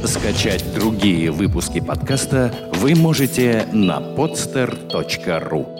Скачать 0.07 0.64
другие 0.74 1.31
выпуски 1.31 1.81
подкаста 1.81 2.55
вы 2.72 2.95
можете 2.95 3.66
на 3.74 3.99
podster.ru 3.99 5.78